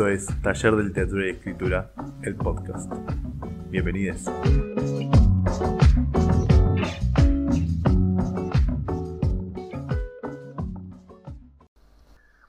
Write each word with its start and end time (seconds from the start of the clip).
Esto 0.00 0.08
es 0.08 0.40
Taller 0.40 0.76
del 0.76 0.94
Teatro 0.94 1.26
y 1.26 1.28
Escritura, 1.28 1.90
el 2.22 2.34
podcast. 2.34 2.90
Bienvenidos. 3.68 4.24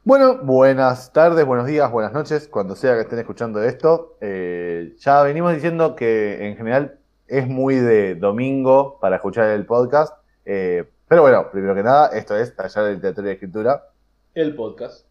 Bueno, 0.05 0.37
buenas 0.37 1.11
tardes, 1.11 1.45
buenos 1.45 1.67
días, 1.67 1.91
buenas 1.91 2.13
noches, 2.13 2.47
cuando 2.47 2.77
sea 2.77 2.95
que 2.95 3.01
estén 3.01 3.19
escuchando 3.19 3.61
esto. 3.61 4.15
Eh, 4.21 4.95
ya 4.99 5.21
venimos 5.21 5.53
diciendo 5.53 5.97
que 5.97 6.47
en 6.47 6.55
general 6.55 6.99
es 7.27 7.49
muy 7.49 7.75
de 7.75 8.15
domingo 8.15 8.97
para 9.01 9.17
escuchar 9.17 9.49
el 9.49 9.65
podcast. 9.65 10.13
eh, 10.45 10.85
pero 11.09 11.23
bueno, 11.23 11.51
primero 11.51 11.75
que 11.75 11.83
nada, 11.83 12.17
esto 12.17 12.33
es 12.37 12.55
Taller 12.55 12.85
del 12.85 13.01
Teatro 13.01 13.27
y 13.27 13.31
Escritura. 13.31 13.89
El 14.35 14.55
podcast. 14.55 15.10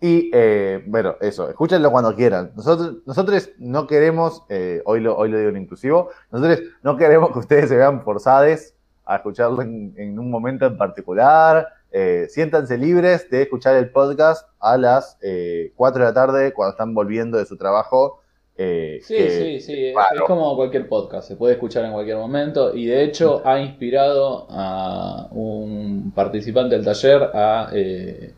Y 0.00 0.30
eh, 0.32 0.82
bueno, 0.86 1.16
eso, 1.20 1.48
escúchenlo 1.48 1.90
cuando 1.90 2.14
quieran. 2.14 2.52
Nosotros, 2.54 2.98
nosotros 3.04 3.50
no 3.58 3.86
queremos, 3.86 4.44
eh, 4.48 4.80
hoy, 4.84 5.00
lo, 5.00 5.16
hoy 5.16 5.28
lo 5.28 5.38
digo 5.38 5.50
en 5.50 5.56
inclusivo, 5.56 6.10
nosotros 6.30 6.60
no 6.82 6.96
queremos 6.96 7.32
que 7.32 7.40
ustedes 7.40 7.68
se 7.68 7.76
vean 7.76 8.02
forzados 8.02 8.74
a 9.04 9.16
escucharlo 9.16 9.62
en, 9.62 9.94
en 9.96 10.18
un 10.18 10.30
momento 10.30 10.66
en 10.66 10.76
particular. 10.78 11.66
Eh, 11.90 12.26
siéntanse 12.28 12.76
libres 12.76 13.28
de 13.30 13.42
escuchar 13.42 13.74
el 13.76 13.90
podcast 13.90 14.46
a 14.60 14.76
las 14.76 15.16
eh, 15.22 15.72
4 15.74 16.00
de 16.00 16.04
la 16.08 16.14
tarde 16.14 16.52
cuando 16.52 16.72
están 16.72 16.94
volviendo 16.94 17.38
de 17.38 17.46
su 17.46 17.56
trabajo. 17.56 18.20
eh, 18.56 19.00
Sí, 19.02 19.16
sí, 19.30 19.60
sí. 19.60 19.86
Es 19.86 20.20
como 20.26 20.54
cualquier 20.54 20.88
podcast. 20.88 21.26
Se 21.26 21.36
puede 21.36 21.54
escuchar 21.54 21.84
en 21.86 21.92
cualquier 21.92 22.18
momento. 22.18 22.74
Y 22.74 22.86
de 22.86 23.02
hecho 23.04 23.40
ha 23.44 23.58
inspirado 23.60 24.46
a 24.50 25.28
un 25.32 26.12
participante 26.14 26.74
del 26.74 26.84
taller 26.84 27.22
a 27.32 27.70
eh, 27.72 28.34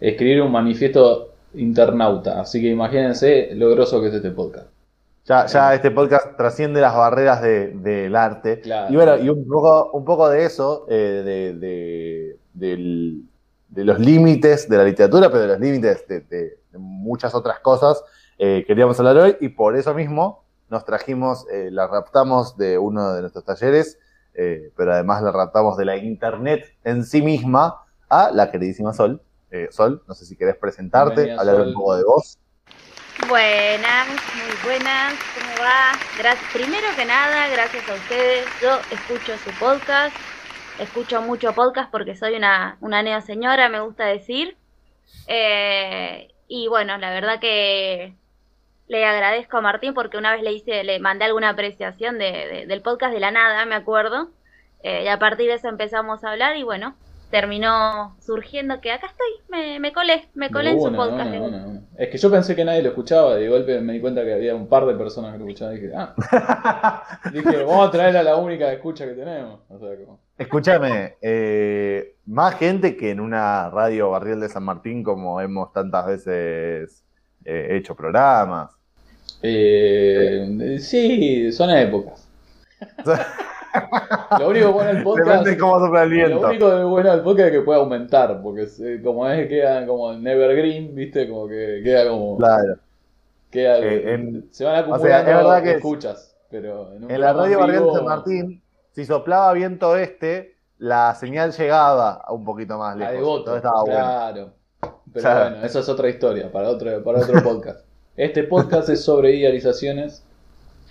escribir 0.00 0.42
un 0.42 0.52
manifiesto 0.52 1.28
internauta. 1.54 2.40
Así 2.40 2.60
que 2.60 2.68
imagínense 2.68 3.50
lo 3.54 3.70
groso 3.70 4.00
que 4.00 4.08
es 4.08 4.14
este 4.14 4.30
podcast. 4.30 4.68
Ya, 5.26 5.46
ya 5.46 5.74
este 5.74 5.90
podcast 5.90 6.36
trasciende 6.36 6.80
las 6.80 6.94
barreras 6.96 7.42
de- 7.42 7.68
del 7.74 8.16
arte. 8.16 8.60
Claro. 8.60 8.92
Y 8.92 8.96
bueno, 8.96 9.16
y 9.18 9.28
un 9.28 9.46
poco, 9.46 9.90
un 9.92 10.04
poco 10.04 10.28
de 10.28 10.44
eso, 10.44 10.86
eh, 10.88 11.22
de, 11.24 11.54
de- 11.58 12.36
del- 12.54 13.22
de 13.68 13.84
los 13.84 14.00
límites 14.00 14.68
de 14.68 14.76
la 14.76 14.84
literatura, 14.84 15.28
pero 15.28 15.42
de 15.42 15.48
los 15.48 15.60
límites 15.60 16.04
de, 16.08 16.58
muchas 16.72 17.34
otras 17.34 17.60
cosas, 17.60 18.02
eh, 18.38 18.64
queríamos 18.66 18.98
hablar 18.98 19.16
hoy 19.18 19.36
y 19.40 19.50
por 19.50 19.76
eso 19.76 19.94
mismo 19.94 20.44
nos 20.70 20.84
trajimos, 20.84 21.46
eh, 21.52 21.68
la 21.70 21.86
raptamos 21.86 22.56
de 22.56 22.78
uno 22.78 23.12
de 23.12 23.20
nuestros 23.20 23.44
talleres, 23.44 23.98
eh, 24.34 24.72
pero 24.76 24.92
además 24.92 25.22
la 25.22 25.30
raptamos 25.32 25.76
de 25.76 25.84
la 25.84 25.96
internet 25.96 26.64
en 26.84 27.04
sí 27.04 27.22
misma 27.22 27.84
a 28.08 28.30
la 28.32 28.50
queridísima 28.50 28.92
Sol. 28.92 29.20
Eh, 29.50 29.68
Sol, 29.70 30.02
no 30.06 30.14
sé 30.14 30.24
si 30.26 30.36
querés 30.36 30.56
presentarte, 30.56 31.24
Bienvenida, 31.24 31.40
hablar 31.40 31.56
Sol. 31.56 31.68
un 31.68 31.74
poco 31.74 31.96
de 31.96 32.04
vos. 32.04 32.38
Buenas, 33.28 34.06
muy 34.08 34.56
buenas, 34.64 35.14
¿cómo 35.34 35.52
va? 35.66 35.92
Gracias, 36.18 36.52
primero 36.52 36.86
que 36.96 37.04
nada, 37.04 37.48
gracias 37.48 37.88
a 37.88 37.94
ustedes. 37.94 38.46
Yo 38.62 38.78
escucho 38.90 39.36
su 39.38 39.50
podcast, 39.58 40.14
escucho 40.78 41.20
mucho 41.20 41.52
podcast 41.52 41.90
porque 41.90 42.16
soy 42.16 42.34
una, 42.36 42.76
una 42.80 43.02
neo 43.02 43.20
señora, 43.20 43.68
me 43.68 43.80
gusta 43.80 44.04
decir. 44.06 44.56
Eh, 45.26 46.32
y 46.48 46.68
bueno, 46.68 46.96
la 46.98 47.10
verdad 47.10 47.40
que 47.40 48.14
le 48.88 49.04
agradezco 49.04 49.58
a 49.58 49.60
Martín 49.60 49.94
porque 49.94 50.16
una 50.16 50.32
vez 50.32 50.42
le 50.42 50.52
hice, 50.52 50.82
le 50.84 50.98
mandé 50.98 51.24
alguna 51.24 51.50
apreciación 51.50 52.18
de, 52.18 52.30
de- 52.32 52.66
del 52.66 52.82
podcast 52.82 53.12
de 53.12 53.20
la 53.20 53.30
nada, 53.30 53.66
me 53.66 53.74
acuerdo. 53.74 54.30
Eh, 54.82 55.02
y 55.04 55.08
a 55.08 55.18
partir 55.18 55.48
de 55.48 55.54
eso 55.54 55.68
empezamos 55.68 56.24
a 56.24 56.30
hablar 56.30 56.56
y 56.56 56.62
bueno, 56.62 56.94
terminó 57.30 58.16
surgiendo 58.20 58.80
que 58.80 58.92
acá 58.92 59.06
estoy, 59.06 59.28
me, 59.48 59.80
me 59.80 59.92
colé, 59.92 60.28
me 60.34 60.50
colé 60.50 60.70
en 60.70 60.80
su 60.80 60.92
podcast. 60.92 61.30
una, 61.30 61.42
una. 61.42 61.66
una. 61.66 61.82
Es 61.96 62.08
que 62.08 62.18
yo 62.18 62.30
pensé 62.30 62.56
que 62.56 62.64
nadie 62.64 62.82
lo 62.82 62.90
escuchaba. 62.90 63.36
De 63.36 63.48
golpe 63.48 63.80
me 63.80 63.92
di 63.92 64.00
cuenta 64.00 64.24
que 64.24 64.34
había 64.34 64.54
un 64.54 64.68
par 64.68 64.86
de 64.86 64.94
personas 64.94 65.32
que 65.32 65.38
lo 65.38 65.44
escuchaban. 65.46 65.76
Y 65.76 65.80
dije, 65.80 65.92
ah. 65.96 67.02
Dije, 67.32 67.64
vamos 67.64 67.88
a 67.88 67.90
traer 67.90 68.16
a 68.16 68.22
la 68.22 68.36
única 68.36 68.72
escucha 68.72 69.06
que 69.06 69.12
tenemos. 69.12 69.60
O 69.68 69.78
sea, 69.78 69.96
como. 69.96 70.20
Escúchame, 70.36 71.16
eh, 71.20 72.16
más 72.26 72.54
gente 72.56 72.96
que 72.96 73.10
en 73.10 73.20
una 73.20 73.70
radio 73.70 74.10
barrial 74.10 74.40
de 74.40 74.48
San 74.48 74.64
Martín 74.64 75.02
como 75.02 75.40
hemos 75.40 75.72
tantas 75.72 76.06
veces 76.06 77.04
eh, 77.44 77.68
hecho 77.72 77.94
programas. 77.94 78.72
Eh, 79.42 80.78
sí, 80.80 81.52
son 81.52 81.70
épocas. 81.70 82.28
Lo 84.38 84.48
único 84.48 84.72
bueno 84.72 84.92
del 84.94 85.02
podcast. 85.04 85.28
Depende 85.28 85.58
cómo 85.58 85.78
sopla 85.78 86.02
el 86.02 86.08
Lo 86.10 86.14
viento. 86.14 86.46
único 86.48 86.70
de 86.70 86.84
bueno 86.84 87.10
del 87.12 87.20
podcast 87.20 87.46
es 87.48 87.52
que 87.52 87.60
puede 87.60 87.80
aumentar, 87.80 88.42
porque 88.42 88.68
como 89.02 89.28
es 89.28 89.48
queda 89.48 89.86
como 89.86 90.12
en 90.12 90.26
evergreen, 90.26 90.94
viste, 90.94 91.28
como 91.28 91.46
que 91.48 91.80
queda 91.84 92.08
como 92.08 92.36
Claro. 92.38 92.76
queda, 93.50 93.78
Eh, 93.78 94.14
en- 94.14 94.48
se 94.50 94.64
van 94.64 94.74
o 94.74 94.76
sea, 94.76 95.18
acumulando 95.20 95.30
es 95.30 95.36
verdad 95.36 95.62
que 95.62 95.70
escuchas, 95.72 96.36
pero 96.50 96.92
en, 96.94 97.20
la 97.20 97.32
radio 97.32 97.66
vivo- 97.66 97.94
San 97.94 98.04
Martín, 98.04 98.62
si 98.92 99.04
soplaba 99.04 99.52
viento 99.52 99.96
este, 99.96 100.54
la 100.78 101.14
señal 101.14 101.52
llegaba 101.52 102.24
un 102.30 102.44
poquito 102.44 102.78
más 102.78 102.94
a 102.94 102.98
lejos. 102.98 103.14
devoto, 103.14 103.44
Todo 103.44 103.56
estaba 103.56 103.80
bueno. 103.82 103.98
claro. 103.98 104.50
Pero 105.12 105.22
Claro. 105.24 105.50
bueno, 105.50 105.66
eso 105.66 105.80
es 105.80 105.88
otra 105.88 106.08
historia 106.08 106.50
para 106.52 106.68
otro 106.70 107.02
para 107.02 107.18
otro 107.20 107.42
podcast. 107.42 107.80
Este 108.16 108.44
podcast 108.44 108.88
es 108.88 109.02
sobre 109.04 109.34
idealizaciones 109.34 110.22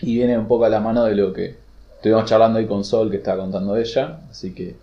y 0.01 0.15
viene 0.15 0.37
un 0.37 0.47
poco 0.47 0.65
a 0.65 0.69
la 0.69 0.79
mano 0.79 1.05
de 1.05 1.15
lo 1.15 1.31
que 1.33 1.55
estuvimos 1.99 2.25
charlando 2.25 2.59
hoy 2.59 2.67
con 2.67 2.83
Sol 2.83 3.09
que 3.11 3.17
estaba 3.17 3.39
contando 3.41 3.75
ella, 3.77 4.21
así 4.29 4.53
que 4.53 4.75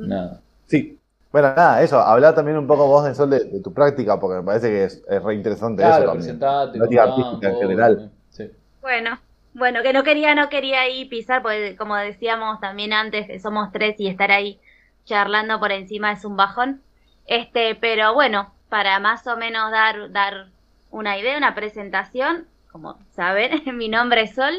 nada. 0.00 0.40
Sí. 0.66 0.98
Bueno, 1.32 1.48
nada, 1.56 1.82
eso, 1.82 1.98
habla 2.00 2.34
también 2.34 2.56
un 2.58 2.66
poco 2.66 2.86
vos 2.86 3.04
de 3.04 3.14
Sol 3.14 3.30
de, 3.30 3.44
de 3.44 3.60
tu 3.60 3.72
práctica, 3.74 4.18
porque 4.20 4.38
me 4.38 4.44
parece 4.44 4.68
que 4.70 4.84
es, 4.84 5.02
es 5.08 5.22
re 5.22 5.34
interesante 5.34 5.88
eso 5.88 5.90
Claro, 5.90 6.04
también. 6.04 6.40
presentate, 6.40 6.78
Práctica 6.78 7.02
artística 7.04 7.48
en 7.50 7.56
general. 7.58 7.96
también. 7.96 8.12
Sí. 8.30 8.50
Bueno, 8.80 9.20
bueno, 9.54 9.82
que 9.82 9.92
no 9.92 10.04
quería, 10.04 10.34
no 10.34 10.48
quería 10.48 10.82
ahí 10.82 11.06
pisar, 11.06 11.42
porque 11.42 11.76
como 11.76 11.96
decíamos 11.96 12.60
también 12.60 12.92
antes, 12.92 13.26
que 13.26 13.40
somos 13.40 13.72
tres 13.72 13.96
y 13.98 14.08
estar 14.08 14.30
ahí 14.30 14.60
charlando 15.04 15.58
por 15.60 15.72
encima 15.72 16.12
es 16.12 16.24
un 16.24 16.36
bajón. 16.36 16.82
Este, 17.26 17.74
pero 17.74 18.14
bueno, 18.14 18.54
para 18.68 18.98
más 19.00 19.26
o 19.26 19.36
menos 19.36 19.70
dar, 19.70 20.12
dar 20.12 20.48
una 20.90 21.18
idea, 21.18 21.38
una 21.38 21.54
presentación, 21.54 22.46
como 22.70 22.98
saben, 23.10 23.62
mi 23.78 23.88
nombre 23.88 24.22
es 24.22 24.34
Sol, 24.34 24.54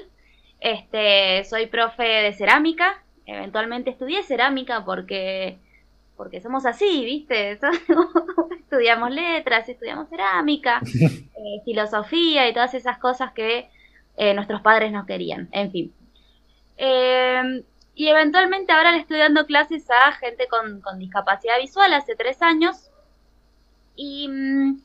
este, 0.60 1.44
soy 1.46 1.68
profe 1.68 2.04
de 2.04 2.34
cerámica, 2.34 3.04
eventualmente 3.26 3.90
estudié 3.90 4.24
cerámica 4.24 4.86
porque, 4.86 5.58
porque 6.16 6.42
somos 6.42 6.66
así, 6.66 7.06
¿viste? 7.06 7.60
estudiamos 8.60 9.12
letras, 9.12 9.68
estudiamos 9.70 10.10
cerámica, 10.10 10.82
eh, 10.94 11.62
filosofía 11.64 12.48
y 12.48 12.54
todas 12.54 12.74
esas 12.74 12.98
cosas 12.98 13.32
que 13.34 13.70
eh, 14.18 14.34
nuestros 14.34 14.62
padres 14.62 14.92
no 14.92 15.06
querían, 15.06 15.50
en 15.52 15.72
fin. 15.72 15.94
Eh, 16.78 17.64
y 17.96 18.10
eventualmente 18.10 18.74
ahora 18.74 18.92
le 18.92 19.00
estoy 19.00 19.20
dando 19.20 19.46
clases 19.46 19.90
a 19.90 20.12
gente 20.14 20.48
con, 20.50 20.82
con 20.82 21.00
discapacidad 21.00 21.58
visual 21.60 21.94
hace 21.94 22.16
tres 22.16 22.42
años. 22.42 22.92
Y 23.96 24.28
mm, 24.28 24.82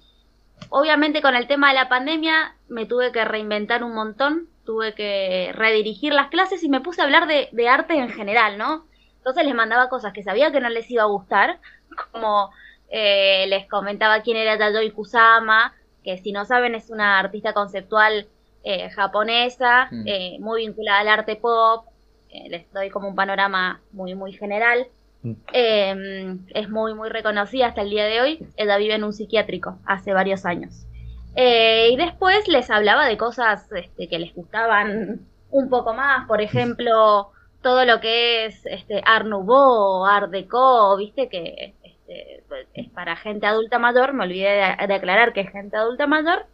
obviamente 0.69 1.21
con 1.21 1.35
el 1.35 1.49
tema 1.49 1.71
de 1.71 1.75
la 1.75 1.89
pandemia 1.89 2.55
me 2.69 2.87
tuve 2.87 3.11
que 3.11 3.25
reinventar 3.25 3.83
un 3.83 3.95
montón, 3.95 4.49
tuve 4.65 4.95
que 4.95 5.53
redirigir 5.55 6.13
las 6.13 6.29
clases 6.29 6.63
y 6.63 6.69
me 6.69 6.81
puse 6.81 7.01
a 7.01 7.05
hablar 7.05 7.27
de, 7.27 7.49
de 7.53 7.69
arte 7.69 7.95
en 7.95 8.09
general, 8.11 8.59
¿no? 8.59 8.87
Entonces 9.19 9.45
les 9.45 9.55
mandaba 9.55 9.89
cosas 9.89 10.13
que 10.13 10.23
sabía 10.23 10.53
que 10.53 10.61
no 10.61 10.69
les 10.69 10.91
iba 10.91 11.03
a 11.03 11.07
gustar, 11.07 11.59
como 12.13 12.51
eh, 12.91 13.47
les 13.49 13.67
comentaba 13.69 14.23
quién 14.23 14.37
era 14.37 14.57
Yayoi 14.59 14.91
Kusama, 14.93 15.75
que 16.05 16.19
si 16.19 16.33
no 16.33 16.45
saben 16.45 16.75
es 16.75 16.91
una 16.91 17.19
artista 17.19 17.53
conceptual 17.53 18.29
eh, 18.65 18.91
japonesa, 18.91 19.89
Mm. 19.91 20.03
eh, 20.07 20.37
muy 20.41 20.63
vinculada 20.67 21.01
al 21.01 21.09
arte 21.09 21.37
pop, 21.37 21.87
eh, 22.31 22.49
les 22.49 22.73
doy 22.73 22.91
como 22.91 23.09
un 23.09 23.15
panorama 23.15 23.81
muy, 23.93 24.15
muy 24.15 24.33
general. 24.33 24.87
Mm. 25.23 25.33
Eh, 25.53 26.37
es 26.55 26.69
muy, 26.71 26.95
muy 26.95 27.09
reconocida 27.11 27.67
hasta 27.67 27.83
el 27.83 27.91
día 27.91 28.05
de 28.07 28.21
hoy. 28.23 28.47
Ella 28.57 28.77
vive 28.79 28.95
en 28.95 29.05
un 29.05 29.13
psiquiátrico 29.13 29.79
hace 29.85 30.13
varios 30.13 30.45
años. 30.47 30.87
Eh, 31.35 31.91
y 31.93 31.97
después 31.97 32.47
les 32.49 32.71
hablaba 32.71 33.07
de 33.07 33.17
cosas 33.17 33.71
este, 33.73 34.09
que 34.09 34.19
les 34.19 34.35
gustaban 34.35 35.27
un 35.51 35.69
poco 35.71 35.95
más, 35.95 36.27
por 36.27 36.41
ejemplo, 36.41 37.31
todo 37.63 37.85
lo 37.85 38.01
que 38.01 38.47
es 38.47 38.67
este, 38.67 39.03
Art 39.05 39.27
Nouveau, 39.27 40.05
Art 40.07 40.31
Deco, 40.31 40.97
viste 40.97 41.29
que 41.29 41.75
este, 41.83 42.45
es 42.75 42.91
para 42.91 43.17
gente 43.17 43.47
adulta 43.47 43.79
mayor, 43.79 44.13
me 44.13 44.25
olvidé 44.25 44.51
de, 44.51 44.63
aclarar 44.95 45.33
que 45.33 45.43
es 45.43 45.51
gente 45.51 45.77
adulta 45.77 46.07
mayor, 46.07 46.47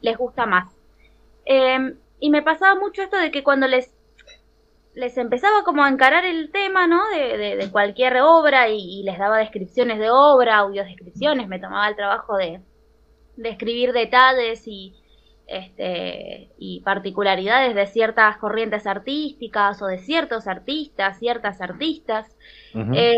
les 0.00 0.16
gusta 0.16 0.46
más. 0.46 0.72
Eh, 1.46 1.94
y 2.20 2.30
me 2.30 2.42
pasaba 2.42 2.78
mucho 2.78 3.02
esto 3.02 3.16
de 3.18 3.30
que 3.32 3.42
cuando 3.44 3.66
les 3.68 3.92
les 4.94 5.16
empezaba 5.18 5.64
como 5.64 5.84
a 5.84 5.88
encarar 5.88 6.24
el 6.24 6.50
tema, 6.52 6.86
¿no? 6.86 7.08
De, 7.10 7.36
de- 7.38 7.56
de 7.56 7.70
cualquier 7.70 8.18
obra 8.20 8.68
y, 8.68 9.00
y 9.00 9.02
les 9.04 9.18
daba 9.18 9.38
descripciones 9.38 9.98
de 9.98 10.10
obra, 10.10 10.58
audiodescripciones, 10.58 11.48
me 11.48 11.58
tomaba 11.58 11.88
el 11.88 11.96
trabajo 11.96 12.36
de, 12.36 12.60
de 13.36 13.48
escribir 13.50 13.92
detalles 13.92 14.66
y, 14.66 14.94
este, 15.46 16.50
y 16.58 16.80
particularidades 16.80 17.74
de 17.74 17.86
ciertas 17.86 18.36
corrientes 18.38 18.86
artísticas 18.86 19.82
o 19.82 19.86
de 19.86 19.98
ciertos 19.98 20.46
artistas, 20.46 21.18
ciertas 21.18 21.60
artistas. 21.60 22.36
Eh, 22.92 23.16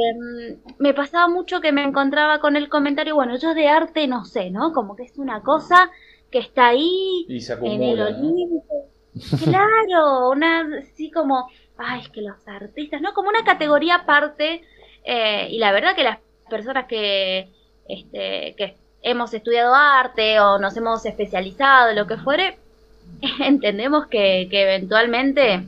me 0.78 0.94
pasaba 0.94 1.28
mucho 1.28 1.60
que 1.60 1.72
me 1.72 1.84
encontraba 1.84 2.40
con 2.40 2.56
el 2.56 2.68
comentario, 2.68 3.14
bueno, 3.14 3.36
yo 3.38 3.54
de 3.54 3.68
arte 3.68 4.06
no 4.08 4.24
sé, 4.24 4.50
¿no? 4.50 4.72
Como 4.72 4.96
que 4.96 5.04
es 5.04 5.18
una 5.18 5.42
cosa 5.42 5.90
que 6.30 6.38
está 6.38 6.68
ahí 6.68 7.28
Y 7.28 7.40
se 7.40 7.54
en 7.62 7.82
el 7.82 8.00
acumula. 8.00 8.10
¿no? 8.10 8.28
Olimpo. 8.30 8.90
Claro, 9.38 10.30
una 10.30 10.68
así 10.78 11.10
como, 11.10 11.48
ay, 11.76 12.00
es 12.02 12.08
que 12.10 12.22
los 12.22 12.46
artistas, 12.48 13.00
¿no? 13.00 13.12
Como 13.14 13.28
una 13.28 13.44
categoría 13.44 13.96
aparte. 13.96 14.62
eh, 15.04 15.48
y 15.50 15.58
la 15.58 15.72
verdad 15.72 15.94
que 15.94 16.02
las 16.04 16.18
personas 16.48 16.86
que, 16.86 17.52
este, 17.88 18.54
que 18.56 18.76
hemos 19.04 19.34
estudiado 19.34 19.74
arte 19.74 20.40
o 20.40 20.58
nos 20.58 20.76
hemos 20.76 21.04
especializado, 21.06 21.92
lo 21.92 22.06
que 22.06 22.16
fuere, 22.16 22.58
entendemos 23.40 24.06
que, 24.06 24.48
que 24.50 24.62
eventualmente 24.62 25.64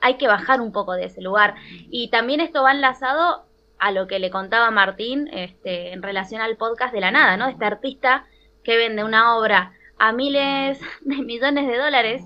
hay 0.00 0.14
que 0.16 0.26
bajar 0.26 0.60
un 0.60 0.72
poco 0.72 0.92
de 0.92 1.06
ese 1.06 1.22
lugar. 1.22 1.54
Y 1.90 2.10
también 2.10 2.40
esto 2.40 2.62
va 2.62 2.72
enlazado 2.72 3.44
a 3.78 3.92
lo 3.92 4.08
que 4.08 4.18
le 4.18 4.30
contaba 4.30 4.70
Martín 4.70 5.28
este, 5.32 5.92
en 5.92 6.02
relación 6.02 6.40
al 6.40 6.56
podcast 6.56 6.92
de 6.92 7.00
la 7.00 7.12
nada, 7.12 7.36
¿no? 7.36 7.46
Este 7.46 7.64
artista 7.64 8.26
que 8.64 8.76
vende 8.76 9.04
una 9.04 9.36
obra 9.36 9.72
a 9.96 10.12
miles 10.12 10.80
de 11.02 11.16
millones 11.16 11.68
de 11.68 11.78
dólares. 11.78 12.22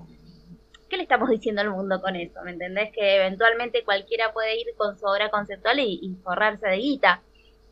¿Qué 0.89 0.97
le 0.97 1.03
estamos 1.03 1.29
diciendo 1.29 1.61
al 1.61 1.69
mundo 1.69 2.01
con 2.01 2.15
eso? 2.15 2.41
¿Me 2.43 2.51
entendés? 2.51 2.91
Que 2.91 3.17
eventualmente 3.17 3.83
cualquiera 3.83 4.33
puede 4.33 4.59
ir 4.59 4.67
con 4.77 4.97
su 4.97 5.05
obra 5.05 5.29
conceptual 5.29 5.79
y, 5.79 5.99
y 6.01 6.15
forrarse 6.23 6.67
de 6.67 6.77
guita. 6.77 7.21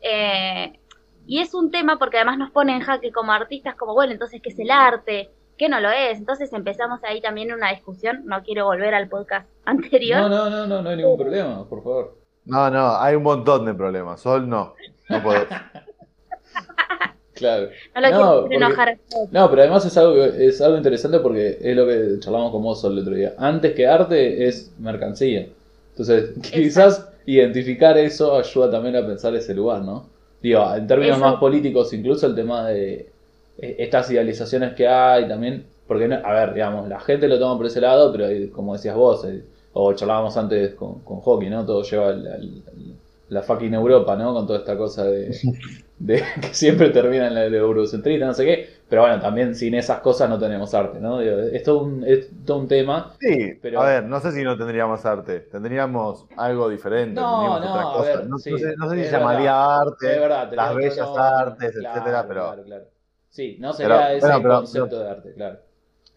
Eh, 0.00 0.80
y 1.26 1.40
es 1.40 1.54
un 1.54 1.70
tema 1.70 1.98
porque 1.98 2.16
además 2.18 2.38
nos 2.38 2.50
pone 2.50 2.74
en 2.74 2.80
jaque 2.80 3.12
como 3.12 3.32
artistas, 3.32 3.74
como 3.76 3.94
bueno, 3.94 4.12
entonces, 4.12 4.40
¿qué 4.42 4.50
es 4.50 4.58
el 4.58 4.70
arte? 4.70 5.30
¿Qué 5.58 5.68
no 5.68 5.80
lo 5.80 5.90
es? 5.90 6.18
Entonces 6.18 6.52
empezamos 6.52 7.00
ahí 7.04 7.20
también 7.20 7.52
una 7.52 7.70
discusión. 7.70 8.22
No 8.24 8.42
quiero 8.42 8.64
volver 8.66 8.94
al 8.94 9.08
podcast 9.08 9.46
anterior. 9.64 10.20
No, 10.20 10.28
no, 10.28 10.50
no, 10.50 10.66
no, 10.66 10.82
no 10.82 10.90
hay 10.90 10.96
ningún 10.96 11.16
problema, 11.18 11.64
por 11.68 11.82
favor. 11.82 12.18
No, 12.44 12.68
no, 12.70 12.96
hay 12.96 13.14
un 13.14 13.22
montón 13.22 13.64
de 13.66 13.74
problemas. 13.74 14.20
Sol 14.20 14.48
no. 14.48 14.74
No 15.08 15.22
podés. 15.22 15.46
Claro. 17.34 17.70
No 17.94 18.00
lo 18.02 18.10
No, 18.10 18.16
quiero 18.16 18.40
porque- 18.42 18.56
enojar. 18.56 18.98
No, 19.32 19.50
pero 19.50 19.62
además 19.62 19.84
es 19.86 19.96
algo, 19.96 20.22
es 20.22 20.60
algo 20.60 20.76
interesante 20.76 21.18
porque 21.18 21.58
es 21.60 21.74
lo 21.76 21.86
que 21.86 22.20
charlamos 22.20 22.52
con 22.52 22.62
vos 22.62 22.80
Sol, 22.80 22.92
el 22.92 22.98
otro 23.00 23.14
día. 23.14 23.32
Antes 23.38 23.74
que 23.74 23.86
arte 23.86 24.46
es 24.46 24.72
mercancía. 24.78 25.48
Entonces, 25.90 26.34
quizás 26.52 27.08
identificar 27.26 27.96
eso 27.98 28.36
ayuda 28.36 28.70
también 28.70 28.96
a 28.96 29.06
pensar 29.06 29.34
ese 29.34 29.54
lugar, 29.54 29.82
¿no? 29.82 30.08
Digo, 30.42 30.74
en 30.74 30.86
términos 30.86 31.16
Eso. 31.16 31.24
más 31.24 31.36
políticos, 31.36 31.92
incluso 31.92 32.26
el 32.26 32.34
tema 32.34 32.68
de 32.68 33.12
eh, 33.58 33.76
estas 33.78 34.10
idealizaciones 34.10 34.74
que 34.74 34.88
hay 34.88 35.28
también, 35.28 35.66
porque, 35.86 36.08
no- 36.08 36.16
a 36.24 36.32
ver, 36.32 36.54
digamos, 36.54 36.88
la 36.88 37.00
gente 37.00 37.28
lo 37.28 37.38
toma 37.38 37.56
por 37.56 37.66
ese 37.66 37.80
lado, 37.80 38.12
pero 38.12 38.26
como 38.52 38.72
decías 38.74 38.96
vos, 38.96 39.24
eh, 39.24 39.44
o 39.72 39.92
charlábamos 39.94 40.36
antes 40.36 40.74
con, 40.74 41.00
con 41.04 41.20
Hockey, 41.20 41.48
¿no? 41.50 41.64
Todo 41.64 41.82
lleva 41.82 42.08
al- 42.08 42.26
al- 42.26 42.62
al- 42.66 42.96
la 43.28 43.42
fucking 43.42 43.72
Europa, 43.74 44.16
¿no? 44.16 44.34
Con 44.34 44.46
toda 44.46 44.58
esta 44.60 44.76
cosa 44.76 45.04
de, 45.04 45.30
de 46.04 46.22
que 46.40 46.52
siempre 46.54 46.90
termina 46.90 47.28
en 47.28 47.34
la 47.34 47.40
de 47.42 47.56
eurocentrista, 47.58 48.26
no 48.26 48.34
sé 48.34 48.44
qué, 48.44 48.68
pero 48.88 49.02
bueno, 49.02 49.20
también 49.20 49.54
sin 49.54 49.74
esas 49.74 50.00
cosas 50.00 50.28
no 50.28 50.38
tenemos 50.38 50.74
arte, 50.74 50.98
¿no? 51.00 51.20
Digo, 51.20 51.38
es, 51.38 51.62
todo 51.62 51.84
un, 51.84 52.04
es 52.04 52.28
todo 52.44 52.58
un 52.58 52.68
tema. 52.68 53.14
Sí, 53.20 53.58
Pero- 53.62 53.80
a 53.80 53.86
ver, 53.86 54.04
no 54.04 54.20
sé 54.20 54.32
si 54.32 54.42
no 54.42 54.56
tendríamos 54.58 55.04
arte. 55.06 55.40
Tendríamos 55.40 56.26
algo 56.36 56.68
diferente. 56.68 57.20
No, 57.20 57.30
tendríamos 57.56 57.60
no, 57.60 57.70
otra 57.72 57.80
a 57.82 57.92
cosa. 57.94 58.16
ver, 58.18 58.28
no, 58.28 58.38
sí, 58.38 58.50
no 58.50 58.58
sé, 58.58 58.74
no 58.76 58.90
sé 58.90 58.96
si 58.96 59.00
es 59.02 59.12
llamaría 59.12 59.52
verdad. 59.52 59.80
arte, 59.80 60.06
verdad, 60.18 60.52
las 60.52 60.74
bellas 60.74 60.98
no, 60.98 61.16
artes, 61.16 61.72
claro, 61.78 61.88
etcétera, 61.96 62.24
pero 62.28 62.40
Claro, 62.46 62.62
claro. 62.64 62.84
Sí, 63.30 63.56
no 63.60 63.72
Pero- 63.76 63.94
sería 63.96 64.12
ese 64.12 64.26
bueno, 64.26 64.42
pero- 64.42 64.54
concepto 64.56 64.98
de 64.98 65.10
arte, 65.10 65.32
claro. 65.34 65.58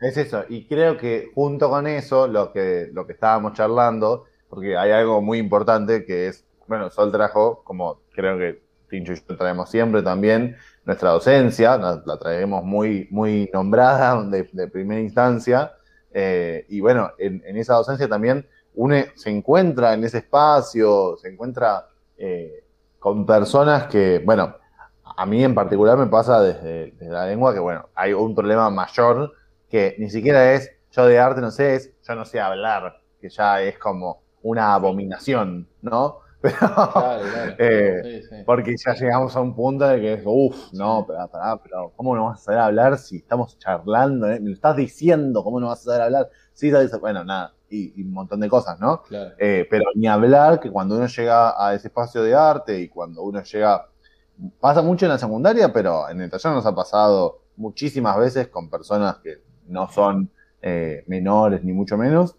es 0.01 0.17
eso. 0.17 0.43
Y 0.49 0.65
creo 0.67 0.97
que 0.97 1.29
junto 1.33 1.69
con 1.69 1.87
eso, 1.87 2.27
lo 2.27 2.51
que, 2.51 2.89
lo 2.91 3.05
que 3.07 3.13
estábamos 3.13 3.53
charlando, 3.53 4.25
porque 4.49 4.75
hay 4.75 4.91
algo 4.91 5.21
muy 5.21 5.37
importante 5.37 6.03
que 6.05 6.27
es, 6.27 6.45
bueno, 6.67 6.89
Sol 6.89 7.11
trajo, 7.11 7.63
como 7.63 8.01
creo 8.13 8.37
que 8.37 8.64
Tincho 8.87 9.13
y 9.13 9.15
yo 9.15 9.37
traemos 9.37 9.69
siempre 9.69 10.01
también, 10.01 10.55
nuestra 10.85 11.11
docencia, 11.11 11.77
la, 11.77 12.17
traemos 12.19 12.63
muy, 12.63 13.07
muy 13.11 13.49
nombrada 13.53 14.23
de, 14.29 14.67
primera 14.67 15.01
instancia. 15.01 15.73
eh, 16.13 16.65
y 16.69 16.79
bueno, 16.79 17.11
en, 17.17 17.41
esa 17.57 17.75
docencia 17.75 18.07
también 18.07 18.47
uno 18.75 18.95
se 19.15 19.29
encuentra 19.29 19.93
en 19.93 20.03
ese 20.03 20.19
espacio, 20.19 21.17
se 21.17 21.29
encuentra 21.29 21.87
eh, 22.17 22.63
con 22.99 23.25
personas 23.25 23.87
que, 23.87 24.21
bueno, 24.23 24.55
a 25.17 25.25
mí 25.25 25.43
en 25.43 25.55
particular 25.55 25.97
me 25.97 26.07
pasa 26.07 26.41
desde 26.41 26.93
la 27.09 27.25
lengua 27.25 27.53
que, 27.53 27.59
bueno, 27.59 27.89
hay 27.95 28.13
un 28.13 28.35
problema 28.35 28.69
mayor 28.69 29.33
que 29.69 29.95
ni 29.97 30.09
siquiera 30.09 30.53
es 30.53 30.71
yo 30.91 31.05
de 31.05 31.19
arte 31.19 31.41
no 31.41 31.51
sé, 31.51 31.75
es 31.75 31.93
yo 32.07 32.15
no 32.15 32.25
sé 32.25 32.39
hablar, 32.39 33.01
que 33.19 33.29
ya 33.29 33.61
es 33.61 33.77
como 33.77 34.21
una 34.41 34.73
abominación, 34.73 35.67
¿no? 35.81 36.19
Pero, 36.45 36.57
Claro, 36.57 37.21
claro. 37.31 37.55
Eh, 37.57 38.01
Sí, 38.21 38.27
sí. 38.29 38.35
porque 38.45 38.75
ya 38.85 38.93
llegamos 38.93 39.35
a 39.35 39.41
un 39.41 39.55
punto 39.55 39.87
de 39.87 39.99
que 40.01 40.13
es, 40.13 40.21
uff, 40.25 40.71
no, 40.73 41.05
pero, 41.07 41.27
pará, 41.27 41.57
pero 41.61 41.91
¿cómo 41.95 42.15
no 42.15 42.25
vas 42.25 42.41
a 42.41 42.43
saber 42.45 42.59
hablar 42.59 42.97
si 42.97 43.17
estamos 43.17 43.57
charlando? 43.57 44.29
eh? 44.29 44.39
Me 44.39 44.49
lo 44.49 44.53
estás 44.55 44.75
diciendo, 44.75 45.43
¿cómo 45.43 45.59
no 45.59 45.67
vas 45.67 45.81
a 45.81 45.83
saber 45.83 46.01
hablar? 46.01 46.29
Sí, 46.53 46.71
bueno, 46.99 47.23
nada, 47.23 47.53
y, 47.69 47.99
y 47.99 48.03
un 48.03 48.11
montón 48.13 48.39
de 48.39 48.47
cosas, 48.49 48.79
¿no? 48.79 49.01
Claro. 49.03 49.31
Eh, 49.39 49.67
pero 49.69 49.85
ni 49.95 50.07
hablar 50.07 50.59
que 50.59 50.69
cuando 50.71 50.95
uno 50.95 51.07
llega 51.07 51.53
a 51.67 51.73
ese 51.73 51.87
espacio 51.87 52.21
de 52.23 52.33
arte 52.35 52.79
y 52.79 52.87
cuando 52.89 53.23
uno 53.23 53.41
llega, 53.43 53.89
pasa 54.59 54.81
mucho 54.81 55.05
en 55.05 55.11
la 55.11 55.17
secundaria, 55.17 55.71
pero 55.73 56.07
en 56.09 56.21
el 56.21 56.29
taller 56.29 56.53
nos 56.53 56.65
ha 56.65 56.75
pasado 56.75 57.41
muchísimas 57.57 58.17
veces 58.17 58.47
con 58.49 58.69
personas 58.69 59.17
que 59.17 59.41
no 59.67 59.89
son 59.89 60.29
menores 61.07 61.63
ni 61.63 61.73
mucho 61.73 61.97
menos, 61.97 62.35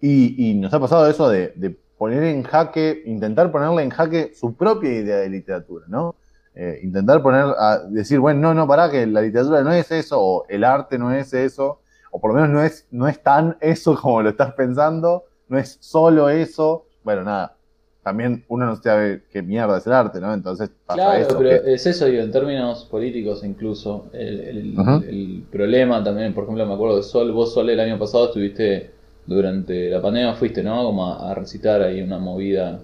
y, 0.00 0.50
y 0.50 0.54
nos 0.54 0.72
ha 0.74 0.80
pasado 0.80 1.06
eso 1.06 1.28
de, 1.28 1.52
de 1.54 1.78
poner 2.02 2.24
en 2.24 2.42
jaque, 2.42 3.02
intentar 3.06 3.52
ponerle 3.52 3.82
en 3.84 3.90
jaque 3.90 4.32
su 4.34 4.54
propia 4.56 4.90
idea 4.92 5.18
de 5.18 5.28
literatura, 5.30 5.84
¿no? 5.88 6.16
Eh, 6.54 6.80
intentar 6.82 7.22
poner, 7.22 7.44
a 7.56 7.78
decir, 7.88 8.18
bueno, 8.18 8.40
no, 8.40 8.54
no, 8.54 8.66
pará, 8.66 8.90
que 8.90 9.06
la 9.06 9.20
literatura 9.22 9.62
no 9.62 9.72
es 9.72 9.90
eso, 9.92 10.16
o 10.20 10.44
el 10.48 10.64
arte 10.64 10.98
no 10.98 11.12
es 11.14 11.32
eso, 11.32 11.78
o 12.10 12.20
por 12.20 12.30
lo 12.30 12.34
menos 12.40 12.50
no 12.50 12.62
es, 12.62 12.86
no 12.90 13.06
es 13.06 13.22
tan 13.22 13.56
eso 13.60 13.94
como 14.02 14.20
lo 14.20 14.30
estás 14.30 14.52
pensando, 14.54 15.24
no 15.48 15.58
es 15.58 15.78
solo 15.80 16.28
eso. 16.28 16.84
Bueno, 17.04 17.22
nada, 17.22 17.56
también 18.02 18.44
uno 18.48 18.66
no 18.66 18.76
sabe 18.76 19.22
qué 19.30 19.42
mierda 19.42 19.78
es 19.78 19.86
el 19.86 19.92
arte, 19.92 20.20
¿no? 20.20 20.34
Entonces 20.34 20.70
pasa 20.84 21.02
Claro, 21.04 21.20
eso. 21.20 21.38
pero 21.38 21.48
que- 21.62 21.74
es 21.74 21.86
eso, 21.86 22.06
digo, 22.06 22.22
en 22.22 22.32
términos 22.32 22.84
políticos 22.90 23.44
incluso, 23.44 24.06
el, 24.12 24.40
el- 24.40 24.78
Ujú. 24.78 25.04
el 25.08 25.44
problema 25.52 26.02
también, 26.02 26.34
por 26.34 26.44
ejemplo, 26.44 26.66
me 26.66 26.74
acuerdo 26.74 26.96
de 26.96 27.02
Sol, 27.04 27.30
vos 27.32 27.54
Sol 27.54 27.70
el 27.70 27.78
año 27.80 27.96
pasado 27.98 28.26
estuviste, 28.26 28.90
durante 29.26 29.88
la 29.90 30.00
pandemia 30.02 30.34
fuiste, 30.34 30.62
¿no? 30.62 30.84
Como 30.84 31.06
a, 31.06 31.30
a 31.30 31.34
recitar 31.34 31.82
ahí 31.82 32.00
una 32.02 32.18
movida 32.18 32.80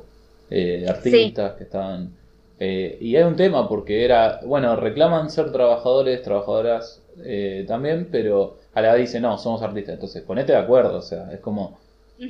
eh, 0.51 0.81
de 0.83 0.89
artistas 0.89 1.55
que 1.57 1.65
estaban... 1.65 2.17
eh, 2.59 2.99
y 3.01 3.17
hay 3.17 3.25
un 3.25 3.37
tema 3.37 3.69
porque 3.69 4.05
era, 4.05 4.41
bueno, 4.45 4.77
reclaman 4.77 5.31
ser 5.31 5.53
trabajadores, 5.53 6.23
trabajadoras 6.23 7.03
eh, 7.25 7.65
también, 7.69 8.09
pero 8.11 8.59
a 8.73 8.81
la 8.83 8.93
vez 8.95 9.03
dicen, 9.03 9.23
no, 9.23 9.39
somos 9.39 9.63
artistas, 9.63 9.95
entonces 9.95 10.23
ponete 10.23 10.53
de 10.53 10.59
acuerdo, 10.59 10.99
o 10.99 11.03
sea, 11.03 11.33
es 11.33 11.41
como 11.41 11.79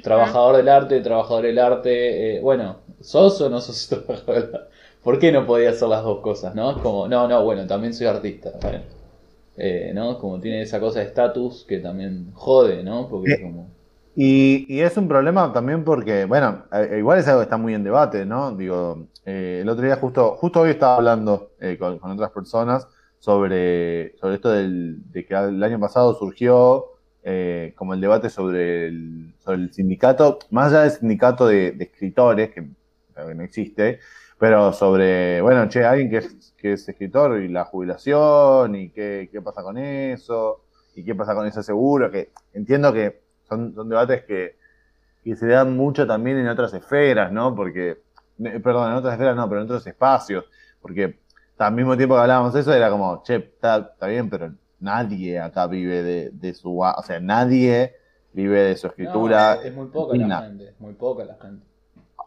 trabajador 0.02 0.56
del 0.56 0.68
arte, 0.68 1.00
trabajador 1.00 1.44
del 1.44 1.58
arte, 1.58 2.36
eh, 2.38 2.40
bueno, 2.40 2.78
¿sos 3.00 3.40
o 3.40 3.48
no 3.50 3.60
sos 3.60 3.88
trabajador 4.06 4.34
del 4.46 4.54
arte? 4.56 4.68
¿Por 5.02 5.18
qué 5.18 5.32
no 5.32 5.46
podía 5.46 5.70
hacer 5.70 5.88
las 5.88 6.02
dos 6.04 6.20
cosas, 6.20 6.54
no? 6.54 6.70
Es 6.72 6.78
como, 6.78 7.08
no, 7.08 7.28
no, 7.28 7.44
bueno, 7.44 7.66
también 7.66 7.94
soy 7.94 8.06
artista, 8.06 8.52
bueno. 8.62 8.84
Eh, 9.56 9.92
¿no? 9.94 10.18
Como 10.18 10.40
tiene 10.40 10.62
esa 10.62 10.80
cosa 10.80 11.00
de 11.00 11.06
estatus 11.06 11.64
que 11.66 11.80
también 11.80 12.32
jode, 12.34 12.82
¿no? 12.84 13.08
Porque 13.08 13.30
es 13.30 13.38
como... 13.40 13.74
Y, 14.14 14.66
y 14.68 14.80
es 14.80 14.96
un 14.96 15.06
problema 15.06 15.52
también 15.52 15.84
porque, 15.84 16.24
bueno, 16.24 16.64
eh, 16.72 16.96
igual 16.98 17.18
es 17.18 17.28
algo 17.28 17.40
que 17.40 17.44
está 17.44 17.56
muy 17.56 17.74
en 17.74 17.84
debate, 17.84 18.26
¿no? 18.26 18.52
Digo, 18.56 19.06
eh, 19.24 19.60
el 19.62 19.68
otro 19.68 19.84
día 19.84 19.96
justo, 19.96 20.34
justo 20.36 20.60
hoy 20.60 20.70
estaba 20.70 20.96
hablando 20.96 21.52
eh, 21.60 21.76
con, 21.78 21.98
con 21.98 22.10
otras 22.10 22.30
personas 22.30 22.88
sobre, 23.20 24.16
sobre 24.18 24.34
esto 24.36 24.50
del, 24.50 25.10
de 25.12 25.24
que 25.24 25.34
el 25.34 25.62
año 25.62 25.78
pasado 25.78 26.14
surgió 26.14 26.86
eh, 27.22 27.74
como 27.76 27.94
el 27.94 28.00
debate 28.00 28.30
sobre 28.30 28.86
el, 28.86 29.34
sobre 29.38 29.58
el 29.58 29.72
sindicato, 29.72 30.38
más 30.50 30.72
allá 30.72 30.82
del 30.82 30.92
sindicato 30.92 31.46
de, 31.46 31.72
de 31.72 31.84
escritores, 31.84 32.50
que, 32.50 32.62
que 33.14 33.34
no 33.34 33.42
existe, 33.42 34.00
pero 34.38 34.72
sobre, 34.72 35.40
bueno, 35.42 35.68
che, 35.68 35.84
alguien 35.84 36.10
que 36.10 36.18
es, 36.18 36.54
que 36.56 36.72
es 36.72 36.88
escritor 36.88 37.40
y 37.40 37.48
la 37.48 37.64
jubilación 37.64 38.74
y 38.76 38.90
qué, 38.90 39.28
qué 39.30 39.42
pasa 39.42 39.62
con 39.62 39.76
eso 39.78 40.64
y 40.94 41.04
qué 41.04 41.14
pasa 41.14 41.34
con 41.34 41.46
ese 41.46 41.62
seguro, 41.62 42.10
que 42.10 42.30
entiendo 42.54 42.92
que 42.92 43.20
son, 43.48 43.74
son 43.74 43.88
debates 43.88 44.24
que, 44.24 44.56
que 45.24 45.36
se 45.36 45.46
dan 45.46 45.76
mucho 45.76 46.06
también 46.06 46.38
en 46.38 46.48
otras 46.48 46.72
esferas, 46.74 47.32
¿no? 47.32 47.54
Porque, 47.54 48.02
eh, 48.38 48.60
perdón, 48.60 48.90
en 48.90 48.96
otras 48.96 49.14
esferas 49.14 49.36
no, 49.36 49.48
pero 49.48 49.60
en 49.60 49.64
otros 49.66 49.86
espacios, 49.86 50.44
porque 50.80 51.18
al 51.58 51.74
mismo 51.74 51.96
tiempo 51.96 52.14
que 52.14 52.20
hablábamos 52.20 52.54
eso 52.54 52.72
era 52.72 52.90
como, 52.90 53.22
che, 53.22 53.36
está, 53.36 53.90
está 53.92 54.06
bien, 54.06 54.30
pero 54.30 54.52
nadie 54.80 55.40
acá 55.40 55.66
vive 55.66 56.02
de, 56.02 56.30
de 56.30 56.54
su, 56.54 56.78
o 56.78 57.02
sea, 57.02 57.20
nadie 57.20 57.94
vive 58.32 58.60
de 58.60 58.76
su 58.76 58.86
escritura. 58.86 59.56
No, 59.56 59.62
es 59.62 59.74
muy 59.74 59.86
poca 59.88 60.16
la 60.16 60.42
gente, 60.42 60.68
es 60.68 60.80
muy 60.80 60.94
poca 60.94 61.24
la 61.24 61.36
gente. 61.40 61.66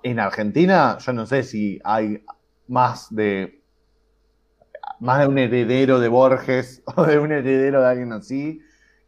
En 0.04 0.20
Argentina, 0.20 0.98
yo 0.98 1.13
no 1.13 1.25
sé 1.25 1.44
si 1.44 1.80
hay 1.84 2.24
más 2.68 3.13
de 3.13 3.62
más 5.00 5.20
de 5.20 5.28
un 5.28 5.38
heredero 5.38 6.00
de 6.00 6.08
Borges 6.08 6.84
o 6.96 7.04
de 7.04 7.20
un 7.20 7.32
heredero 7.32 7.82
de 7.82 7.88
alguien 7.88 8.13
así 8.13 8.62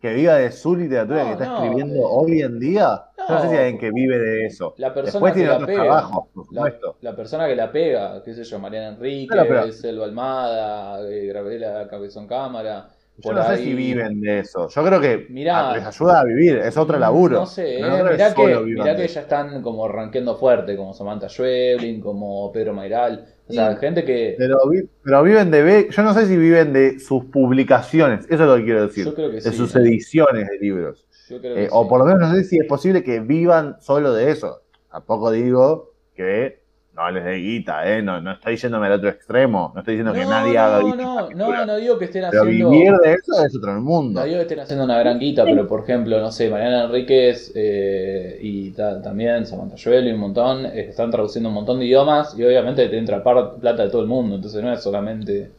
que 0.04 0.14
viva 0.14 0.36
de 0.36 0.52
su 0.52 0.76
literatura 0.76 1.24
No, 1.24 1.26
que 1.28 1.32
está 1.32 1.46
no, 1.46 1.64
escribiendo 1.64 2.02
hoy 2.10 2.42
en 2.42 2.60
día. 2.60 3.06
yo 3.18 3.36
no 3.36 3.40
sé 3.42 3.48
si 3.48 3.54
hay 3.56 3.60
alguien 3.62 3.80
que 3.80 3.92
vive 3.92 4.20
de 4.20 4.46
eso. 4.48 4.74
La 4.78 4.94
persona 4.94 5.30
Después 5.30 5.34
que 5.34 5.40
tiene 5.40 5.50
la 5.50 5.56
otros 5.56 5.68
pega, 5.68 5.84
trabajos, 5.84 6.28
por 6.34 6.46
supuesto. 6.46 6.98
la 7.02 7.16
persona 7.16 7.48
que 7.48 7.56
la 7.56 7.72
pega, 7.72 8.22
qué 8.24 8.34
sé 8.34 8.44
yo, 8.44 8.60
Mariana 8.60 8.90
Enrique, 8.90 9.72
Selva 9.72 10.06
Almada, 10.06 11.02
eh, 11.10 11.28
Gabriela 11.32 11.88
Cabezón 11.88 12.28
Cámara, 12.28 12.90
Yo 13.18 13.32
no 13.32 13.44
sé 13.44 13.52
ahí- 13.54 13.64
si 13.64 13.74
viven 13.76 14.22
de 14.22 14.40
eso. 14.40 14.68
Yo 14.70 14.84
creo 14.84 15.00
que 15.00 15.28
Mirá. 15.30 15.74
les 15.76 15.86
ayuda 15.86 16.22
a 16.22 16.24
vivir, 16.24 16.58
es 16.58 16.76
otro 16.78 16.98
laburo. 16.98 17.40
No 17.42 17.46
sé, 17.46 17.76
eh, 17.80 17.84
mirá, 17.84 18.34
que, 18.34 18.58
mirá 18.66 18.96
ya 19.06 19.22
están 19.22 19.62
como 19.62 19.88
rankeando 19.88 20.36
fuerte, 20.36 20.76
como 20.76 20.94
Samantha 20.96 21.30
Schweblin, 21.30 22.02
como 22.02 22.52
Pedro 22.52 22.74
Mairal. 22.74 23.26
O 23.48 23.54
sea, 23.54 23.74
Sí. 23.74 23.78
gente 23.82 24.04
que. 24.04 24.36
Pero, 24.38 24.58
vi- 24.70 24.90
pero 25.04 25.22
viven 25.22 25.52
de... 25.52 25.88
Yo 25.92 26.02
no 26.02 26.14
sé 26.14 26.26
si 26.26 26.38
viven 26.38 26.74
de 26.74 27.00
sus 27.00 27.26
publicaciones, 27.26 28.26
eso 28.26 28.34
es 28.44 28.50
lo 28.50 28.56
que 28.56 28.64
quiero 28.64 28.88
decir. 28.88 29.06
Yo 29.06 29.14
creo 29.14 29.30
que 29.30 29.36
de 29.36 29.42
sí. 29.42 29.52
sus 29.58 29.76
ediciones 29.76 30.48
de 30.50 30.58
libros. 30.60 31.06
Yo 31.30 31.40
creo 31.40 31.54
que 31.56 31.64
Eh, 31.66 31.70
O 31.72 31.84
sí. 31.84 31.90
por 31.90 32.00
lo 32.00 32.06
menos 32.06 32.20
no 32.22 32.34
sé 32.36 32.44
si 32.46 32.58
es 32.58 32.66
posible 32.66 33.04
que 33.04 33.20
vivan 33.20 33.78
solo 33.80 34.14
de 34.14 34.32
eso. 34.32 34.62
Tampoco 34.92 35.30
digo 35.32 35.94
que 36.16 36.63
no 36.96 37.10
les 37.12 37.24
dé 37.24 37.36
guita, 37.38 37.90
¿eh? 37.90 38.02
No, 38.04 38.22
no 38.22 38.34
estoy 38.34 38.56
yéndome 38.56 38.86
al 38.88 38.94
otro 38.94 39.10
extremo. 39.10 39.72
No 39.74 39.80
estoy 39.82 39.96
diciendo 39.96 40.14
que 40.14 40.26
nadie 40.26 40.54
no, 40.54 40.60
haga 40.62 40.80
no, 40.80 40.86
guita. 40.86 41.04
no, 41.04 41.30
no, 41.32 41.66
no 41.66 41.76
digo 41.78 41.98
que 41.98 42.06
estén 42.06 42.26
Pero 42.30 42.44
haciendo. 42.44 42.70
vivir 42.70 42.94
de 43.04 43.14
eso 43.14 43.46
es 43.46 43.56
otro 43.56 43.74
mundo. 43.82 44.20
No 44.20 44.26
digo 44.26 44.38
que 44.38 44.42
estén 44.44 44.60
haciendo 44.60 44.86
una 44.86 45.00
gran 45.00 45.18
guita, 45.20 45.44
pero 45.44 45.68
por 45.68 45.82
ejemplo, 45.82 46.20
no 46.22 46.32
sé, 46.32 46.50
Mariana 46.52 46.84
Enríquez 46.86 47.52
eh, 47.56 48.38
y 48.42 48.72
ta- 48.72 49.02
también 49.02 49.46
Samantha 49.48 49.76
Joel 49.84 50.08
y 50.08 50.12
un 50.12 50.20
montón, 50.20 50.66
eh, 50.68 50.88
están 50.90 51.10
traduciendo 51.10 51.50
un 51.50 51.56
montón 51.56 51.80
de 51.80 51.86
idiomas 51.86 52.38
y 52.38 52.44
obviamente 52.44 52.88
te 52.88 52.98
entra 52.98 53.24
plata 53.24 53.84
de 53.84 53.90
todo 53.90 54.02
el 54.02 54.08
mundo, 54.08 54.36
entonces 54.36 54.62
no 54.64 54.72
es 54.72 54.82
solamente. 54.84 55.50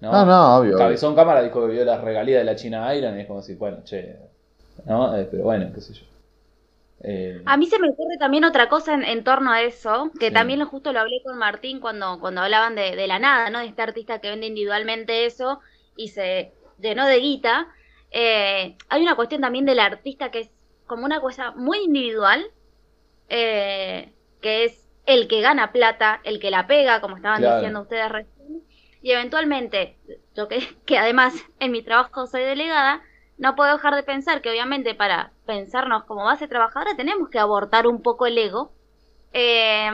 No, 0.00 0.12
No, 0.12 0.24
no, 0.26 0.56
obvio. 0.58 0.78
Cabezón 0.78 1.16
Cámara 1.16 1.42
dijo 1.42 1.60
que 1.66 1.72
vio 1.72 1.84
las 1.84 2.00
regalías 2.02 2.38
de 2.38 2.44
la 2.44 2.54
China 2.54 2.94
Iron 2.94 3.16
y 3.18 3.22
es 3.22 3.26
como 3.26 3.40
decir, 3.40 3.58
bueno, 3.58 3.78
che, 3.84 4.14
¿no? 4.86 5.16
Eh, 5.16 5.26
pero 5.28 5.42
bueno, 5.42 5.66
qué 5.74 5.80
sé 5.80 5.92
yo. 5.94 6.02
Eh, 7.02 7.42
A 7.44 7.56
mí 7.56 7.66
se 7.66 7.78
me 7.80 7.88
ocurre 7.90 8.16
también 8.18 8.44
otra 8.44 8.68
cosa 8.68 8.94
en, 8.94 9.02
en 9.04 9.24
torno 9.24 9.50
a 9.52 9.62
eso, 9.62 10.10
que 10.20 10.30
Sí. 10.30 10.34
también 10.34 10.58
lo- 10.60 10.66
justo 10.66 10.92
lo 10.92 11.00
hablé 11.00 11.20
con 11.24 11.38
Martín 11.38 11.80
cuando, 11.80 12.20
cuando 12.20 12.42
hablaban 12.42 12.74
de, 12.76 12.94
de 12.94 13.06
la 13.06 13.18
nada, 13.18 13.50
¿no? 13.50 13.58
De 13.60 13.66
este 13.66 13.82
artista 13.82 14.20
que 14.20 14.28
vende 14.30 14.46
individualmente 14.46 15.24
eso 15.26 15.60
y 15.96 16.08
se 16.08 16.52
llenó 16.78 17.06
de 17.06 17.18
guita. 17.20 17.68
Eh, 18.10 18.76
hay 18.88 19.02
una 19.02 19.16
cuestión 19.16 19.40
también 19.40 19.64
del 19.64 19.80
artista 19.80 20.30
que 20.30 20.40
es 20.40 20.50
como 20.86 21.04
una 21.06 21.20
cosa 21.20 21.52
muy 21.52 21.78
individual, 21.78 22.52
eh, 23.28 24.12
que 24.40 24.64
es 24.64 24.88
el 25.06 25.28
que 25.28 25.40
gana 25.40 25.72
plata, 25.72 26.20
el 26.24 26.40
que 26.40 26.50
la 26.50 26.66
pega, 26.66 27.00
como 27.00 27.16
estaban 27.16 27.42
Claro. 27.42 27.44
diciendo 27.44 27.82
ustedes 27.82 28.10
recién, 28.10 28.62
y 29.02 29.12
eventualmente, 29.12 29.98
yo 30.34 30.48
que, 30.48 30.60
que 30.86 30.98
además 30.98 31.34
en 31.60 31.72
mi 31.72 31.82
trabajo 31.82 32.26
soy 32.26 32.42
delegada, 32.42 33.02
no 33.36 33.54
puedo 33.56 33.72
dejar 33.72 33.94
de 33.94 34.02
pensar 34.02 34.42
que 34.42 34.50
obviamente 34.50 34.94
para 34.94 35.32
pensarnos 35.48 36.04
como 36.04 36.24
base 36.24 36.46
trabajadora 36.46 36.94
tenemos 36.94 37.30
que 37.30 37.38
abortar 37.38 37.86
un 37.86 38.02
poco 38.02 38.26
el 38.26 38.36
ego 38.36 38.70
eh, 39.32 39.90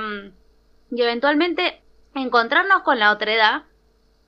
y 0.90 1.00
eventualmente 1.00 1.80
encontrarnos 2.16 2.82
con 2.82 2.98
la 2.98 3.12
otredad 3.12 3.62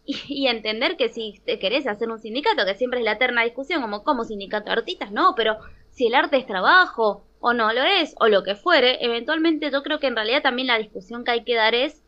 y, 0.05 0.17
y 0.29 0.47
entender 0.47 0.97
que 0.97 1.09
si 1.09 1.43
te 1.45 1.59
querés 1.59 1.89
hacer 1.89 2.09
un 2.11 2.21
sindicato, 2.21 2.65
que 2.65 2.77
siempre 2.77 3.01
es 3.01 3.05
la 3.05 3.15
eterna 3.15 3.43
discusión, 3.43 3.83
como 3.83 4.05
como 4.05 4.23
sindicato 4.23 4.67
de 4.67 4.79
artistas, 4.79 5.11
no, 5.11 5.35
pero 5.35 5.57
si 5.91 6.07
el 6.07 6.15
arte 6.15 6.37
es 6.37 6.47
trabajo 6.47 7.25
o 7.41 7.53
no 7.53 7.73
lo 7.73 7.83
es, 7.83 8.15
o 8.21 8.29
lo 8.29 8.45
que 8.45 8.55
fuere, 8.55 9.05
eventualmente 9.05 9.73
yo 9.73 9.83
creo 9.83 9.99
que 9.99 10.07
en 10.07 10.15
realidad 10.15 10.43
también 10.43 10.69
la 10.69 10.79
discusión 10.79 11.25
que 11.25 11.33
hay 11.33 11.45
que 11.45 11.57
dar 11.57 11.75
es 11.75 12.05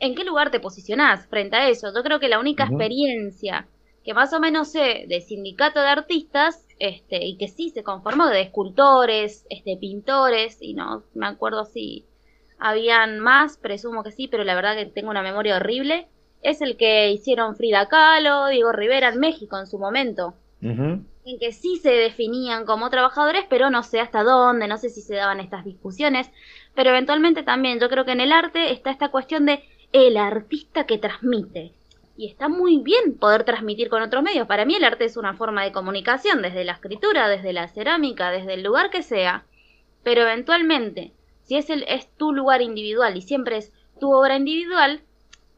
en 0.00 0.16
qué 0.16 0.24
lugar 0.24 0.50
te 0.50 0.58
posicionás 0.58 1.28
frente 1.28 1.56
a 1.56 1.68
eso. 1.68 1.92
Yo 1.94 2.02
creo 2.02 2.18
que 2.18 2.28
la 2.28 2.40
única 2.40 2.64
experiencia 2.64 3.68
que 4.06 4.14
más 4.14 4.32
o 4.32 4.38
menos 4.38 4.68
sé 4.68 5.04
de 5.08 5.20
sindicato 5.20 5.80
de 5.80 5.88
artistas, 5.88 6.64
este, 6.78 7.24
y 7.26 7.36
que 7.36 7.48
sí 7.48 7.70
se 7.70 7.82
conformó 7.82 8.28
de 8.28 8.40
escultores, 8.40 9.44
este, 9.50 9.76
pintores, 9.76 10.58
y 10.60 10.74
no 10.74 11.02
me 11.14 11.26
acuerdo 11.26 11.64
si 11.64 12.06
habían 12.56 13.18
más, 13.18 13.56
presumo 13.56 14.04
que 14.04 14.12
sí, 14.12 14.28
pero 14.28 14.44
la 14.44 14.54
verdad 14.54 14.76
que 14.76 14.86
tengo 14.86 15.10
una 15.10 15.22
memoria 15.22 15.56
horrible, 15.56 16.06
es 16.40 16.62
el 16.62 16.76
que 16.76 17.10
hicieron 17.10 17.56
Frida 17.56 17.88
Kahlo, 17.88 18.46
Diego 18.46 18.70
Rivera 18.70 19.08
en 19.08 19.18
México 19.18 19.58
en 19.58 19.66
su 19.66 19.76
momento, 19.76 20.34
en 20.60 21.38
que 21.40 21.50
sí 21.50 21.78
se 21.78 21.90
definían 21.90 22.64
como 22.64 22.90
trabajadores, 22.90 23.44
pero 23.50 23.70
no 23.70 23.82
sé 23.82 23.98
hasta 23.98 24.22
dónde, 24.22 24.68
no 24.68 24.78
sé 24.78 24.88
si 24.88 25.00
se 25.00 25.16
daban 25.16 25.40
estas 25.40 25.64
discusiones, 25.64 26.30
pero 26.76 26.90
eventualmente 26.90 27.42
también 27.42 27.80
yo 27.80 27.88
creo 27.88 28.04
que 28.04 28.12
en 28.12 28.20
el 28.20 28.30
arte 28.30 28.70
está 28.70 28.92
esta 28.92 29.08
cuestión 29.08 29.46
de 29.46 29.64
el 29.92 30.16
artista 30.16 30.86
que 30.86 30.98
transmite. 30.98 31.72
Y 32.16 32.28
está 32.28 32.48
muy 32.48 32.78
bien 32.78 33.16
poder 33.18 33.44
transmitir 33.44 33.88
con 33.90 34.02
otros 34.02 34.22
medios. 34.24 34.48
Para 34.48 34.64
mí 34.64 34.74
el 34.74 34.84
arte 34.84 35.04
es 35.04 35.16
una 35.16 35.34
forma 35.34 35.62
de 35.64 35.72
comunicación, 35.72 36.42
desde 36.42 36.64
la 36.64 36.72
escritura, 36.72 37.28
desde 37.28 37.52
la 37.52 37.68
cerámica, 37.68 38.30
desde 38.30 38.54
el 38.54 38.62
lugar 38.64 38.90
que 38.90 39.02
sea. 39.04 39.46
Pero 40.02 40.22
eventualmente, 40.22 41.14
si 41.42 41.56
es, 41.56 41.70
el, 41.70 41.84
es 41.88 42.08
tu 42.16 42.32
lugar 42.32 42.62
individual 42.62 43.16
y 43.16 43.22
siempre 43.22 43.58
es 43.58 43.72
tu 44.00 44.12
obra 44.14 44.36
individual, 44.36 45.04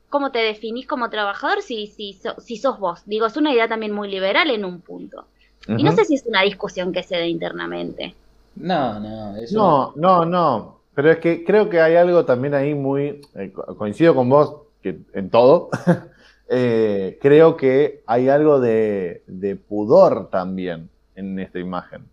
¿cómo 0.09 0.33
te 0.33 0.41
definís 0.41 0.87
como 0.87 1.11
trabajador 1.11 1.63
si, 1.63 1.87
si, 1.89 2.15
so- 2.15 2.41
si 2.41 2.57
sos 2.59 2.79
vos? 2.81 3.03
Digo, 3.07 3.27
es 3.27 3.37
una 3.37 3.53
idea 3.53 3.69
también 3.69 3.93
muy 3.93 4.09
liberal 4.11 4.51
en 4.51 4.65
un 4.65 4.83
punto. 4.83 5.29
Y 5.75 5.85
no 5.85 5.93
sé 5.93 6.05
si 6.05 6.15
es 6.17 6.25
una 6.27 6.43
discusión 6.43 6.93
que 6.93 7.03
se 7.05 7.17
dé 7.17 7.29
internamente. 7.29 8.19
no, 8.55 9.01
no, 9.01 9.37
eso. 9.37 9.61
No, 9.61 9.93
no, 9.97 10.25
no. 10.25 10.83
Pero 10.95 11.11
es 11.13 11.19
que 11.19 11.45
creo 11.45 11.69
que 11.69 11.81
hay 11.81 11.97
algo 11.97 12.25
también 12.25 12.55
ahí 12.55 12.75
muy. 12.75 13.21
eh, 13.35 13.53
co- 13.53 13.77
coincido 13.77 14.15
con 14.15 14.29
vos 14.29 14.63
que 14.83 15.01
en 15.15 15.31
todo. 15.31 15.71
Eh, 16.51 17.19
creo 17.21 17.57
que 17.57 18.03
hay 18.07 18.29
algo 18.31 18.59
de, 18.59 19.23
pudor 19.69 20.31
también 20.31 20.89
en 21.15 21.39
esta 21.39 21.59
imagen. 21.59 22.07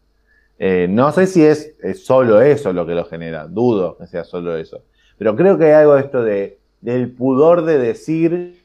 Eh, 0.59 0.87
no 0.89 1.11
sé 1.11 1.27
si 1.27 1.43
es, 1.43 1.75
solo 2.03 2.41
eso 2.41 2.73
lo 2.73 2.85
que 2.85 2.93
lo 2.93 3.05
genera, 3.05 3.47
dudo 3.47 3.97
que 3.97 4.07
sea 4.07 4.23
solo 4.23 4.57
eso. 4.57 4.83
Pero 5.17 5.35
creo 5.35 5.57
que 5.57 5.65
hay 5.65 5.71
algo 5.71 5.95
de 5.95 6.01
esto 6.01 6.23
de, 6.23 6.59
del 6.81 7.11
pudor 7.11 7.63
de 7.63 7.77
decir 7.77 8.61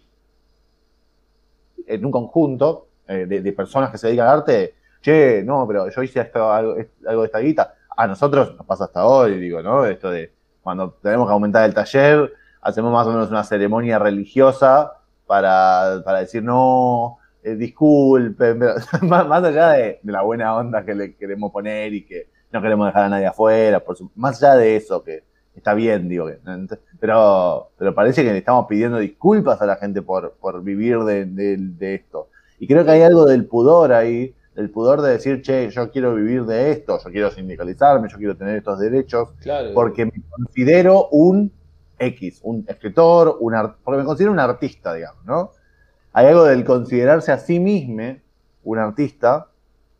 en 1.86 2.04
un 2.04 2.10
conjunto 2.10 2.88
eh, 3.06 3.26
de, 3.26 3.52
personas 3.52 3.90
que 3.90 3.98
se 3.98 4.08
dedican 4.08 4.26
al 4.26 4.38
arte, 4.38 4.74
che, 5.00 5.42
no, 5.44 5.66
pero 5.66 5.88
yo 5.88 6.02
hice 6.02 6.20
esto, 6.20 6.52
algo, 6.52 6.76
algo 7.06 7.22
de 7.22 7.26
esta 7.26 7.38
guita. 7.38 7.74
A 7.96 8.06
nosotros 8.06 8.56
nos 8.56 8.66
pasa 8.66 8.84
hasta 8.84 9.06
hoy, 9.06 9.38
digo, 9.38 9.62
¿no? 9.62 9.84
Esto 9.84 10.10
de 10.10 10.32
cuando 10.62 10.90
tenemos 11.02 11.28
que 11.28 11.32
aumentar 11.32 11.64
el 11.64 11.74
taller, 11.74 12.32
hacemos 12.60 12.92
más 12.92 13.06
o 13.06 13.10
menos 13.10 13.30
una 13.30 13.44
ceremonia 13.44 13.98
religiosa 13.98 14.99
para, 15.34 16.02
para 16.04 16.18
decir, 16.18 16.42
no, 16.42 17.18
eh, 17.44 17.54
disculpen, 17.54 18.58
pero 18.58 18.74
más, 19.02 19.28
más 19.28 19.44
allá 19.44 19.68
de, 19.74 20.00
de 20.02 20.12
la 20.12 20.22
buena 20.22 20.56
onda 20.56 20.84
que 20.84 20.92
le 20.92 21.14
queremos 21.14 21.52
poner 21.52 21.94
y 21.94 22.04
que 22.04 22.26
no 22.50 22.60
queremos 22.60 22.88
dejar 22.88 23.04
a 23.04 23.08
nadie 23.10 23.26
afuera, 23.26 23.78
por 23.78 23.96
su- 23.96 24.10
más 24.16 24.42
allá 24.42 24.56
de 24.56 24.74
eso, 24.74 25.04
que 25.04 25.22
está 25.54 25.72
bien, 25.74 26.08
digo, 26.08 26.26
que, 26.26 26.38
pero, 26.98 27.70
pero 27.78 27.94
parece 27.94 28.24
que 28.24 28.32
le 28.32 28.38
estamos 28.38 28.66
pidiendo 28.66 28.98
disculpas 28.98 29.62
a 29.62 29.66
la 29.66 29.76
gente 29.76 30.02
por, 30.02 30.32
por 30.32 30.64
vivir 30.64 30.98
de, 31.04 31.26
de- 31.26 31.56
de 31.58 31.94
esto. 31.94 32.26
Y 32.58 32.66
creo 32.66 32.84
que 32.84 32.90
hay 32.90 33.02
algo 33.02 33.24
del 33.24 33.44
pudor 33.46 33.92
ahí, 33.92 34.34
del 34.56 34.68
pudor 34.70 35.00
de 35.00 35.12
decir, 35.12 35.42
che, 35.42 35.70
yo 35.70 35.92
quiero 35.92 36.16
vivir 36.16 36.44
de 36.44 36.72
esto, 36.72 36.98
yo 37.04 37.10
quiero 37.12 37.30
sindicalizarme, 37.30 38.08
yo 38.08 38.18
quiero 38.18 38.36
tener 38.36 38.56
estos 38.56 38.80
derechos, 38.80 39.28
Claro. 39.42 39.70
porque 39.74 40.06
me 40.06 40.20
considero 40.28 41.06
un 41.12 41.52
X, 42.00 42.40
un 42.44 42.64
escritor, 42.68 43.36
un 43.40 43.54
art- 43.54 43.78
porque 43.84 43.98
me 44.00 44.04
considero 44.06 44.32
un 44.32 44.40
artista, 44.40 44.94
digamos, 44.94 45.24
¿no? 45.26 45.52
Hay 46.12 46.26
algo 46.26 46.44
del 46.44 46.64
considerarse 46.64 47.32
a 47.32 47.38
sí 47.38 47.60
mismo 47.60 48.18
un 48.64 48.78
artista 48.78 49.48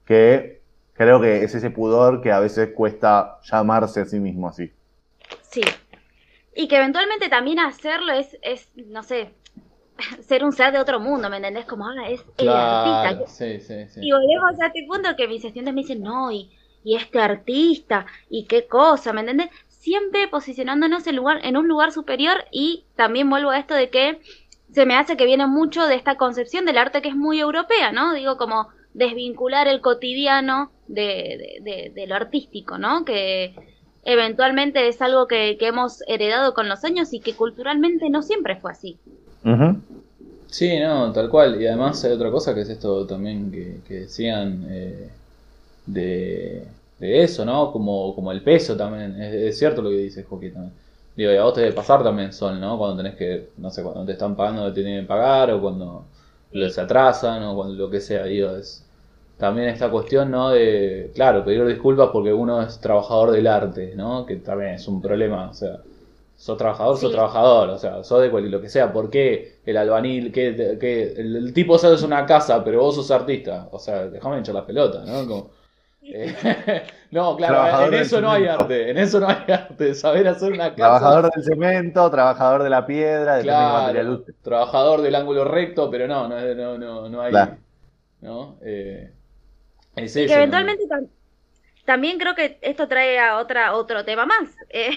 que 0.06 0.62
creo 0.94 1.20
que 1.20 1.44
es 1.44 1.54
ese 1.54 1.70
pudor 1.70 2.20
que 2.22 2.32
a 2.32 2.40
veces 2.40 2.70
cuesta 2.74 3.38
llamarse 3.44 4.00
a 4.02 4.06
sí 4.06 4.20
mismo 4.20 4.48
así. 4.48 4.72
Sí. 5.42 5.62
Y 6.54 6.68
que 6.68 6.76
eventualmente 6.78 7.28
también 7.28 7.58
hacerlo 7.60 8.12
es, 8.12 8.38
es 8.42 8.70
no 8.76 9.02
sé, 9.02 9.34
ser 10.22 10.44
un 10.44 10.52
ser 10.52 10.72
de 10.72 10.80
otro 10.80 11.00
mundo, 11.00 11.30
¿me 11.30 11.38
entendés? 11.38 11.66
Como, 11.66 11.86
ah, 11.88 12.08
es 12.08 12.24
el 12.38 12.56
Claro, 12.56 12.56
artista. 12.56 13.24
sí, 13.26 13.60
sí, 13.60 13.86
sí. 13.88 14.00
Y 14.00 14.12
volvemos 14.12 14.60
a 14.60 14.68
este 14.68 14.84
punto 14.88 15.16
que 15.16 15.28
mis 15.28 15.44
estudiantes 15.44 15.74
me 15.74 15.82
dicen, 15.82 16.02
no, 16.02 16.32
y, 16.32 16.52
y 16.84 16.96
este 16.96 17.20
artista, 17.20 18.06
y 18.30 18.46
qué 18.46 18.68
cosa, 18.68 19.12
¿me 19.12 19.20
entendés? 19.22 19.50
Siempre 19.80 20.28
posicionándonos 20.28 21.06
en, 21.08 21.16
lugar, 21.16 21.40
en 21.44 21.56
un 21.56 21.66
lugar 21.68 21.92
superior 21.92 22.36
y 22.52 22.84
también 22.96 23.28
vuelvo 23.30 23.50
a 23.50 23.58
esto 23.58 23.74
de 23.74 23.90
que 23.90 24.20
se 24.72 24.86
me 24.86 24.94
hace 24.96 25.16
que 25.16 25.26
viene 25.26 25.46
mucho 25.46 25.86
de 25.86 25.96
esta 25.96 26.16
concepción 26.16 26.64
del 26.66 26.78
arte 26.78 27.02
que 27.02 27.08
es 27.08 27.16
muy 27.16 27.40
europea, 27.40 27.92
¿no? 27.92 28.14
Digo, 28.14 28.36
como 28.36 28.68
desvincular 28.94 29.68
el 29.68 29.80
cotidiano 29.80 30.72
de, 30.86 31.58
de, 31.62 31.70
de- 31.70 31.92
de 31.94 32.06
lo 32.06 32.14
artístico, 32.16 32.78
¿no? 32.78 33.04
Que 33.04 33.54
eventualmente 34.04 34.88
es 34.88 35.02
algo 35.02 35.26
que, 35.26 35.56
que 35.58 35.68
hemos 35.68 36.02
heredado 36.08 36.54
con 36.54 36.68
los 36.68 36.84
años 36.84 37.12
y 37.12 37.22
que 37.22 37.36
culturalmente 37.36 38.10
no 38.10 38.22
siempre 38.22 38.56
fue 38.60 38.72
así. 38.72 39.00
Sí, 40.48 40.78
no, 40.80 41.12
tal 41.12 41.28
cual. 41.30 41.60
Y 41.62 41.66
además 41.66 42.04
hay 42.04 42.12
otra 42.12 42.30
cosa 42.30 42.54
que 42.54 42.62
es 42.62 42.68
esto 42.68 43.06
también 43.06 43.50
que, 43.52 43.80
que 43.86 43.94
decían 44.00 44.66
eh, 44.68 45.10
de, 45.86 46.68
de 47.00 47.22
eso, 47.24 47.44
¿no? 47.44 47.72
Como, 47.72 48.14
como 48.14 48.32
el 48.32 48.42
peso 48.44 48.76
también. 48.76 49.20
Es, 49.20 49.34
es 49.34 49.58
cierto 49.58 49.82
lo 49.82 49.90
que 49.90 49.96
dice 49.96 50.24
Joaquín 50.24 50.54
también. 50.54 50.74
Digo, 51.16 51.32
y 51.32 51.36
a 51.36 51.44
vos 51.44 51.54
te 51.54 51.60
debe 51.62 51.72
pasar 51.74 52.02
también, 52.04 52.32
Sol, 52.32 52.60
¿no? 52.60 52.78
Cuando 52.78 52.96
tenés 53.02 53.16
que, 53.16 53.50
no 53.58 53.70
sé, 53.70 53.82
cuando 53.82 54.04
te 54.06 54.12
están 54.12 54.36
pagando 54.36 54.62
lo 54.62 54.68
que 54.70 54.74
te 54.76 54.82
tienen 54.84 55.02
que 55.04 55.08
pagar 55.08 55.50
o 55.52 55.60
cuando 55.60 56.08
les 56.52 56.78
atrasan 56.78 57.42
o 57.44 57.54
cuando 57.56 57.74
lo 57.74 57.90
que 57.90 58.00
sea, 58.00 58.24
digo, 58.24 58.50
es 58.56 58.86
también 59.36 59.68
esta 59.68 59.90
cuestión, 59.90 60.30
¿no? 60.30 60.50
De, 60.50 61.10
claro, 61.14 61.44
pedir 61.44 61.64
disculpas 61.66 62.10
porque 62.12 62.32
uno 62.32 62.62
es 62.62 62.80
trabajador 62.80 63.32
del 63.32 63.46
arte, 63.46 63.94
¿no? 63.96 64.26
Que 64.26 64.36
también 64.36 64.74
es 64.74 64.86
un 64.88 65.00
problema, 65.02 65.50
o 65.50 65.54
sea, 65.54 65.78
sos 66.36 66.56
trabajador, 66.58 66.96
sos 66.98 67.10
Sí. 67.10 67.12
trabajador, 67.12 67.70
o 67.70 67.78
sea, 67.78 68.02
sos 68.04 68.22
de 68.22 68.30
cual- 68.30 68.50
lo 68.50 68.60
que 68.60 68.68
sea. 68.68 68.92
¿Por 68.92 69.10
qué 69.10 69.58
el 69.66 69.76
albanil, 69.76 70.32
que, 70.32 70.76
que 70.80 71.12
el, 71.12 71.36
el 71.36 71.52
tipo 71.54 71.78
sabes 71.78 72.02
una 72.02 72.24
casa, 72.26 72.64
pero 72.64 72.80
vos 72.82 72.94
sos 72.94 73.10
artista? 73.10 73.68
O 73.72 73.78
sea, 73.78 74.06
déjame 74.08 74.38
hinchar 74.38 74.54
las 74.54 74.64
pelotas, 74.64 75.06
¿no? 75.06 75.26
Como, 75.26 75.50
eh, 76.12 76.82
no, 77.10 77.36
claro, 77.36 77.54
Trabajador 77.54 77.94
en 77.94 78.00
eso 78.00 78.20
no 78.20 78.30
hay 78.30 78.46
arte, 78.46 78.90
en 78.90 78.98
eso 78.98 79.20
no 79.20 79.28
hay 79.28 79.52
arte, 79.52 79.94
saber 79.94 80.28
hacer 80.28 80.52
una 80.52 80.64
casa. 80.70 80.76
Trabajador 80.76 81.30
del 81.32 81.44
cemento, 81.44 82.10
trabajador 82.10 82.62
de 82.62 82.70
la 82.70 82.86
piedra, 82.86 83.36
material 83.36 83.44
Claro, 83.44 84.24
trabajador 84.42 85.02
del 85.02 85.14
ángulo 85.14 85.44
recto, 85.44 85.90
pero 85.90 86.06
no, 86.06 86.28
no, 86.28 86.54
no, 86.54 86.78
no, 86.78 87.08
no 87.08 87.20
hay. 87.22 87.30
Claro. 87.30 87.56
¿no? 88.20 88.58
Eh, 88.62 89.10
es 89.96 90.16
eso, 90.16 90.26
que 90.26 90.26
¿no? 90.28 90.34
eventualmente 90.34 90.84
tam- 90.86 91.08
también 91.84 92.18
creo 92.18 92.34
que 92.34 92.58
esto 92.62 92.86
trae 92.88 93.18
a 93.18 93.38
otra, 93.38 93.74
otro 93.74 94.04
tema 94.04 94.26
más. 94.26 94.50
Eh, 94.68 94.90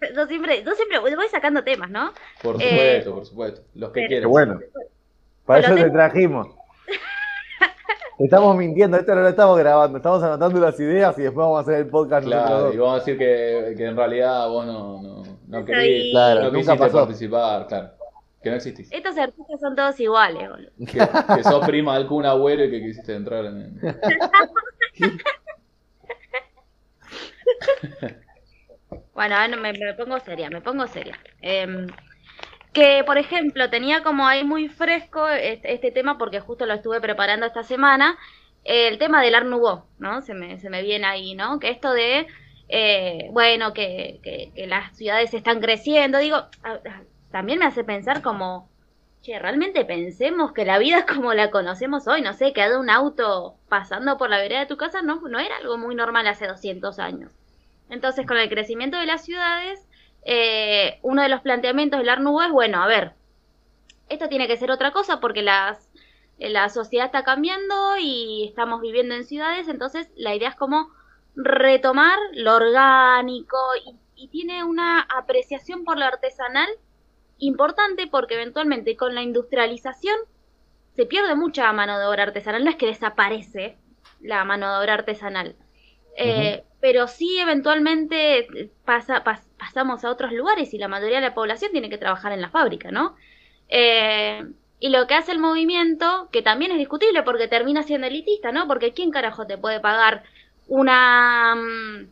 yo 0.16 0.26
siempre, 0.26 0.62
yo 0.64 0.72
siempre 0.74 0.98
voy 0.98 1.28
sacando 1.30 1.62
temas, 1.62 1.90
¿no? 1.90 2.12
Por 2.42 2.56
eh, 2.60 2.68
supuesto, 2.70 3.14
por 3.14 3.26
supuesto. 3.26 3.62
Los 3.74 3.90
que 3.90 4.06
quieras. 4.06 4.28
bueno. 4.28 4.60
Para 5.44 5.60
eso 5.60 5.74
te 5.74 5.90
trajimos. 5.90 6.59
Estamos 8.20 8.54
mintiendo, 8.54 8.98
esto 8.98 9.14
no 9.14 9.22
lo 9.22 9.28
estamos 9.28 9.58
grabando, 9.58 9.96
estamos 9.96 10.22
anotando 10.22 10.60
las 10.60 10.78
ideas 10.78 11.18
y 11.18 11.22
después 11.22 11.42
vamos 11.42 11.58
a 11.58 11.62
hacer 11.62 11.74
el 11.76 11.86
podcast 11.86 12.26
Claro, 12.26 12.72
y 12.72 12.76
vamos 12.76 12.96
a 12.96 12.98
decir 12.98 13.16
que, 13.16 13.74
que 13.76 13.86
en 13.86 13.96
realidad 13.96 14.46
vos 14.48 14.66
no, 14.66 15.02
no, 15.02 15.22
no 15.48 15.64
Claro, 15.64 16.42
no 16.42 16.50
quisiste 16.50 16.76
pasó. 16.76 16.98
participar, 16.98 17.66
claro. 17.66 17.90
Que 18.42 18.50
no 18.50 18.56
existís. 18.56 18.92
Estos 18.92 19.16
artistas 19.18 19.60
son 19.60 19.74
todos 19.74 19.98
iguales, 20.00 20.48
boludo. 20.48 20.70
Que, 20.78 21.36
que 21.36 21.44
sos 21.44 21.66
prima 21.66 21.96
del 21.96 22.06
Kun 22.06 22.26
Agüero 22.26 22.64
y 22.64 22.70
que 22.70 22.80
quisiste 22.80 23.14
entrar 23.14 23.46
en. 23.46 23.80
Bueno, 29.14 29.36
me, 29.60 29.72
me 29.74 29.94
pongo 29.94 30.18
seria, 30.20 30.48
me 30.48 30.60
pongo 30.62 30.86
seria. 30.86 31.18
Em, 31.42 31.86
que, 32.72 33.02
por 33.04 33.18
ejemplo, 33.18 33.68
tenía 33.70 34.02
como 34.02 34.26
ahí 34.26 34.44
muy 34.44 34.68
fresco 34.68 35.28
este, 35.28 35.72
este 35.72 35.90
tema 35.90 36.18
porque 36.18 36.40
justo 36.40 36.66
lo 36.66 36.74
estuve 36.74 37.00
preparando 37.00 37.46
esta 37.46 37.62
semana, 37.62 38.18
el 38.64 38.98
tema 38.98 39.22
del 39.22 39.34
Art 39.34 39.46
¿no? 39.98 40.20
Se 40.22 40.34
me, 40.34 40.58
se 40.58 40.70
me 40.70 40.82
viene 40.82 41.06
ahí, 41.06 41.34
¿no? 41.34 41.58
Que 41.58 41.70
esto 41.70 41.92
de, 41.92 42.26
eh, 42.68 43.28
bueno, 43.32 43.72
que, 43.72 44.20
que, 44.22 44.66
las 44.66 44.96
ciudades 44.96 45.34
están 45.34 45.60
creciendo, 45.60 46.18
digo, 46.18 46.46
también 47.30 47.58
me 47.58 47.64
hace 47.66 47.84
pensar 47.84 48.22
como, 48.22 48.68
che, 49.22 49.38
realmente 49.38 49.84
pensemos 49.84 50.52
que 50.52 50.64
la 50.64 50.78
vida 50.78 51.06
como 51.12 51.34
la 51.34 51.50
conocemos 51.50 52.06
hoy, 52.06 52.22
no 52.22 52.32
sé, 52.34 52.52
que 52.52 52.62
haya 52.62 52.78
un 52.78 52.90
auto 52.90 53.56
pasando 53.68 54.18
por 54.18 54.30
la 54.30 54.38
vereda 54.38 54.60
de 54.60 54.66
tu 54.66 54.76
casa 54.76 55.02
no, 55.02 55.20
no 55.22 55.38
era 55.38 55.56
algo 55.56 55.78
muy 55.78 55.94
normal 55.94 56.26
hace 56.26 56.46
200 56.46 56.98
años. 56.98 57.32
Entonces, 57.88 58.26
con 58.26 58.36
el 58.36 58.48
crecimiento 58.48 58.98
de 58.98 59.06
las 59.06 59.24
ciudades, 59.24 59.88
eh, 60.24 60.98
uno 61.02 61.22
de 61.22 61.28
los 61.28 61.40
planteamientos 61.42 62.00
del 62.02 62.22
Nouveau 62.22 62.42
es, 62.46 62.52
bueno, 62.52 62.82
a 62.82 62.86
ver, 62.86 63.14
esto 64.08 64.28
tiene 64.28 64.48
que 64.48 64.56
ser 64.56 64.70
otra 64.70 64.92
cosa 64.92 65.20
porque 65.20 65.42
las, 65.42 65.90
la 66.38 66.68
sociedad 66.68 67.06
está 67.06 67.24
cambiando 67.24 67.96
y 67.98 68.46
estamos 68.48 68.80
viviendo 68.80 69.14
en 69.14 69.24
ciudades, 69.24 69.68
entonces 69.68 70.10
la 70.16 70.34
idea 70.34 70.50
es 70.50 70.56
como 70.56 70.90
retomar 71.36 72.18
lo 72.34 72.56
orgánico 72.56 73.56
y, 73.86 74.24
y 74.24 74.28
tiene 74.28 74.64
una 74.64 75.00
apreciación 75.02 75.84
por 75.84 75.98
lo 75.98 76.04
artesanal 76.04 76.68
importante 77.38 78.06
porque 78.06 78.34
eventualmente 78.34 78.96
con 78.96 79.14
la 79.14 79.22
industrialización 79.22 80.16
se 80.96 81.06
pierde 81.06 81.34
mucha 81.34 81.72
mano 81.72 81.98
de 81.98 82.06
obra 82.06 82.24
artesanal, 82.24 82.64
no 82.64 82.70
es 82.70 82.76
que 82.76 82.86
desaparece 82.86 83.78
la 84.20 84.44
mano 84.44 84.70
de 84.72 84.80
obra 84.80 84.94
artesanal. 84.94 85.56
Eh, 86.16 86.64
Pero 86.80 87.08
sí, 87.08 87.38
eventualmente 87.38 88.70
pasa, 88.84 89.22
pas- 89.24 89.49
pasamos 89.60 90.04
a 90.04 90.10
otros 90.10 90.32
lugares 90.32 90.74
y 90.74 90.78
la 90.78 90.88
mayoría 90.88 91.18
de 91.20 91.28
la 91.28 91.34
población 91.34 91.72
tiene 91.72 91.90
que 91.90 91.98
trabajar 91.98 92.32
en 92.32 92.40
la 92.40 92.50
fábrica, 92.50 92.90
¿no? 92.90 93.16
Eh, 93.68 94.42
y 94.80 94.88
lo 94.88 95.06
que 95.06 95.14
hace 95.14 95.32
el 95.32 95.38
movimiento, 95.38 96.28
que 96.32 96.42
también 96.42 96.72
es 96.72 96.78
discutible 96.78 97.22
porque 97.22 97.48
termina 97.48 97.82
siendo 97.82 98.06
elitista, 98.06 98.52
¿no? 98.52 98.66
Porque 98.66 98.92
¿quién 98.94 99.10
carajo 99.10 99.46
te 99.46 99.58
puede 99.58 99.80
pagar 99.80 100.24
una, 100.68 101.54
mm, 101.54 102.08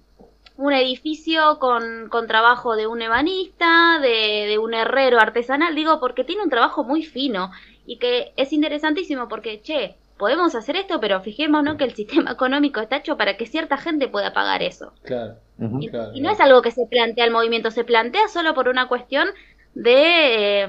un 0.59 0.73
edificio 0.75 1.59
con, 1.59 2.09
con 2.11 2.27
trabajo 2.27 2.77
de 2.77 2.87
un 2.87 3.01
ebanista, 3.03 3.99
de, 4.01 4.47
de 4.49 4.59
un 4.59 4.75
herrero 4.75 5.19
artesanal? 5.21 5.75
Digo, 5.75 6.01
porque 6.01 6.25
tiene 6.25 6.43
un 6.43 6.51
trabajo 6.51 6.85
muy 6.85 7.03
fino 7.05 7.51
y 7.87 7.99
que 7.99 8.33
es 8.37 8.53
interesantísimo 8.53 9.29
porque, 9.29 9.63
che, 9.63 9.97
podemos 10.19 10.55
hacer 10.55 10.77
esto, 10.77 11.01
pero 11.01 11.21
fijémonos 11.23 11.77
que 11.77 11.85
el 11.85 11.95
sistema 11.95 12.33
económico 12.33 12.81
está 12.81 12.97
hecho 12.99 13.17
para 13.17 13.37
que 13.37 13.47
cierta 13.47 13.77
gente 13.79 14.09
pueda 14.09 14.33
pagar 14.33 14.63
eso. 14.63 14.95
Claro. 15.03 15.41
Y, 15.79 15.91
Claro, 15.91 16.13
y 16.13 16.21
no 16.21 16.31
claro. 16.31 16.33
es 16.33 16.41
algo 16.41 16.63
que 16.63 16.71
se 16.73 16.87
plantea 16.87 17.25
el 17.25 17.31
movimiento, 17.33 17.71
se 17.71 17.85
plantea 17.85 18.29
solo 18.29 18.55
por 18.55 18.69
una 18.69 18.89
cuestión 18.89 19.29
de, 19.75 20.63
eh, 20.65 20.67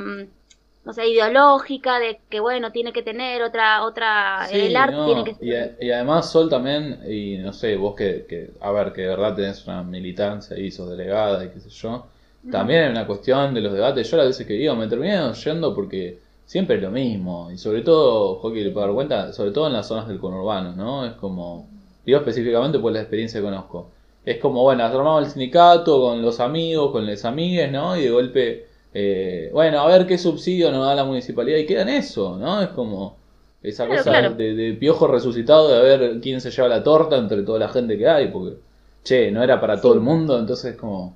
no 0.85 0.93
sé, 0.93 1.07
ideológica, 1.07 1.99
de 1.99 2.21
que 2.29 2.39
bueno, 2.39 2.71
tiene 2.71 2.93
que 2.93 3.03
tener 3.03 3.41
otra, 3.43 3.83
otra, 3.83 4.49
Sí, 4.49 4.57
el 4.67 4.75
arte 4.75 5.01
no, 5.01 5.03
tiene 5.03 5.23
que 5.23 5.35
y, 5.41 5.53
a- 5.53 5.75
y 5.79 5.91
además 5.91 6.31
Sol 6.31 6.49
también, 6.49 6.99
y 7.07 7.37
no 7.37 7.51
sé, 7.53 7.75
vos 7.75 7.93
que, 7.95 8.25
que, 8.27 8.51
a 8.61 8.71
ver, 8.71 8.93
que 8.93 9.01
de 9.01 9.07
verdad 9.09 9.35
tenés 9.35 9.65
una 9.67 9.83
militancia 9.83 10.57
y 10.57 10.71
sos 10.71 10.89
delegada 10.89 11.43
y 11.43 11.49
qué 11.49 11.59
sé 11.59 11.69
yo, 11.69 12.07
también 12.49 12.83
hay 12.85 12.89
una 12.91 13.05
cuestión 13.05 13.53
de 13.53 13.61
los 13.61 13.73
debates, 13.73 14.09
yo 14.09 14.17
las 14.17 14.27
veces 14.27 14.47
que 14.47 14.53
digo 14.53 14.75
me 14.75 14.87
terminé 14.87 15.31
yendo 15.33 15.75
porque 15.75 16.19
siempre 16.49 16.77
es 16.77 16.81
lo 16.81 16.89
mismo, 16.89 17.51
y 17.51 17.59
sobre 17.59 17.83
todo, 17.83 18.37
Joaquín, 18.39 18.73
para 18.73 18.87
dar 18.87 18.95
cuenta, 18.95 19.33
sobre 19.33 19.51
todo 19.51 19.67
en 19.67 19.73
las 19.73 19.87
zonas 19.87 20.07
del 20.07 20.17
conurbano, 20.19 20.75
¿no? 20.75 21.05
Es 21.05 21.13
como, 21.13 21.67
digo 22.03 22.17
específicamente 22.17 22.79
por 22.79 22.91
la 22.91 23.01
experiencia 23.01 23.39
que 23.39 23.45
conozco, 23.45 23.91
es 24.25 24.39
como, 24.39 24.63
bueno, 24.63 24.83
armamos 24.83 25.25
el 25.25 25.31
sindicato 25.31 26.01
con 26.01 26.23
los 26.23 26.39
amigos, 26.39 26.91
con 26.91 27.05
las 27.05 27.23
amigues, 27.23 27.71
¿no? 27.71 27.95
Y 27.95 28.01
de 28.05 28.09
golpe, 28.09 28.65
eh, 28.95 29.51
bueno, 29.53 29.79
a 29.79 29.87
ver 29.87 30.07
qué 30.07 30.17
subsidio 30.17 30.71
nos 30.71 30.87
da 30.87 30.95
la 30.95 31.05
municipalidad, 31.05 31.59
y 31.59 31.67
queda 31.67 31.83
en 31.83 31.89
eso, 31.89 32.35
¿no? 32.37 32.63
Es 32.63 32.69
como 32.69 33.15
esa 33.61 33.85
Claro, 33.85 33.99
cosa 33.99 34.09
claro. 34.09 34.35
De, 34.35 34.55
de 34.55 34.73
piojo 34.73 35.05
resucitado 35.05 35.69
de 35.69 35.81
ver 35.83 36.19
quién 36.19 36.41
se 36.41 36.49
lleva 36.49 36.67
la 36.67 36.83
torta 36.83 37.17
entre 37.17 37.43
toda 37.43 37.59
la 37.59 37.69
gente 37.69 37.95
que 37.95 38.07
hay, 38.07 38.29
porque, 38.29 38.57
che, 39.03 39.29
no 39.31 39.43
era 39.43 39.61
para 39.61 39.79
todo 39.79 39.93
el 39.93 39.99
mundo, 39.99 40.39
entonces 40.39 40.75
como... 40.75 41.13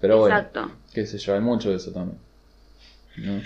Pero 0.00 0.18
bueno, 0.20 0.46
qué 0.94 1.04
sé 1.04 1.18
yo, 1.18 1.34
hay 1.34 1.40
mucho 1.40 1.68
de 1.68 1.76
eso 1.76 1.90
también. 1.90 2.18
¿no? 3.18 3.42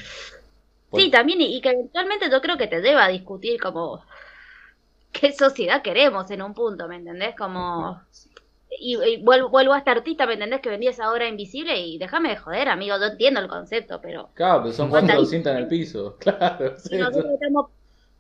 Sí, 0.93 1.11
también, 1.11 1.41
y, 1.41 1.57
y 1.57 1.61
que 1.61 1.71
eventualmente 1.71 2.31
yo 2.31 2.41
creo 2.41 2.57
que 2.59 2.67
te 2.69 2.81
deba 2.81 3.09
discutir 3.09 3.61
como 3.61 4.05
qué 5.13 5.33
sociedad 5.33 5.83
queremos 5.83 6.31
en 6.31 6.43
un 6.43 6.55
punto, 6.55 6.89
¿me 6.89 6.97
entendés? 6.97 7.35
Como... 7.37 8.01
Y, 8.71 8.97
y 9.03 9.23
vuelvo, 9.23 9.51
vuelvo 9.51 9.73
a 9.75 9.79
este 9.79 9.91
artista, 9.91 10.27
¿me 10.27 10.35
entendés? 10.35 10.61
Que 10.61 10.71
vendía 10.71 10.91
esa 10.91 11.11
obra 11.13 11.29
invisible 11.29 11.79
y 11.81 11.99
déjame 11.99 12.31
de 12.31 12.37
joder, 12.37 12.69
amigo, 12.69 12.97
yo 12.99 13.07
entiendo 13.07 13.41
el 13.41 13.49
concepto, 13.49 14.01
pero... 14.01 14.31
Claro, 14.35 14.63
pero 14.63 14.73
son 14.73 14.89
cuatro 14.91 15.25
cintas 15.25 15.53
en 15.53 15.59
el 15.59 15.69
piso, 15.69 16.17
claro. 16.21 16.77
sí, 16.77 16.97
Y 16.97 16.99
nosotros, 16.99 17.35
estamos- 17.35 17.71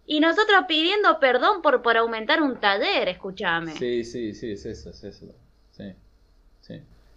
y 0.06 0.20
nosotros 0.20 0.64
pidiendo 0.68 1.18
perdón 1.20 1.62
por, 1.62 1.82
por 1.82 1.96
aumentar 1.96 2.42
un 2.42 2.58
taller, 2.60 3.08
escúchame. 3.08 3.74
Sí, 3.74 4.04
sí, 4.04 4.34
sí, 4.34 4.52
es 4.52 4.66
eso, 4.66 4.90
es 4.90 5.02
eso. 5.04 5.34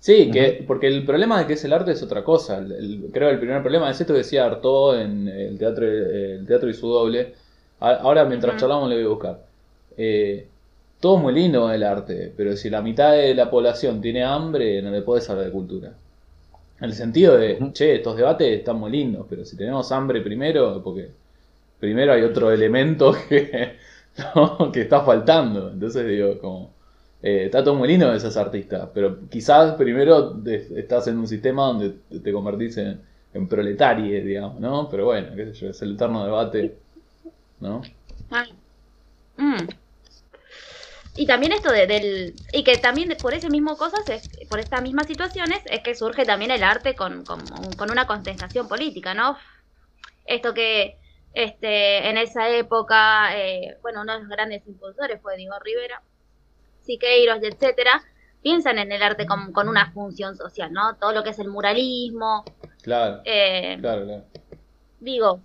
Sí, 0.06 0.32
que, 0.32 0.64
porque 0.68 0.88
el 0.88 1.06
problema 1.06 1.40
de 1.40 1.48
que 1.48 1.54
es 1.54 1.64
el 1.64 1.72
arte 1.74 1.92
es 1.92 2.04
otra 2.04 2.24
cosa. 2.24 2.58
El- 2.58 2.72
el- 2.74 3.12
creo 3.14 3.30
que 3.30 3.34
el 3.36 3.40
primer 3.40 3.62
problema 3.62 3.90
es 3.90 4.00
esto 4.02 4.14
que 4.14 4.20
decía 4.20 4.46
Artaud 4.46 4.98
en 5.00 5.28
el 5.30 5.58
teatro, 5.58 5.86
el 5.88 6.46
teatro 6.46 6.70
y 6.70 6.74
su 6.74 6.88
doble. 6.90 7.34
A- 7.80 7.96
Ahora, 7.96 8.26
mientras 8.26 8.58
charlamos, 8.58 8.90
le 8.90 8.96
voy 8.98 9.06
a 9.06 9.08
buscar. 9.10 9.46
Eh, 9.98 10.50
todo 11.00 11.18
es 11.18 11.22
muy 11.24 11.34
lindo 11.34 11.72
el 11.72 11.84
arte, 11.84 12.34
pero 12.36 12.56
si 12.58 12.70
la 12.70 12.82
mitad 12.82 13.14
de 13.14 13.34
la 13.36 13.50
población 13.50 14.02
tiene 14.02 14.24
hambre, 14.24 14.82
no 14.82 14.92
le 14.92 15.02
puedes 15.04 15.30
hablar 15.30 15.46
de 15.46 15.52
cultura. 15.52 15.90
En 16.80 16.86
el 16.86 16.94
sentido 16.94 17.38
de, 17.38 17.72
che, 17.74 17.96
estos 17.96 18.18
debates 18.18 18.60
están 18.60 18.78
muy 18.80 18.92
lindos, 18.92 19.26
pero 19.30 19.46
si 19.46 19.58
tenemos 19.58 19.92
hambre 19.92 20.22
primero, 20.22 20.82
porque 20.84 21.16
primero 21.80 22.14
hay 22.14 22.24
otro 22.24 22.52
elemento 22.52 23.16
que, 23.30 23.78
¿no? 24.36 24.72
que 24.72 24.82
está 24.82 25.02
faltando. 25.04 25.72
Entonces 25.72 26.08
digo, 26.08 26.40
como, 26.40 26.76
eh, 27.24 27.46
está 27.48 27.64
todo 27.64 27.76
muy 27.76 27.90
lindo 27.90 28.12
de 28.12 28.18
esos 28.18 28.38
artistas, 28.38 28.90
pero 28.94 29.30
quizás 29.30 29.76
primero 29.76 30.42
estás 30.46 31.08
en 31.08 31.20
un 31.20 31.28
sistema 31.28 31.68
donde 31.68 31.92
te- 32.22 32.34
convertís 32.34 32.78
en, 32.78 33.02
en 33.34 33.50
proletarie, 33.50 34.24
digamos, 34.24 34.60
¿no? 34.62 34.90
Pero 34.90 35.06
bueno, 35.08 35.36
qué 35.36 35.48
sé 35.48 35.54
yo, 35.54 35.70
es 35.72 35.82
el 35.84 35.96
eterno 35.96 36.26
debate, 36.26 36.80
¿no? 37.62 37.82
Ah. 38.32 38.46
Mm. 39.40 39.68
Y 41.16 41.28
también 41.28 41.52
esto 41.52 41.72
de, 41.72 41.86
del... 41.88 42.42
Y 42.52 42.64
que 42.64 42.78
también 42.78 43.18
por 43.22 43.34
ese 43.34 43.50
mismo 43.50 43.78
cosas, 43.78 44.02
por 44.50 44.60
estas 44.60 44.82
mismas 44.82 45.08
situaciones, 45.08 45.62
es 45.70 45.82
que 45.82 45.96
surge 45.96 46.26
también 46.26 46.52
el 46.52 46.64
arte 46.64 46.96
con, 46.96 47.24
con, 47.26 47.76
con 47.76 47.92
una 47.92 48.08
contestación 48.08 48.68
política, 48.68 49.14
¿no? 49.14 49.38
Esto 50.26 50.54
que 50.54 51.00
este 51.34 52.10
en 52.10 52.18
esa 52.18 52.50
época, 52.50 53.38
eh, 53.38 53.78
bueno, 53.84 54.02
uno 54.04 54.14
de 54.14 54.20
los 54.22 54.30
grandes 54.30 54.68
impulsores 54.68 55.22
fue 55.22 55.38
Diego 55.38 55.56
Rivera, 55.64 56.04
Siqueiros, 56.84 57.40
y 57.42 57.48
etcétera, 57.48 58.04
piensan 58.42 58.78
en 58.78 58.92
el 58.92 59.02
arte 59.02 59.26
con, 59.26 59.52
con 59.54 59.70
una 59.70 59.92
función 59.92 60.36
social, 60.36 60.72
¿no? 60.72 60.96
Todo 60.96 61.14
lo 61.14 61.24
que 61.24 61.32
es 61.32 61.40
el 61.40 61.48
muralismo, 61.48 62.44
Claro, 62.84 63.22
eh, 63.24 63.78
claro, 63.80 64.04
claro. 64.04 64.24
digo, 65.00 65.40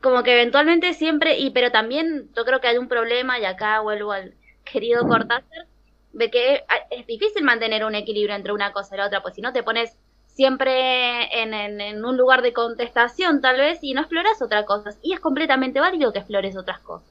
como 0.00 0.22
que 0.22 0.32
eventualmente 0.32 0.94
siempre, 0.94 1.38
y 1.38 1.50
pero 1.50 1.72
también 1.72 2.30
yo 2.36 2.44
creo 2.44 2.60
que 2.60 2.68
hay 2.68 2.78
un 2.78 2.88
problema, 2.88 3.38
y 3.40 3.44
acá 3.44 3.80
vuelvo 3.80 4.12
al 4.12 4.34
querido 4.64 5.06
Cortázar, 5.06 5.66
de 6.12 6.30
que 6.30 6.64
es 6.90 7.06
difícil 7.06 7.42
mantener 7.42 7.84
un 7.84 7.94
equilibrio 7.96 8.36
entre 8.36 8.52
una 8.52 8.72
cosa 8.72 8.94
y 8.94 8.98
la 8.98 9.06
otra, 9.06 9.22
pues 9.22 9.34
si 9.34 9.40
no 9.40 9.52
te 9.52 9.62
pones 9.62 9.96
siempre 10.26 11.42
en, 11.42 11.52
en, 11.52 11.80
en, 11.80 12.04
un 12.04 12.16
lugar 12.16 12.42
de 12.42 12.52
contestación 12.52 13.40
tal 13.40 13.58
vez 13.58 13.78
y 13.82 13.92
no 13.92 14.02
exploras 14.02 14.40
otras 14.40 14.64
cosas. 14.64 14.98
Y 15.02 15.14
es 15.14 15.20
completamente 15.20 15.80
válido 15.80 16.12
que 16.12 16.20
explores 16.20 16.56
otras 16.56 16.80
cosas. 16.80 17.08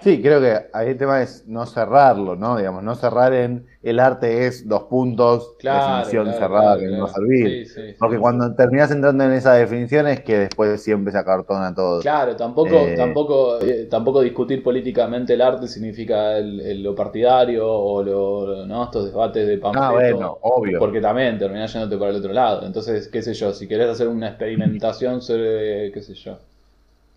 Sí, 0.00 0.20
creo 0.20 0.40
que 0.42 0.66
ahí 0.74 0.90
el 0.90 0.98
tema 0.98 1.22
es 1.22 1.46
no 1.46 1.64
cerrarlo, 1.64 2.36
¿no? 2.36 2.58
Digamos, 2.58 2.82
no 2.82 2.94
cerrar 2.94 3.32
en 3.32 3.66
el 3.82 3.98
arte 3.98 4.46
es 4.46 4.68
dos 4.68 4.84
puntos, 4.84 5.56
definición 5.58 6.32
cerrada 6.34 6.78
que 6.78 6.86
no 6.86 7.04
va 7.04 7.10
a 7.10 7.14
servir. 7.14 7.66
Porque 7.98 8.18
cuando 8.18 8.54
terminas 8.54 8.90
entrando 8.90 9.24
en 9.24 9.32
esa 9.32 9.54
definición 9.54 10.06
es 10.06 10.20
que 10.20 10.38
después 10.38 10.82
siempre 10.82 11.12
se 11.12 11.18
acartona 11.18 11.74
todo. 11.74 12.00
Claro, 12.02 12.36
tampoco, 12.36 12.76
eh, 12.76 12.94
tampoco, 12.94 13.58
eh, 13.60 13.86
tampoco 13.90 14.20
discutir 14.20 14.62
políticamente 14.62 15.32
el 15.32 15.40
arte 15.40 15.66
significa 15.66 16.36
el, 16.36 16.82
lo 16.82 16.94
partidario 16.94 17.66
o 17.66 18.02
lo, 18.02 18.66
¿no? 18.66 18.84
estos 18.84 19.06
debates 19.06 19.46
de 19.46 19.56
panfleto. 19.56 19.82
Ah, 19.82 19.92
bueno, 19.92 20.38
obvio. 20.42 20.78
Porque 20.78 21.00
también 21.00 21.38
terminás 21.38 21.72
yéndote 21.72 21.96
para 21.96 22.10
el 22.10 22.18
otro 22.18 22.34
lado. 22.34 22.66
Entonces, 22.66 23.08
qué 23.08 23.22
sé 23.22 23.32
yo, 23.32 23.54
si 23.54 23.66
querés 23.66 23.88
hacer 23.88 24.08
una 24.08 24.28
experimentación 24.28 25.22
sobre, 25.22 25.90
qué 25.90 26.02
sé 26.02 26.12
yo, 26.14 26.36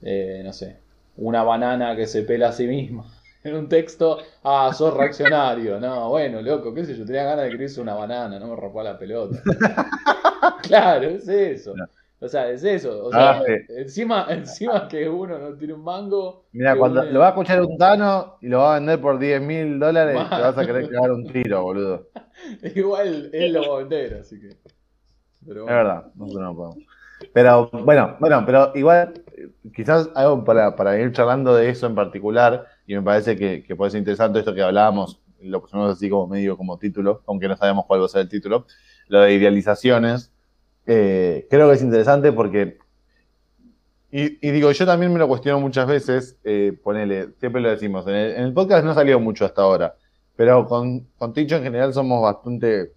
eh, 0.02 0.42
no 0.46 0.54
sé, 0.54 0.78
una 1.20 1.44
banana 1.44 1.96
que 1.96 2.08
se 2.08 2.24
pela 2.24 2.50
a 2.50 2.52
sí 2.52 2.68
misma. 2.68 3.06
En 3.42 3.56
un 3.56 3.70
texto, 3.70 4.18
ah, 4.44 4.70
sos 4.74 4.94
reaccionario. 4.94 5.80
No, 5.80 6.10
bueno, 6.10 6.42
loco, 6.42 6.74
qué 6.74 6.84
sé 6.84 6.98
yo, 6.98 7.06
tenía 7.06 7.24
ganas 7.24 7.44
de 7.44 7.48
escribirse 7.48 7.80
una 7.80 7.94
banana, 7.94 8.38
no 8.38 8.48
me 8.48 8.56
rompa 8.58 8.84
la 8.84 9.00
pelota. 9.00 9.42
claro, 10.64 11.08
es 11.08 11.26
eso. 11.26 11.74
O 12.20 12.28
sea, 12.28 12.50
es 12.50 12.66
eso. 12.66 13.06
O 13.06 13.12
sea, 13.12 13.40
ah, 13.40 13.44
encima, 13.70 14.26
encima 14.30 14.90
que 14.90 15.08
uno 15.08 15.40
no 15.40 15.56
tiene 15.56 15.74
un 15.74 15.86
mango. 15.86 16.48
Mira, 16.52 16.76
cuando 16.76 17.02
lo 17.04 17.22
va 17.22 17.28
a 17.28 17.30
escuchar 17.30 17.62
un 17.62 17.78
Tano 17.78 18.36
y 18.42 18.50
lo 18.50 18.60
va 18.60 18.76
a 18.76 18.80
vender 18.80 19.00
por 19.00 19.18
10 19.18 19.42
mil 19.42 19.80
dólares, 19.80 20.18
te 20.18 20.42
vas 20.42 20.58
a 20.58 20.66
querer 20.66 20.90
cagar 20.90 21.12
un 21.12 21.26
tiro, 21.32 21.64
boludo. 21.64 22.10
Igual 22.76 23.30
él 23.32 23.54
lo 23.54 23.70
va 23.70 23.76
a 23.76 23.80
vender, 23.80 24.16
así 24.16 24.38
que. 24.38 24.50
Pero 25.48 25.62
Es 25.62 25.70
verdad, 25.74 26.12
nosotros 26.16 26.44
no 26.44 26.56
podemos. 26.56 26.78
Pero 27.34 27.70
bueno, 27.86 28.18
bueno, 28.20 28.44
pero 28.46 28.72
igual, 28.76 29.14
quizás 29.74 30.10
algo 30.16 30.44
para, 30.44 30.76
para, 30.76 31.00
ir 31.00 31.12
charlando 31.12 31.56
de 31.56 31.70
eso 31.70 31.88
en 31.88 31.96
particular, 31.96 32.66
y 32.86 32.96
me 32.96 33.02
parece 33.02 33.36
que, 33.36 33.76
puede 33.76 33.92
ser 33.92 34.00
interesante 34.00 34.40
esto 34.40 34.54
que 34.54 34.62
hablábamos, 34.62 35.22
lo 35.42 35.62
pusimos 35.62 35.92
así 35.92 36.10
como 36.10 36.28
medio 36.28 36.58
como 36.58 36.78
título, 36.78 37.22
aunque 37.28 37.48
no 37.48 37.56
sabemos 37.56 37.86
cuál 37.86 38.02
va 38.02 38.06
a 38.06 38.10
ser 38.10 38.22
el 38.22 38.30
título, 38.30 38.66
lo 39.08 39.22
de 39.22 39.34
idealizaciones. 39.34 40.32
Eh, 40.86 41.48
creo 41.50 41.70
que 41.70 41.76
es 41.76 41.82
interesante 41.82 42.32
porque, 42.32 42.78
y, 44.12 44.30
digo, 44.52 44.72
yo 44.72 44.86
también 44.86 45.14
me 45.14 45.20
lo 45.20 45.28
cuestiono 45.28 45.60
muchas 45.60 45.88
veces, 45.88 46.38
eh, 46.44 46.78
ponele, 46.84 47.30
siempre 47.40 47.62
lo 47.62 47.70
decimos, 47.70 48.08
en 48.08 48.16
el, 48.16 48.54
podcast 48.54 48.84
no 48.84 48.92
ha 48.92 48.96
salido 48.96 49.20
mucho 49.20 49.46
hasta 49.46 49.62
ahora, 49.62 49.96
pero 50.36 50.66
con, 50.66 51.08
con 51.18 51.34
Ticho 51.34 51.58
en 51.58 51.64
general 51.64 51.94
somos 51.94 52.22
bastante 52.22 52.94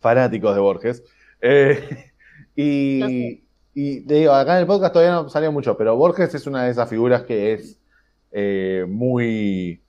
fanáticos 0.00 0.54
de 0.54 0.60
Borges. 0.60 1.02
Eh, 1.40 2.12
y, 2.56 3.45
y 3.78 4.00
digo, 4.00 4.32
acá 4.32 4.54
en 4.54 4.60
el 4.60 4.66
podcast 4.66 4.94
todavía 4.94 5.14
no 5.16 5.28
salió 5.28 5.52
mucho, 5.52 5.76
pero 5.76 5.94
Borges 5.96 6.34
es 6.34 6.46
una 6.46 6.64
de 6.64 6.70
esas 6.70 6.88
figuras 6.88 7.24
que 7.24 7.52
es 7.52 7.78
eh, 8.32 8.86
muy 8.88 9.82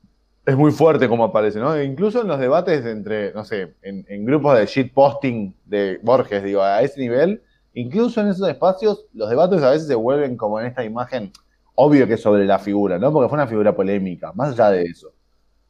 es 0.45 0.57
muy 0.57 0.73
fuerte 0.73 1.07
como 1.07 1.23
aparece, 1.23 1.57
¿no? 1.59 1.81
incluso 1.81 2.21
en 2.21 2.27
los 2.27 2.37
debates 2.37 2.85
entre, 2.85 3.31
no 3.33 3.45
sé, 3.45 3.75
en, 3.81 4.25
grupos 4.25 4.57
de 4.57 4.65
shitposting 4.65 5.55
de 5.65 5.99
Borges, 6.03 6.43
digo, 6.43 6.61
a 6.61 6.81
ese 6.81 6.99
nivel, 6.99 7.41
incluso 7.75 8.19
en 8.19 8.27
esos 8.27 8.49
espacios, 8.49 9.05
los 9.13 9.29
debates 9.29 9.63
a 9.63 9.69
veces 9.69 9.87
se 9.87 9.95
vuelven 9.95 10.35
como 10.35 10.59
en 10.59 10.65
esta 10.65 10.83
imagen, 10.83 11.31
obvio 11.75 12.07
que 12.07 12.17
sobre 12.17 12.43
la 12.43 12.59
figura, 12.59 12.99
¿no? 12.99 13.13
Porque 13.13 13.29
fue 13.29 13.37
una 13.37 13.47
figura 13.47 13.73
polémica, 13.73 14.33
más 14.33 14.51
allá 14.51 14.71
de 14.71 14.83
eso. 14.83 15.13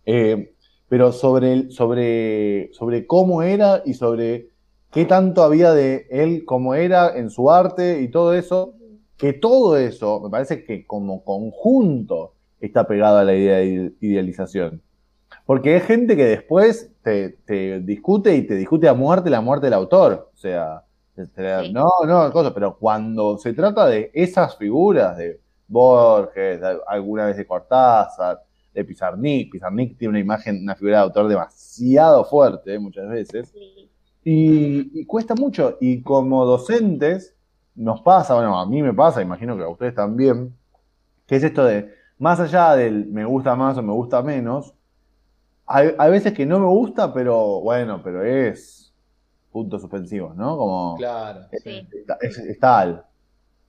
Eh, 0.07 0.55
pero 0.89 1.11
sobre, 1.11 1.69
sobre, 1.69 2.71
sobre 2.73 3.05
cómo 3.05 3.43
era 3.43 3.83
y 3.85 3.93
sobre 3.93 4.47
qué 4.91 5.05
tanto 5.05 5.43
había 5.43 5.73
de 5.73 6.07
él 6.09 6.45
como 6.45 6.75
era 6.75 7.17
en 7.17 7.29
su 7.29 7.51
arte 7.51 8.01
y 8.01 8.09
todo 8.09 8.33
eso, 8.33 8.73
que 9.17 9.33
todo 9.33 9.77
eso 9.77 10.21
me 10.21 10.29
parece 10.29 10.63
que 10.63 10.85
como 10.85 11.23
conjunto 11.23 12.33
está 12.59 12.87
pegado 12.87 13.17
a 13.17 13.23
la 13.23 13.35
idea 13.35 13.57
de 13.57 13.93
idealización. 14.01 14.81
Porque 15.45 15.75
hay 15.75 15.81
gente 15.81 16.15
que 16.15 16.25
después 16.25 16.91
te, 17.01 17.81
discute 17.81 18.35
y 18.35 18.45
te 18.45 18.55
discute 18.55 18.87
a 18.87 18.93
muerte 18.93 19.29
la 19.29 19.41
muerte 19.41 19.67
del 19.67 19.73
autor. 19.73 20.31
O 20.33 20.37
sea, 20.37 20.83
no, 21.71 21.89
no, 22.05 22.31
cosa, 22.31 22.53
pero 22.53 22.77
cuando 22.77 23.37
se 23.37 23.53
trata 23.53 23.87
de 23.87 24.11
esas 24.13 24.57
figuras 24.57 25.17
de 25.17 25.39
Borges, 25.67 26.59
alguna 26.87 27.25
vez 27.25 27.37
de 27.37 27.47
Cortázar, 27.47 28.43
de 28.73 28.83
Pizarnik, 28.83 29.51
Pizarnik 29.51 29.97
tiene 29.97 30.09
una 30.09 30.19
imagen, 30.19 30.61
una 30.61 30.75
figura 30.75 30.97
de 30.97 31.03
autor 31.03 31.27
demasiado 31.27 32.23
fuerte 32.23 32.77
muchas 32.77 33.09
veces. 33.09 33.53
Y, 34.29 35.05
cuesta 35.05 35.35
mucho. 35.35 35.77
Y 35.79 36.01
como 36.01 36.45
docentes 36.45 37.33
nos 37.75 38.01
pasa, 38.01 38.35
bueno, 38.35 38.59
a 38.59 38.65
mí 38.65 38.81
me 38.81 38.93
pasa, 38.93 39.21
imagino 39.21 39.55
que 39.55 39.63
a 39.63 39.69
ustedes 39.69 39.95
también, 39.95 40.53
que 41.25 41.37
es 41.37 41.43
esto 41.45 41.63
de, 41.63 41.93
más 42.19 42.37
allá 42.41 42.75
del 42.75 43.05
me 43.05 43.23
gusta 43.23 43.55
más 43.55 43.77
o 43.77 43.83
me 43.83 43.93
gusta 43.93 44.21
menos, 44.21 44.73
hay, 45.65 46.11
veces 46.11 46.33
que 46.33 46.45
no 46.45 46.59
me 46.59 46.65
gusta, 46.65 47.13
pero 47.13 47.61
bueno, 47.61 48.01
pero 48.03 48.21
es 48.21 48.93
puntos 49.49 49.79
suspensivos, 49.79 50.35
¿no? 50.35 50.57
Como 50.57 50.95
claro, 50.97 51.45
es, 52.19 52.59
tal. 52.59 53.05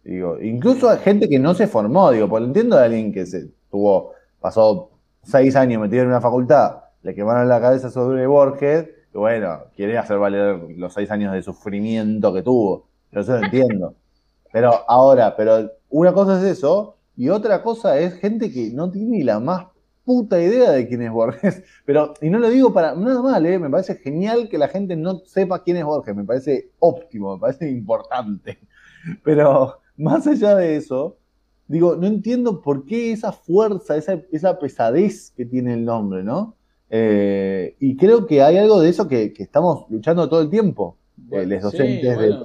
Digo, 0.03 0.41
incluso 0.41 0.91
hay 0.91 0.99
gente 0.99 1.29
que 1.29 1.39
no 1.39 1.55
se 1.55 1.69
formó, 1.69 2.11
digo, 2.11 2.29
por 2.29 2.43
entiendo 2.43 2.77
de 2.77 2.85
alguien 2.85 3.13
que 3.13 3.27
se 3.27 3.49
tuvo, 3.71 4.13
pasó 4.41 4.91
seis 5.23 5.55
años 5.55 5.81
metido 5.81 6.03
en 6.03 6.09
una 6.09 6.21
facultad, 6.21 6.79
le 7.03 7.15
quemaron 7.15 7.49
la 7.49 7.61
cabeza 7.61 7.91
sobre 7.91 8.27
Borges, 8.27 8.98
bueno, 9.13 9.65
quiere 9.75 9.99
hacer 9.99 10.19
valer 10.19 10.59
los 10.77 10.95
seis 10.95 11.11
años 11.11 11.33
de 11.33 11.43
sufrimiento 11.43 12.33
que 12.33 12.43
tuvo. 12.43 12.89
Yo 13.13 13.21
eso 13.21 13.37
entiendo. 13.37 13.95
Pero 14.53 14.73
ahora, 14.89 15.37
pero 15.37 15.71
una 15.89 16.13
cosa 16.13 16.39
es 16.39 16.59
eso, 16.59 16.97
y 17.17 17.29
otra 17.29 17.63
cosa 17.63 17.99
es 17.99 18.15
gente 18.15 18.53
que 18.53 18.71
no 18.71 18.91
tiene 18.91 19.25
la 19.25 19.41
más 19.41 19.67
puta 20.05 20.41
idea 20.41 20.71
de 20.71 20.89
quién 20.89 21.03
es 21.03 21.11
Borges. 21.11 21.63
Pero, 21.85 22.15
y 22.23 22.31
no 22.31 22.39
lo 22.39 22.49
digo 22.49 22.73
para 22.73 22.95
nada 22.95 23.21
mal, 23.21 23.45
¿eh? 23.45 23.59
me 23.59 23.69
parece 23.69 23.97
genial 23.97 24.49
que 24.49 24.57
la 24.57 24.69
gente 24.69 24.97
no 24.97 25.19
sepa 25.27 25.63
quién 25.63 25.77
es 25.77 25.85
Borges, 25.85 26.17
me 26.17 26.25
parece 26.25 26.71
óptimo, 26.79 27.35
me 27.35 27.41
parece 27.41 27.69
importante. 27.69 28.59
Pero 29.25 29.81
más 29.97 30.27
allá 30.27 30.57
de 30.57 30.77
eso, 30.77 31.19
digo, 31.67 31.97
no 31.97 32.07
entiendo 32.07 32.63
por 32.63 32.87
qué 32.87 33.13
esa 33.13 33.33
fuerza, 33.33 33.97
esa 33.97 34.59
pesadez 34.59 35.33
que 35.37 35.45
tiene 35.45 35.75
el 35.75 35.85
nombre, 35.85 36.23
¿no? 36.23 36.57
Eh, 36.91 37.77
y 37.81 37.97
creo 37.97 38.27
que 38.27 38.43
hay 38.43 38.57
algo 38.57 38.81
de 38.81 38.89
eso 38.89 39.09
que, 39.09 39.35
estamos 39.39 39.85
luchando 39.91 40.29
todo 40.29 40.41
el 40.41 40.51
tiempo, 40.51 40.97
eh, 41.31 41.45
los 41.47 41.63
docentes 41.63 42.19
de, 42.19 42.37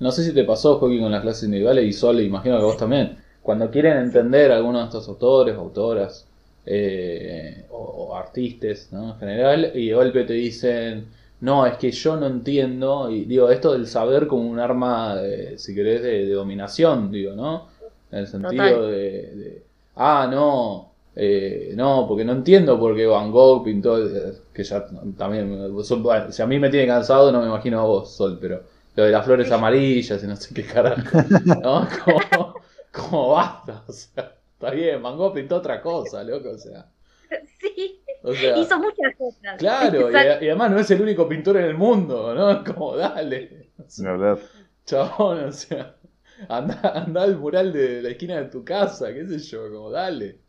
No 0.00 0.10
sé 0.10 0.24
si 0.24 0.32
te 0.32 0.44
pasó, 0.44 0.78
Joaquín, 0.78 1.02
con 1.02 1.12
las 1.12 1.22
clases 1.22 1.44
individuales 1.44 1.84
y 1.84 1.92
Sole, 1.92 2.24
imagino 2.24 2.58
que 2.58 2.64
vos 2.64 2.76
también. 2.76 3.16
Cuando 3.42 3.70
quieren 3.70 3.98
entender 3.98 4.50
a 4.50 4.56
algunos 4.56 4.82
de 4.82 4.86
estos 4.86 5.08
autores, 5.08 5.54
autoras 5.54 6.26
eh, 6.66 7.66
o, 7.70 8.16
artistas 8.16 8.88
¿no? 8.90 9.12
en 9.12 9.18
general, 9.18 9.72
y 9.74 9.88
de 9.88 9.94
golpe 9.94 10.24
te 10.24 10.32
dicen, 10.32 11.06
no, 11.40 11.66
es 11.66 11.76
que 11.76 11.90
yo 11.92 12.16
no 12.16 12.26
entiendo, 12.26 13.10
y 13.10 13.26
digo, 13.26 13.50
esto 13.50 13.72
del 13.72 13.86
saber 13.86 14.26
como 14.26 14.48
un 14.48 14.58
arma, 14.58 15.16
si 15.56 15.74
querés, 15.74 16.02
de, 16.02 16.28
dominación, 16.30 17.12
digo, 17.12 17.34
¿no? 17.34 17.68
En 18.10 18.20
el 18.20 18.26
sentido 18.26 18.88
de, 18.88 19.62
ah, 19.96 20.26
no, 20.30 20.93
eh, 21.16 21.72
no, 21.76 22.06
porque 22.08 22.24
no 22.24 22.32
entiendo 22.32 22.78
por 22.78 22.96
qué 22.96 23.06
Van 23.06 23.30
Gogh 23.30 23.64
pintó, 23.64 23.98
que 24.52 24.64
ya 24.64 24.84
también, 25.16 25.72
si 26.30 26.42
a 26.42 26.46
mí 26.46 26.58
me 26.58 26.70
tiene 26.70 26.86
cansado, 26.86 27.30
no 27.30 27.40
me 27.40 27.46
imagino 27.46 27.80
a 27.80 27.84
vos, 27.84 28.14
Sol, 28.14 28.38
pero 28.40 28.62
lo 28.96 29.04
de 29.04 29.10
las 29.10 29.24
flores 29.24 29.50
amarillas 29.52 30.22
y 30.22 30.26
no 30.26 30.36
sé 30.36 30.52
qué 30.54 30.64
carajo, 30.64 31.18
¿no? 31.62 31.88
Como, 32.04 32.54
como 32.90 33.28
basta, 33.30 33.82
o 33.86 33.92
sea, 33.92 34.34
está 34.52 34.70
bien, 34.70 35.02
Van 35.02 35.16
Gogh 35.16 35.34
pintó 35.34 35.56
otra 35.56 35.80
cosa, 35.80 36.22
loco, 36.22 36.50
o 36.50 36.58
sea. 36.58 36.86
Sí, 37.60 38.00
hizo 38.56 38.78
muchas 38.78 39.16
cosas. 39.18 39.56
Claro, 39.58 40.10
y, 40.10 40.14
además 40.14 40.70
no 40.70 40.78
es 40.78 40.90
el 40.92 41.02
único 41.02 41.28
pintor 41.28 41.56
en 41.56 41.64
el 41.64 41.76
mundo, 41.76 42.34
¿no? 42.34 42.62
Como 42.64 42.96
dale. 42.96 43.70
verdad. 43.98 44.38
Chabón, 44.86 45.44
o 45.44 45.52
sea, 45.52 45.96
anda, 46.48 46.80
anda 46.94 47.22
al 47.22 47.36
mural 47.36 47.72
de 47.72 48.02
la 48.02 48.10
esquina 48.10 48.36
de 48.36 48.46
tu 48.46 48.64
casa, 48.64 49.12
qué 49.12 49.26
sé 49.26 49.38
yo, 49.38 49.70
como 49.72 49.90
dale. 49.90 50.43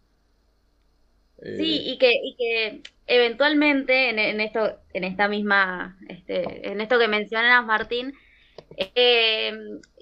Sí, 1.42 1.78
eh, 1.78 1.84
y 1.86 1.98
que, 1.98 2.12
y 2.12 2.36
que 2.38 2.82
eventualmente 3.08 4.10
en, 4.10 4.42
esto, 4.42 4.80
en 4.94 5.04
esta 5.04 5.28
misma, 5.28 5.98
este, 6.10 6.70
en 6.72 6.82
esto 6.82 6.98
que 6.98 7.08
mencionas, 7.08 7.66
Martín, 7.66 8.14
eh, 8.78 9.54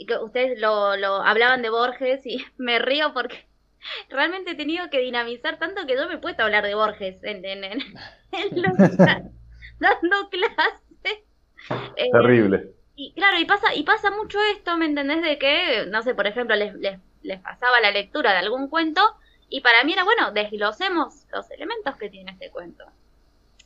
que 0.07 0.17
ustedes 0.17 0.59
lo, 0.59 0.95
lo 0.97 1.15
hablaban 1.15 1.61
de 1.61 1.69
Borges 1.69 2.25
y 2.25 2.45
me 2.57 2.79
río 2.79 3.13
porque 3.13 3.45
realmente 4.09 4.51
he 4.51 4.55
tenido 4.55 4.89
que 4.89 4.99
dinamizar 4.99 5.59
tanto 5.59 5.85
que 5.85 5.95
yo 5.95 6.07
me 6.07 6.15
he 6.15 6.19
puesto 6.19 6.43
a 6.43 6.45
hablar 6.45 6.65
de 6.65 6.75
Borges 6.75 7.23
en, 7.23 7.43
en, 7.45 7.63
en, 7.63 7.79
dando 9.79 10.29
clases. 10.29 11.23
Eh, 11.95 12.09
Terrible. 12.11 12.73
y 12.95 13.13
claro, 13.13 13.39
y 13.39 13.45
pasa, 13.45 13.73
y 13.75 13.83
pasa 13.83 14.11
mucho 14.11 14.39
esto, 14.55 14.77
¿me 14.77 14.85
entendés? 14.85 15.21
De 15.21 15.37
que, 15.37 15.85
no 15.87 16.03
sé, 16.03 16.15
por 16.15 16.27
ejemplo, 16.27 16.55
les, 16.55 16.73
les, 16.75 16.99
les 17.21 17.39
pasaba 17.41 17.79
la 17.81 17.91
lectura 17.91 18.31
de 18.31 18.37
algún 18.39 18.69
cuento 18.69 19.01
y 19.55 19.61
para 19.61 19.83
mí 19.83 19.93
era, 19.93 20.03
bueno, 20.03 20.31
desglosemos 20.31 21.25
los 21.31 21.49
elementos 21.51 21.95
que 21.97 22.09
tiene 22.09 22.31
este 22.31 22.49
cuento. 22.49 22.83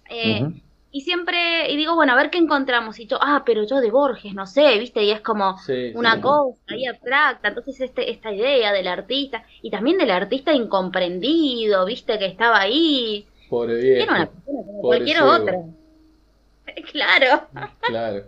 Eh, 0.10 0.50
y 0.92 1.02
siempre, 1.02 1.72
y 1.72 1.78
digo, 1.78 1.96
bueno, 1.96 2.14
a 2.14 2.16
ver 2.16 2.30
qué 2.30 2.38
encontramos. 2.40 3.00
Y 3.00 3.08
yo, 3.08 3.18
ah, 3.22 3.44
pero 3.46 3.64
yo 3.64 3.80
de 3.82 3.92
Borges, 3.92 4.34
no 4.34 4.46
sé, 4.48 4.78
¿viste? 4.80 5.04
Y 5.04 5.12
es 5.12 5.22
como 5.22 5.58
Sí, 5.60 5.92
una 5.96 6.16
sí. 6.16 6.22
cosa 6.22 6.60
ahí 6.70 6.86
abstracta. 6.88 7.50
Entonces, 7.50 7.82
este, 7.82 8.12
esta 8.12 8.32
idea 8.34 8.72
del 8.74 8.88
artista, 8.88 9.44
y 9.62 9.70
también 9.72 9.98
del 9.98 10.12
artista 10.12 10.54
incomprendido, 10.54 11.86
¿viste? 11.86 12.18
Que 12.20 12.26
estaba 12.28 12.60
ahí. 12.62 13.28
Pobre 13.50 13.74
Era 14.02 14.08
viejo. 14.08 14.12
una 14.14 14.26
persona 14.28 14.64
como 14.66 14.82
Pobre 14.82 15.06
cualquier 15.06 15.18
ciego. 15.18 15.32
otra. 15.32 15.54
Claro. 16.92 17.48
Claro. 17.82 18.24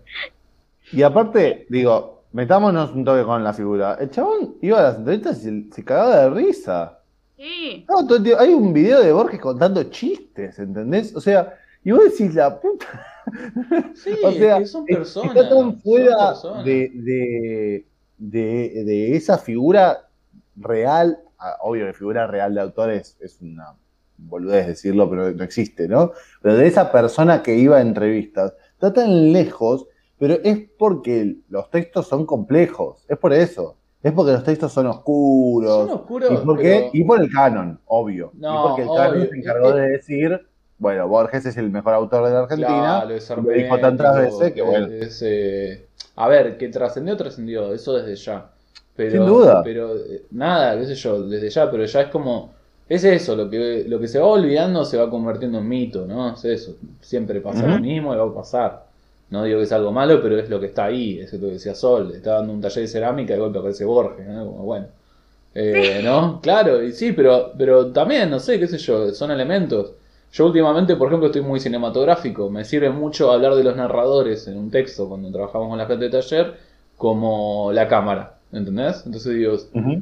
Y 0.91 1.03
aparte, 1.03 1.65
digo, 1.69 2.25
metámonos 2.31 2.91
un 2.91 3.05
toque 3.05 3.23
con 3.23 3.43
la 3.43 3.53
figura. 3.53 3.97
El 3.99 4.09
chabón 4.11 4.57
iba 4.61 4.79
a 4.79 4.83
las 4.83 4.97
entrevistas 4.97 5.37
y 5.39 5.41
se, 5.41 5.71
se 5.75 5.85
cagaba 5.85 6.17
de 6.21 6.29
risa. 6.31 6.98
Sí. 7.39 7.85
No, 7.87 8.05
hay 8.37 8.53
un 8.53 8.73
video 8.73 9.01
de 9.01 9.13
Borges 9.13 9.39
contando 9.39 9.81
chistes, 9.85 10.59
¿entendés? 10.59 11.15
O 11.15 11.21
sea, 11.21 11.57
y 11.85 11.91
vos 11.91 12.03
decís 12.03 12.35
la 12.35 12.59
puta. 12.59 12.85
Sí, 13.95 14.11
o 14.25 14.31
sea, 14.33 14.57
es 14.57 14.63
que 14.63 14.65
son 14.65 14.85
personas. 14.85 15.35
está 15.37 15.47
tan 15.47 15.79
fuera 15.79 16.33
de, 16.65 16.91
de, 16.93 17.87
de, 18.17 18.83
de 18.83 19.15
esa 19.15 19.37
figura 19.37 20.09
real. 20.57 21.17
Obvio 21.61 21.85
que 21.85 21.93
figura 21.93 22.27
real 22.27 22.55
de 22.55 22.59
autor 22.59 22.91
es, 22.91 23.15
es 23.21 23.39
una 23.39 23.73
boludez 24.17 24.67
decirlo, 24.67 25.09
pero 25.09 25.31
no 25.31 25.43
existe, 25.45 25.87
¿no? 25.87 26.11
Pero 26.41 26.57
de 26.57 26.67
esa 26.67 26.91
persona 26.91 27.41
que 27.41 27.55
iba 27.55 27.77
a 27.77 27.81
entrevistas, 27.81 28.53
está 28.73 28.91
tan 28.91 29.31
lejos, 29.31 29.87
pero 30.17 30.33
es 30.43 30.59
porque 30.77 31.37
los 31.47 31.69
textos 31.69 32.09
son 32.09 32.25
complejos, 32.25 33.05
es 33.07 33.17
por 33.17 33.31
eso. 33.31 33.78
Es 34.01 34.13
porque 34.13 34.31
los 34.31 34.43
textos 34.43 34.71
son 34.71 34.87
oscuros. 34.87 35.87
Son 35.89 35.97
oscuros, 35.99 36.31
¿Y 36.31 36.45
por 36.45 36.57
qué? 36.57 36.63
pero- 36.63 36.89
Y 36.93 37.03
por 37.03 37.21
el 37.21 37.29
canon, 37.31 37.79
obvio. 37.85 38.31
No, 38.35 38.53
y 38.53 38.67
porque 38.67 38.81
el 38.83 38.87
canon 38.87 39.17
obvio. 39.17 39.29
se 39.29 39.37
encargó 39.37 39.71
de 39.73 39.89
decir, 39.89 40.47
bueno, 40.77 41.07
Borges 41.07 41.45
es 41.45 41.57
el 41.57 41.69
mejor 41.69 41.93
autor 41.95 42.25
de 42.25 42.31
la 42.31 42.39
Argentina. 42.39 42.67
Claro, 43.01 43.09
es 43.13 43.29
lo 43.29 43.41
dijo 43.41 43.77
tantas 43.79 44.15
veces 44.17 44.53
que 44.53 44.61
bueno. 44.61 44.87
es, 44.87 45.21
eh, 45.25 45.87
a 46.15 46.27
ver, 46.29 46.57
que 46.57 46.69
trascendió, 46.69 47.17
trascendió, 47.17 47.73
eso 47.73 47.93
desde 47.93 48.15
ya. 48.15 48.49
Pero, 48.95 49.11
Sin 49.11 49.25
duda. 49.25 49.61
Pero 49.63 49.95
eh, 49.97 50.23
nada, 50.31 50.77
qué 50.77 50.85
sé 50.85 50.95
yo, 50.95 51.21
desde 51.23 51.49
ya, 51.49 51.69
pero 51.69 51.83
ya 51.85 52.01
es 52.01 52.07
como. 52.07 52.53
Es 52.87 53.03
eso, 53.03 53.35
lo 53.35 53.49
que, 53.49 53.85
lo 53.87 53.99
que 53.99 54.07
se 54.07 54.17
va 54.17 54.25
olvidando 54.25 54.83
se 54.83 54.97
va 54.97 55.09
convirtiendo 55.11 55.59
en 55.59 55.67
mito, 55.67 56.07
¿no? 56.07 56.33
Es 56.33 56.43
eso. 56.45 56.75
Siempre 57.01 57.39
pasa 57.39 57.67
lo 57.67 57.73
Ujú. 57.75 57.81
mismo 57.83 58.13
y 58.13 58.17
va 58.17 58.23
a 58.25 58.33
pasar. 58.33 58.88
No 59.29 59.43
digo 59.43 59.59
que 59.59 59.65
es 59.65 59.71
algo 59.71 59.91
malo, 59.91 60.21
pero 60.21 60.39
es 60.39 60.49
lo 60.49 60.59
que 60.59 60.67
está 60.67 60.85
ahí, 60.85 61.19
es 61.19 61.31
lo 61.33 61.47
que 61.47 61.53
decía 61.53 61.75
Sol. 61.75 62.11
Está 62.15 62.35
dando 62.35 62.53
un 62.53 62.61
taller 62.61 62.81
de 62.81 62.87
cerámica 62.87 63.33
y 63.33 63.35
de 63.35 63.41
golpe 63.41 63.59
aparece 63.59 63.85
Borges, 63.85 64.27
¿no? 64.27 64.45
Como, 64.45 64.63
bueno. 64.63 64.87
Eh, 65.53 66.01
¿No? 66.03 66.39
Claro, 66.41 66.83
y 66.83 66.91
sí, 66.91 67.11
pero, 67.11 67.51
pero 67.57 67.91
también, 67.91 68.29
no 68.29 68.39
sé, 68.39 68.59
qué 68.59 68.67
sé 68.67 68.77
yo, 68.77 69.11
son 69.13 69.31
elementos. 69.31 69.93
Yo 70.31 70.45
últimamente, 70.45 70.95
por 70.95 71.07
ejemplo, 71.07 71.27
estoy 71.27 71.41
muy 71.41 71.59
cinematográfico. 71.59 72.49
Me 72.49 72.63
sirve 72.63 72.89
mucho 72.89 73.31
hablar 73.31 73.55
de 73.55 73.63
los 73.63 73.75
narradores 73.75 74.47
en 74.47 74.57
un 74.57 74.69
texto 74.69 75.07
cuando 75.09 75.31
trabajamos 75.31 75.69
con 75.69 75.77
la 75.77 75.87
gente 75.87 76.05
de 76.05 76.11
taller, 76.11 76.53
como 76.97 77.71
la 77.73 77.87
cámara, 77.87 78.37
¿entendés? 78.51 79.03
Entonces 79.05 79.35
digo, 79.35 79.57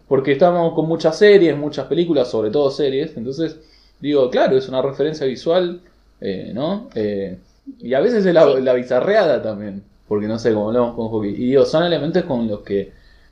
porque 0.08 0.34
estamos 0.34 0.74
con 0.74 0.88
muchas 0.88 1.18
series, 1.18 1.56
muchas 1.58 1.86
películas, 1.86 2.30
sobre 2.30 2.50
todo 2.52 2.72
series, 2.72 3.16
entonces 3.16 3.60
digo, 4.02 4.30
claro, 4.30 4.58
es 4.58 4.68
una 4.68 4.82
referencia 4.82 5.26
visual, 5.28 5.80
eh, 6.20 6.52
¿no? 6.54 6.90
Eh, 6.96 7.38
y 7.80 7.94
a 7.94 8.00
veces 8.00 8.26
es 8.26 8.34
la, 8.34 8.46
Sí. 8.56 8.62
la 8.62 8.74
bizarreada 8.74 9.42
también, 9.42 9.84
porque 10.08 10.28
no 10.28 10.40
sé, 10.40 10.54
como 10.54 10.68
hablamos 10.70 10.96
con 10.96 11.10
Hockey. 11.10 11.32
Y 11.32 11.48
digo, 11.48 11.66
son 11.66 11.84
elementos 11.84 12.24
con 12.24 12.48
los 12.48 12.62
que 12.62 12.92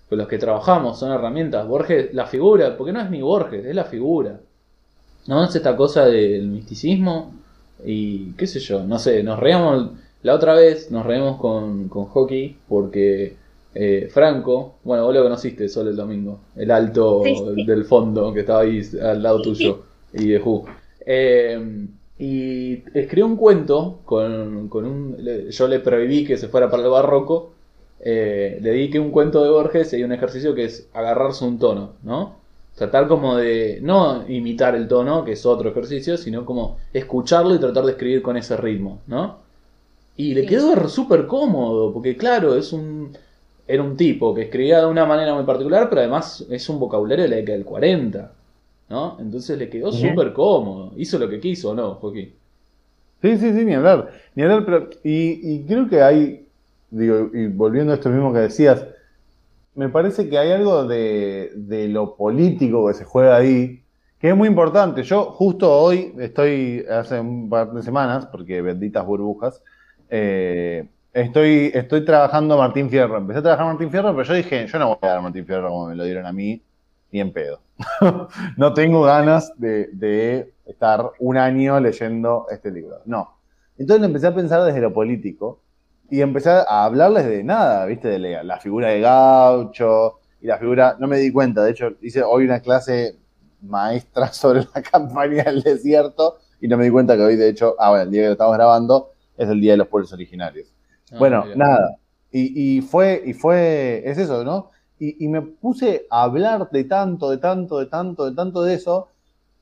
con 0.10 0.20
los 0.20 0.28
que 0.28 0.38
trabajamos, 0.38 1.00
son 1.00 1.12
herramientas. 1.12 1.68
Borges, 1.68 2.14
la 2.14 2.28
figura, 2.28 2.78
porque 2.78 2.94
no 2.94 3.02
es 3.02 3.10
ni 3.10 3.22
Borges, 3.24 3.66
es 3.66 3.74
la 3.76 3.86
figura. 3.86 4.40
¿No? 5.28 5.44
Es 5.44 5.56
esta 5.56 5.76
cosa 5.76 6.06
del 6.06 6.48
misticismo 6.48 7.34
y 7.84 8.32
qué 8.34 8.46
sé 8.48 8.60
yo, 8.60 8.84
no 8.84 9.00
sé, 9.00 9.24
nos 9.24 9.40
reíamos, 9.40 9.90
la 10.22 10.36
otra 10.36 10.54
vez 10.54 10.92
nos 10.92 11.06
reímos 11.06 11.38
con, 11.40 11.90
con 11.90 12.06
Hockey 12.06 12.56
porque 12.70 13.36
eh, 13.74 14.08
Franco, 14.12 14.76
bueno, 14.84 15.04
vos 15.06 15.14
lo 15.16 15.24
conociste 15.24 15.68
solo 15.68 15.90
el 15.90 15.96
domingo, 15.96 16.40
el 16.56 16.70
alto 16.72 17.22
Sí, 17.26 17.36
sí. 17.36 17.66
del 17.66 17.86
fondo 17.86 18.32
que 18.34 18.42
estaba 18.42 18.62
ahí 18.62 18.82
al 19.02 19.24
lado 19.24 19.42
tuyo 19.42 19.84
y 20.14 20.28
de 20.30 20.40
Who. 20.40 20.66
Eh, 21.06 21.88
y 22.18 22.84
escribió 22.98 23.26
un 23.28 23.36
cuento 23.38 24.02
con, 24.06 24.70
con 24.70 24.86
un... 24.86 25.18
Yo 25.50 25.68
le 25.68 25.80
prohibí 25.80 26.26
que 26.26 26.38
se 26.38 26.48
fuera 26.48 26.70
para 26.70 26.84
el 26.84 26.90
barroco. 26.90 27.52
eh, 28.00 28.60
le 28.62 28.72
dediqué 28.72 29.00
un 29.00 29.12
cuento 29.12 29.44
de 29.44 29.50
Borges 29.50 29.92
y 29.94 29.98
hay 29.98 30.04
un 30.04 30.12
ejercicio 30.14 30.54
que 30.56 30.66
es 30.66 30.90
agarrarse 30.94 31.46
un 31.46 31.60
tono, 31.60 31.94
¿no? 32.04 32.38
Tratar 32.76 33.08
como 33.08 33.36
de 33.38 33.80
no 33.82 34.26
imitar 34.30 34.76
el 34.76 34.88
tono, 34.88 35.24
que 35.26 35.32
es 35.34 35.46
otro 35.46 35.70
ejercicio, 35.70 36.18
sino 36.18 36.46
como 36.46 36.78
escucharlo 36.94 37.56
y 37.56 37.60
tratar 37.60 37.86
de 37.86 37.92
escribir 37.94 38.22
con 38.22 38.38
ese 38.38 38.58
ritmo, 38.58 39.02
¿no? 39.08 39.40
Y 40.18 40.34
le 40.36 40.44
Sí. 40.44 40.48
quedó 40.48 40.88
súper 40.90 41.28
cómodo, 41.28 41.94
porque 41.94 42.18
claro, 42.18 42.56
es 42.56 42.74
un... 42.74 43.18
Era 43.68 43.84
un 43.84 43.98
tipo 43.98 44.34
que 44.36 44.44
escribía 44.44 44.80
de 44.82 44.86
una 44.88 45.06
manera 45.08 45.34
muy 45.36 45.44
particular, 45.46 45.90
pero 45.90 46.02
además 46.02 46.46
es 46.52 46.70
un 46.70 46.80
vocabulario 46.80 47.24
de 47.26 47.30
la 47.32 47.36
década 47.38 47.58
del 47.58 47.66
40, 47.66 48.35
¿no? 48.90 49.18
Entonces 49.20 49.58
le 49.58 49.70
quedó 49.70 49.92
súper 49.92 50.34
cómodo. 50.34 50.94
Hizo 50.98 51.18
lo 51.20 51.30
que 51.30 51.40
quiso, 51.40 51.74
¿no, 51.74 51.96
Joaquín? 51.96 52.34
Sí, 53.22 53.38
sí, 53.38 53.54
sí, 53.54 53.66
ni 53.66 53.74
hablar. 53.74 54.12
Ni 54.36 54.44
hablar, 54.44 54.66
pero. 54.66 54.90
Y, 55.04 55.56
y 55.56 55.66
creo 55.66 55.90
que 55.90 56.02
hay. 56.02 56.48
Digo, 56.92 57.30
y 57.34 57.48
volviendo 57.48 57.92
a 57.92 57.96
esto 57.96 58.10
mismo 58.10 58.32
que 58.32 58.40
decías, 58.40 58.86
me 59.74 59.90
parece 59.90 60.30
que 60.30 60.38
hay 60.38 60.52
algo 60.52 60.86
de, 60.86 61.52
de 61.56 61.88
lo 61.90 62.16
político 62.16 62.88
que 62.88 62.94
se 62.94 63.04
juega 63.04 63.36
ahí, 63.36 63.84
que 64.20 64.30
es 64.30 64.36
muy 64.36 64.48
importante. 64.48 65.04
Yo 65.04 65.26
justo 65.32 65.72
hoy 65.72 66.14
estoy, 66.20 66.86
hace 66.90 67.20
un 67.20 67.50
par 67.50 67.72
de 67.74 67.84
semanas, 67.84 68.28
porque 68.28 68.62
benditas 68.62 69.06
burbujas, 69.06 69.62
eh, 70.10 70.88
estoy, 71.14 71.72
estoy 71.74 72.06
trabajando 72.06 72.58
Martín 72.58 72.90
Fierro. 72.90 73.18
Empecé 73.18 73.40
a 73.40 73.44
trabajar 73.44 73.66
Martín 73.66 73.92
Fierro, 73.92 74.12
pero 74.16 74.24
yo 74.24 74.34
dije, 74.36 74.68
yo 74.68 74.80
no 74.80 74.88
voy 74.90 74.98
a 75.02 75.08
dar 75.08 75.22
Martín 75.22 75.46
Fierro 75.46 75.70
como 75.70 75.88
me 75.88 75.96
lo 75.96 76.06
dieron 76.06 76.26
a 76.26 76.32
mí, 76.32 76.62
ni 77.12 77.20
en 77.20 77.34
pedo. 77.34 77.65
no 78.58 78.74
tengo 78.74 79.02
ganas 79.04 79.52
de, 79.58 79.90
de 79.94 80.54
estar 80.66 81.12
un 81.20 81.38
año 81.38 81.80
leyendo 81.80 82.48
este 82.50 82.72
libro. 82.72 82.98
No. 83.06 83.38
Entonces 83.78 84.06
empecé 84.06 84.28
a 84.28 84.36
pensar 84.36 84.64
desde 84.64 84.80
lo 84.82 84.94
político 84.94 85.60
y 86.10 86.22
empecé 86.22 86.50
a 86.52 86.86
hablarles 86.86 87.26
de 87.26 87.44
nada, 87.44 87.86
¿viste? 87.86 88.08
De 88.08 88.20
la, 88.20 88.44
la 88.44 88.60
figura 88.60 88.90
de 88.90 89.02
Gaucho 89.02 90.20
y 90.42 90.48
la 90.48 90.58
figura, 90.58 90.96
no 91.00 91.08
me 91.08 91.18
di 91.18 91.32
cuenta, 91.32 91.64
de 91.64 91.72
hecho 91.72 91.94
hice 92.02 92.24
hoy 92.24 92.46
una 92.46 92.60
clase 92.60 93.18
maestra 93.62 94.28
sobre 94.34 94.62
la 94.74 94.82
campaña 94.82 95.44
del 95.46 95.62
desierto 95.62 96.38
y 96.62 96.68
no 96.68 96.78
me 96.78 96.86
di 96.86 96.92
cuenta 96.92 97.16
que 97.16 97.24
hoy, 97.24 97.36
de 97.36 97.50
hecho, 97.50 97.76
ah, 97.80 97.90
bueno, 97.90 98.04
el 98.04 98.12
día 98.12 98.22
que 98.22 98.28
lo 98.28 98.32
estamos 98.34 98.56
grabando 98.56 99.12
es 99.38 99.50
el 99.50 99.60
Día 99.60 99.74
de 99.74 99.78
los 99.78 99.88
Pueblos 99.88 100.14
Originarios. 100.14 100.74
Ah, 101.12 101.16
Bueno, 101.20 101.44
mira. 101.44 101.56
nada. 101.56 101.98
Y, 102.32 102.78
y 102.78 102.82
fue, 102.82 103.22
y 103.26 103.34
fue, 103.34 104.02
es 104.06 104.18
eso, 104.18 104.44
¿no? 104.44 104.72
Y, 105.00 105.26
y 105.26 105.28
me 105.28 105.42
puse 105.42 106.06
a 106.10 106.24
hablar 106.24 106.70
de 106.72 106.84
tanto, 106.86 107.30
de 107.30 107.38
tanto, 107.38 107.80
de 107.80 107.86
tanto, 107.88 108.30
de 108.30 108.36
tanto 108.36 108.64
de 108.64 108.74
eso. 108.76 109.10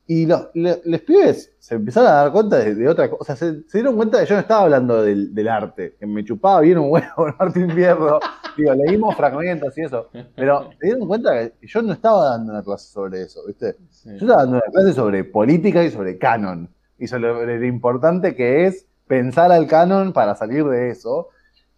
Y 0.06 0.26
los, 0.26 0.48
le- 0.54 0.82
los 0.84 1.00
pibes 1.00 1.54
se 1.58 1.76
empezaron 1.76 2.10
a 2.10 2.12
dar 2.14 2.32
cuenta 2.32 2.58
de, 2.58 2.74
de 2.74 2.88
otra 2.88 3.08
cosa. 3.10 3.22
O 3.22 3.24
sea, 3.24 3.36
se, 3.36 3.62
se 3.68 3.78
dieron 3.78 3.96
cuenta 3.96 4.18
de 4.18 4.24
que 4.24 4.28
yo 4.30 4.34
no 4.36 4.40
estaba 4.42 4.62
hablando 4.64 5.02
del, 5.02 5.34
del 5.34 5.48
arte, 5.48 5.96
que 5.98 6.06
me 6.06 6.22
chupaba 6.24 6.60
bien 6.60 6.76
un 6.78 6.90
huevo 6.90 7.34
Martín 7.38 7.70
Fierro. 7.70 8.20
Digo, 8.56 8.74
leímos 8.74 9.16
fragmentos 9.16 9.76
y 9.78 9.80
eso. 9.82 10.08
Pero 10.36 10.70
se 10.78 10.86
dieron 10.86 11.08
cuenta 11.08 11.32
que 11.58 11.66
yo 11.66 11.82
no 11.82 11.94
estaba 11.94 12.30
dando 12.30 12.52
una 12.52 12.62
clase 12.62 12.92
sobre 12.92 13.22
eso, 13.22 13.40
¿viste? 13.46 13.76
Sí. 13.90 14.10
Yo 14.10 14.26
estaba 14.26 14.42
dando 14.42 14.56
una 14.58 14.72
clase 14.72 14.92
sobre 14.92 15.24
política 15.24 15.82
y 15.82 15.90
sobre 15.90 16.18
canon. 16.18 16.68
Y 16.98 17.06
sobre 17.08 17.58
lo 17.58 17.66
importante 17.66 18.34
que 18.36 18.66
es 18.66 18.86
pensar 19.06 19.50
al 19.52 19.66
canon 19.66 20.12
para 20.12 20.34
salir 20.36 20.64
de 20.66 20.90
eso. 20.90 21.28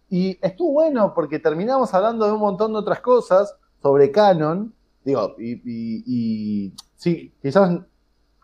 Y 0.09 0.37
estuvo 0.41 0.71
bueno 0.73 1.13
porque 1.13 1.39
terminamos 1.39 1.93
hablando 1.93 2.25
de 2.25 2.31
un 2.31 2.39
montón 2.39 2.71
de 2.73 2.79
otras 2.79 3.01
cosas 3.01 3.55
sobre 3.81 4.11
canon. 4.11 4.73
Digo, 5.03 5.35
y, 5.37 5.53
y- 5.53 6.03
y- 6.05 6.73
sí, 6.95 7.33
quizás 7.41 7.79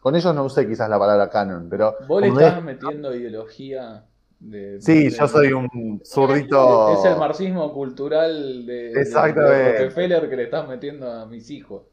con 0.01 0.15
ellos 0.15 0.35
no 0.35 0.43
usé 0.43 0.67
quizás 0.67 0.89
la 0.89 0.99
palabra 0.99 1.29
canon, 1.29 1.67
pero. 1.69 1.95
Vos 2.07 2.21
le 2.21 2.27
estás 2.29 2.61
metiendo 2.63 3.15
ideología 3.15 4.05
de... 4.39 4.81
Sí, 4.81 5.05
de- 5.05 5.09
yo 5.11 5.27
soy 5.27 5.53
un 5.53 6.01
zurdito. 6.05 6.93
Es 6.99 7.05
el 7.05 7.17
marxismo 7.17 7.73
cultural 7.73 8.65
de, 8.65 8.91
Exactamente. 8.93 9.53
de 9.57 9.71
Rockefeller 9.79 10.29
que 10.29 10.35
le 10.35 10.43
estás 10.43 10.67
metiendo 10.67 11.09
a 11.11 11.25
mis 11.25 11.49
hijos. 11.49 11.83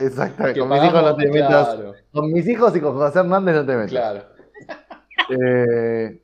Exactamente. 0.00 0.58
Con 0.60 0.68
mis 0.70 0.82
hijos 0.82 1.02
no 1.02 1.16
te 1.16 1.30
metas. 1.30 1.78
Con 2.12 2.32
mis 2.32 2.48
hijos 2.48 2.74
y 2.76 2.80
con 2.80 2.94
José 2.94 3.18
Hernández 3.20 3.54
no 3.54 3.66
te 3.66 3.76
metas. 3.76 3.90
claro. 3.90 4.24
Eh, 5.30 6.20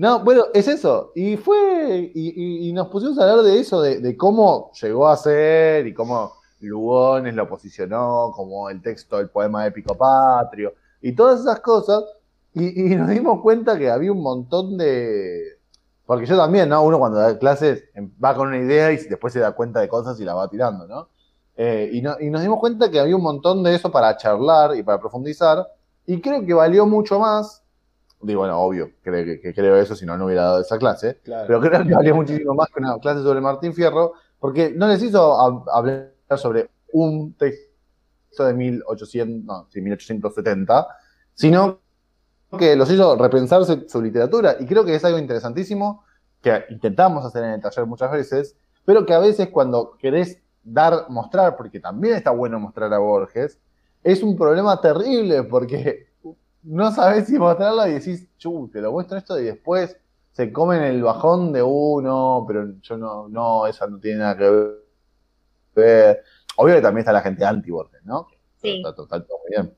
no, 0.00 0.24
bueno, 0.24 0.44
es 0.54 0.66
eso. 0.66 1.12
Y 1.14 1.36
fue, 1.36 2.10
y, 2.14 2.72
nos 2.72 2.88
pusimos 2.88 3.18
a 3.18 3.22
hablar 3.30 3.44
de 3.44 3.60
eso, 3.60 3.82
de, 3.82 4.00
de 4.00 4.16
cómo 4.16 4.72
llegó 4.80 5.06
a 5.06 5.16
ser 5.18 5.86
y 5.86 5.92
cómo 5.92 6.32
Lugones 6.60 7.34
lo 7.34 7.46
posicionó, 7.46 8.32
como 8.34 8.70
el 8.70 8.80
texto 8.80 9.18
del 9.18 9.28
poema 9.28 9.66
épico 9.66 9.94
patrio, 9.94 10.72
y 11.02 11.12
todas 11.12 11.40
esas 11.40 11.60
cosas. 11.60 12.02
Y, 12.54 12.92
y 12.92 12.96
nos 12.96 13.10
dimos 13.10 13.42
cuenta 13.42 13.78
que 13.78 13.90
había 13.90 14.10
un 14.10 14.22
montón 14.22 14.78
de. 14.78 15.58
Porque 16.06 16.24
yo 16.24 16.34
también, 16.38 16.70
¿no? 16.70 16.82
Uno 16.82 16.98
cuando 16.98 17.18
da 17.18 17.38
clases 17.38 17.84
em, 17.94 18.10
va 18.24 18.34
con 18.34 18.48
una 18.48 18.58
idea 18.58 18.90
y 18.92 18.96
después 18.96 19.34
se 19.34 19.40
da 19.40 19.52
cuenta 19.52 19.80
de 19.80 19.88
cosas 19.88 20.18
y 20.18 20.24
la 20.24 20.32
va 20.34 20.48
tirando, 20.48 20.86
¿no? 20.86 21.08
Eh, 21.58 21.90
y, 21.92 22.00
no- 22.00 22.16
y 22.18 22.30
nos 22.30 22.40
dimos 22.40 22.58
cuenta 22.58 22.90
que 22.90 22.98
había 23.00 23.16
un 23.16 23.22
montón 23.22 23.62
de 23.62 23.74
eso 23.74 23.90
para 23.92 24.16
charlar 24.16 24.74
y 24.76 24.82
para 24.82 24.98
profundizar. 24.98 25.68
Y 26.06 26.22
creo 26.22 26.44
que 26.46 26.54
valió 26.54 26.86
mucho 26.86 27.18
más 27.20 27.62
Digo, 28.22 28.40
bueno, 28.40 28.58
obvio, 28.60 28.90
creo 29.02 29.24
que, 29.24 29.40
que 29.40 29.54
creo 29.54 29.76
eso, 29.76 29.96
si 29.96 30.04
no, 30.04 30.16
no 30.18 30.26
hubiera 30.26 30.42
dado 30.42 30.60
esa 30.60 30.78
clase. 30.78 31.18
Claro. 31.24 31.46
Pero 31.46 31.60
creo 31.60 31.82
que 31.86 31.94
valía 31.94 32.14
muchísimo 32.14 32.54
más 32.54 32.68
que 32.68 32.80
una 32.80 32.98
clase 32.98 33.22
sobre 33.22 33.40
Martín 33.40 33.72
Fierro, 33.72 34.12
porque 34.38 34.70
no 34.76 34.88
les 34.88 35.02
hizo 35.02 35.32
hab- 35.38 35.64
hablar 35.72 36.12
sobre 36.36 36.68
un 36.92 37.32
texto 37.34 38.44
de 38.44 38.52
1800, 38.54 39.44
no, 39.44 39.66
sí, 39.70 39.80
1870, 39.80 40.86
sino 41.34 41.80
que 42.58 42.76
los 42.76 42.90
hizo 42.90 43.16
repensarse 43.16 43.88
su 43.88 44.02
literatura. 44.02 44.56
Y 44.60 44.66
creo 44.66 44.84
que 44.84 44.94
es 44.94 45.04
algo 45.04 45.18
interesantísimo 45.18 46.04
que 46.42 46.64
intentamos 46.70 47.24
hacer 47.24 47.44
en 47.44 47.50
el 47.52 47.60
taller 47.60 47.86
muchas 47.86 48.10
veces, 48.12 48.56
pero 48.84 49.06
que 49.06 49.14
a 49.14 49.18
veces 49.18 49.48
cuando 49.48 49.96
querés 49.98 50.42
dar, 50.62 51.06
mostrar, 51.08 51.56
porque 51.56 51.80
también 51.80 52.16
está 52.16 52.30
bueno 52.32 52.58
mostrar 52.60 52.92
a 52.92 52.98
Borges, 52.98 53.58
es 54.02 54.22
un 54.22 54.36
problema 54.36 54.80
terrible 54.80 55.42
porque 55.44 56.06
no 56.64 56.92
sabes 56.92 57.26
si 57.26 57.38
mostrarlo 57.38 57.86
y 57.86 57.92
decís, 57.94 58.28
chu, 58.38 58.68
te 58.72 58.80
lo 58.80 58.92
muestro 58.92 59.18
esto 59.18 59.38
y 59.40 59.44
después 59.44 59.96
se 60.32 60.52
comen 60.52 60.82
el 60.82 61.02
bajón 61.02 61.52
de 61.52 61.62
uno, 61.62 62.44
pero 62.46 62.66
yo 62.80 62.96
no, 62.96 63.28
no, 63.28 63.66
esa 63.66 63.86
no 63.86 63.98
tiene 63.98 64.18
nada 64.20 64.36
que 64.36 64.50
ver. 65.74 66.22
Obvio 66.56 66.74
que 66.76 66.82
también 66.82 67.00
está 67.00 67.12
la 67.12 67.22
gente 67.22 67.44
anti-Borges, 67.44 68.04
¿no? 68.04 68.26
Sí. 68.56 68.76
Está, 68.76 68.90
está- 68.90 69.02
está 69.02 69.24
todo 69.26 69.38
muy 69.38 69.50
bien. 69.50 69.74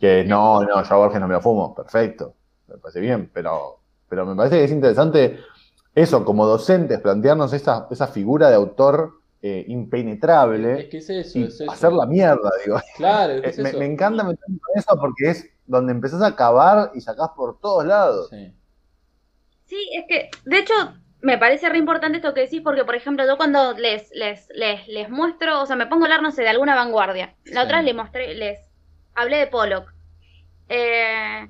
Que 0.00 0.24
no, 0.24 0.62
no, 0.62 0.82
yo 0.84 0.94
a 0.94 0.98
Borges 0.98 1.20
no 1.20 1.28
me 1.28 1.34
lo 1.34 1.40
fumo, 1.40 1.74
perfecto, 1.74 2.34
me 2.68 2.76
parece 2.78 3.00
bien, 3.00 3.30
pero, 3.32 3.80
pero 4.08 4.26
me 4.26 4.34
parece 4.36 4.58
que 4.58 4.64
es 4.64 4.72
interesante 4.72 5.40
eso, 5.94 6.24
como 6.24 6.46
docentes, 6.46 7.00
plantearnos 7.00 7.52
esa, 7.52 7.88
esa 7.90 8.08
figura 8.08 8.48
de 8.50 8.56
autor 8.56 9.14
eh, 9.42 9.64
Es 9.66 9.68
impenetrable 9.68 10.88
que 10.88 10.98
es 10.98 11.10
eso, 11.10 11.38
es 11.40 11.60
eso. 11.60 11.70
hacer 11.70 11.92
la 11.92 12.06
mierda, 12.06 12.50
digo. 12.64 12.78
Claro, 12.96 13.34
es 13.34 13.42
que 13.42 13.48
es 13.50 13.58
Eh, 13.58 13.62
me, 13.62 13.68
eso. 13.70 13.78
me 13.78 13.86
encanta 13.86 14.24
meterme 14.24 14.58
con 14.58 14.78
eso 14.78 14.96
porque 15.00 15.30
es 15.30 15.50
donde 15.66 15.92
empezás 15.92 16.22
a 16.22 16.36
cavar 16.36 16.90
y 16.94 17.00
sacás 17.00 17.30
por 17.36 17.58
todos 17.60 17.84
lados. 17.84 18.28
Sí. 18.30 18.54
Sí, 19.64 19.76
es 19.94 20.04
que, 20.08 20.30
de 20.44 20.58
hecho, 20.58 20.74
me 21.20 21.38
parece 21.38 21.68
re 21.68 21.78
importante 21.78 22.18
esto 22.18 22.34
que 22.34 22.42
decís, 22.42 22.60
porque, 22.62 22.84
por 22.84 22.94
ejemplo, 22.94 23.24
yo 23.26 23.36
cuando 23.36 23.72
les, 23.74 24.10
les, 24.12 24.48
les, 24.54 24.86
les 24.88 25.08
muestro, 25.10 25.62
o 25.62 25.66
sea, 25.66 25.76
me 25.76 25.86
pongo 25.86 26.04
a 26.04 26.06
hablar, 26.06 26.22
no 26.22 26.30
sé, 26.32 26.42
de 26.42 26.50
alguna 26.50 26.74
vanguardia. 26.74 27.34
La 27.44 27.62
Sí. 27.62 27.66
otra 27.66 27.82
les 27.82 27.94
mostré, 27.94 28.34
les 28.34 28.58
hablé 29.14 29.38
de 29.38 29.46
Pollock. 29.46 29.92
Eh, 30.68 31.48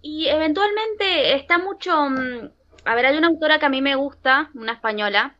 y 0.00 0.28
eventualmente 0.28 1.34
está 1.34 1.58
mucho. 1.58 2.08
mm, 2.10 2.50
A 2.84 2.94
ver, 2.94 3.06
hay 3.06 3.16
una 3.18 3.26
autora 3.28 3.58
que 3.58 3.66
a 3.66 3.68
mí 3.68 3.82
me 3.82 3.96
gusta, 3.96 4.50
una 4.54 4.72
española, 4.74 5.36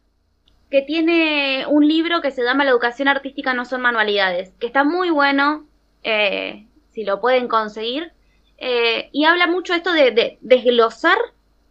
que 0.70 0.82
tiene 0.82 1.66
un 1.68 1.86
libro 1.88 2.20
que 2.22 2.32
se 2.32 2.42
llama 2.44 2.64
La 2.64 2.70
educación 2.72 3.08
artística 3.08 3.54
no 3.54 3.64
son 3.64 3.82
manualidades, 3.82 4.54
que 4.60 4.66
está 4.66 4.84
muy 4.84 5.10
bueno, 5.10 5.68
eh, 6.02 6.68
si 6.96 7.04
lo 7.04 7.20
pueden 7.20 7.46
conseguir. 7.46 8.10
Eh, 8.58 9.10
y 9.12 9.24
habla 9.26 9.46
mucho 9.46 9.74
esto 9.74 9.92
de, 9.92 10.10
de 10.12 10.38
desglosar 10.40 11.18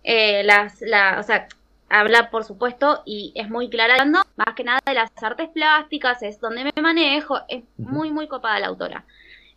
eh, 0.03 0.43
las, 0.43 0.79
la, 0.81 1.17
o 1.19 1.23
sea, 1.23 1.47
habla 1.89 2.29
por 2.29 2.43
supuesto 2.43 3.01
y 3.05 3.33
es 3.35 3.49
muy 3.49 3.69
clara 3.71 3.95
hablando 3.95 4.19
más 4.35 4.53
que 4.55 4.63
nada 4.63 4.79
de 4.85 4.93
las 4.93 5.11
artes 5.23 5.49
plásticas, 5.49 6.21
es 6.21 6.39
donde 6.39 6.63
me 6.63 6.81
manejo, 6.81 7.39
es 7.49 7.63
muy 7.77 8.11
muy 8.11 8.27
copada 8.27 8.59
la 8.59 8.67
autora. 8.67 9.03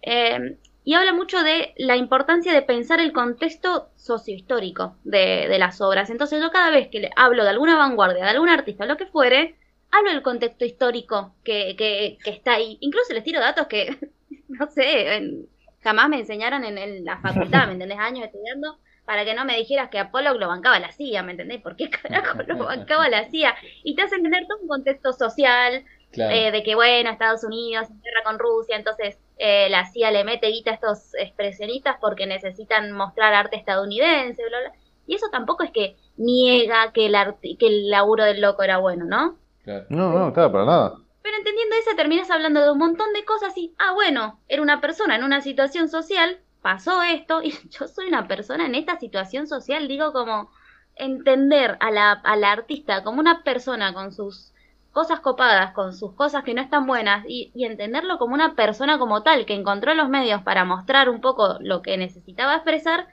Eh, 0.01 0.57
y 0.85 0.95
habla 0.95 1.13
mucho 1.13 1.43
de 1.43 1.75
la 1.77 1.97
importancia 1.97 2.55
de 2.55 2.63
pensar 2.63 2.99
el 2.99 3.13
contexto 3.13 3.91
sociohistórico 3.97 4.97
de, 5.05 5.47
de 5.49 5.59
las 5.59 5.83
obras. 5.83 6.09
Entonces 6.09 6.41
yo 6.41 6.51
cada 6.51 6.71
vez 6.71 6.89
que 6.89 7.01
le 7.01 7.11
hablo 7.15 7.45
de 7.45 7.51
alguna 7.51 7.77
vanguardia, 7.77 8.25
de 8.25 8.31
algún 8.31 8.49
artista, 8.49 8.87
lo 8.87 8.97
que 8.97 9.05
fuere, 9.05 9.57
hablo 9.91 10.11
del 10.13 10.23
contexto 10.23 10.65
histórico 10.65 11.35
que, 11.45 11.77
que, 11.77 12.17
que 12.25 12.31
está 12.31 12.55
ahí. 12.55 12.79
Incluso 12.81 13.13
les 13.13 13.23
tiro 13.23 13.39
datos 13.39 13.67
que, 13.67 13.99
no 14.49 14.67
sé, 14.71 15.15
en- 15.17 15.47
jamás 15.83 16.09
me 16.09 16.19
enseñaron 16.21 16.65
en, 16.65 16.79
en 16.79 17.05
la 17.05 17.21
facultad, 17.21 17.67
¿me 17.67 17.73
entendés? 17.75 17.99
Años 17.99 18.27
estudiando 18.27 18.79
para 19.05 19.25
que 19.25 19.35
no 19.35 19.45
me 19.45 19.57
dijeras 19.57 19.89
que 19.91 19.99
Apolo 19.99 20.35
lo 20.35 20.49
bancaba 20.49 20.79
la 20.81 20.93
CIA, 20.93 21.23
¿me 21.23 21.33
entendés? 21.33 21.63
¿Por 21.63 21.77
qué 21.77 21.89
carajo 21.91 22.39
lo 22.47 22.59
bancaba 22.67 23.09
la 23.09 23.29
CIA? 23.31 23.55
Y 23.83 23.95
te 23.95 24.03
hace 24.03 24.17
entender 24.17 24.47
todo 24.47 24.59
un 24.61 24.69
contexto 24.69 25.13
social, 25.13 25.85
Claro. 26.13 26.35
eh, 26.35 26.51
de 26.51 26.63
que, 26.63 26.75
bueno, 26.75 27.11
Estados 27.11 27.45
Unidos 27.45 27.89
en 27.91 28.01
guerra 28.03 28.23
con 28.25 28.39
Rusia, 28.39 28.77
entonces 28.77 29.19
eh, 29.39 29.69
la 29.71 29.87
CIA 29.87 30.11
le 30.11 30.25
mete 30.25 30.49
guita 30.49 30.71
a 30.73 30.75
estos 30.75 31.15
expresionistas 31.19 31.97
porque 32.01 32.27
necesitan 32.27 32.93
mostrar 32.93 33.33
arte 33.35 33.57
estadounidense, 33.57 34.43
bla, 34.49 34.61
bla. 34.61 34.73
Y 35.07 35.15
eso 35.15 35.27
tampoco 35.33 35.63
es 35.65 35.71
que 35.73 35.97
niega 36.17 36.93
que 36.93 37.07
el, 37.07 37.15
arte- 37.15 37.57
que 37.59 37.67
el 37.67 37.89
laburo 37.91 38.25
del 38.25 38.41
loco 38.43 38.63
era 38.63 38.79
bueno, 38.79 39.05
¿no? 39.07 39.39
claro. 39.63 39.87
No, 39.91 40.13
no, 40.19 40.33
claro, 40.33 40.53
para 40.53 40.65
nada. 40.65 40.99
Entendiendo 41.39 41.77
eso 41.77 41.95
terminas 41.95 42.31
hablando 42.31 42.61
de 42.61 42.73
un 42.73 42.79
montón 42.79 43.13
de 43.13 43.25
cosas 43.25 43.57
y, 43.57 43.73
ah, 43.79 43.93
bueno, 43.93 44.41
era 44.49 44.61
una 44.61 44.81
persona 44.81 45.15
en 45.15 45.23
una 45.23 45.41
situación 45.41 45.89
social, 45.89 46.39
pasó 46.63 47.03
esto 47.03 47.43
y 47.45 47.53
yo 47.71 47.87
soy 47.87 48.09
una 48.09 48.27
persona 48.27 48.67
en 48.67 48.75
esta 48.75 48.99
situación 48.99 49.47
social, 49.47 49.87
digo 49.87 50.13
como 50.13 50.51
entender 50.97 51.77
a 51.79 51.93
la, 51.93 52.11
a 52.11 52.35
la 52.35 52.51
artista 52.51 53.05
como 53.05 53.21
una 53.21 53.45
persona 53.45 53.95
con 53.95 54.13
sus 54.13 54.53
cosas 54.91 55.21
copadas, 55.21 55.73
con 55.75 55.95
sus 55.95 56.13
cosas 56.15 56.43
que 56.43 56.55
no 56.55 56.61
están 56.61 56.89
buenas 56.89 57.25
y, 57.29 57.53
y 57.55 57.67
entenderlo 57.67 58.19
como 58.19 58.35
una 58.35 58.57
persona 58.57 58.99
como 58.99 59.23
tal 59.23 59.47
que 59.47 59.55
encontró 59.55 59.95
los 59.95 60.09
medios 60.09 60.43
para 60.43 60.65
mostrar 60.65 61.09
un 61.09 61.21
poco 61.21 61.59
lo 61.61 61.83
que 61.83 61.97
necesitaba 61.97 62.57
expresar, 62.57 63.07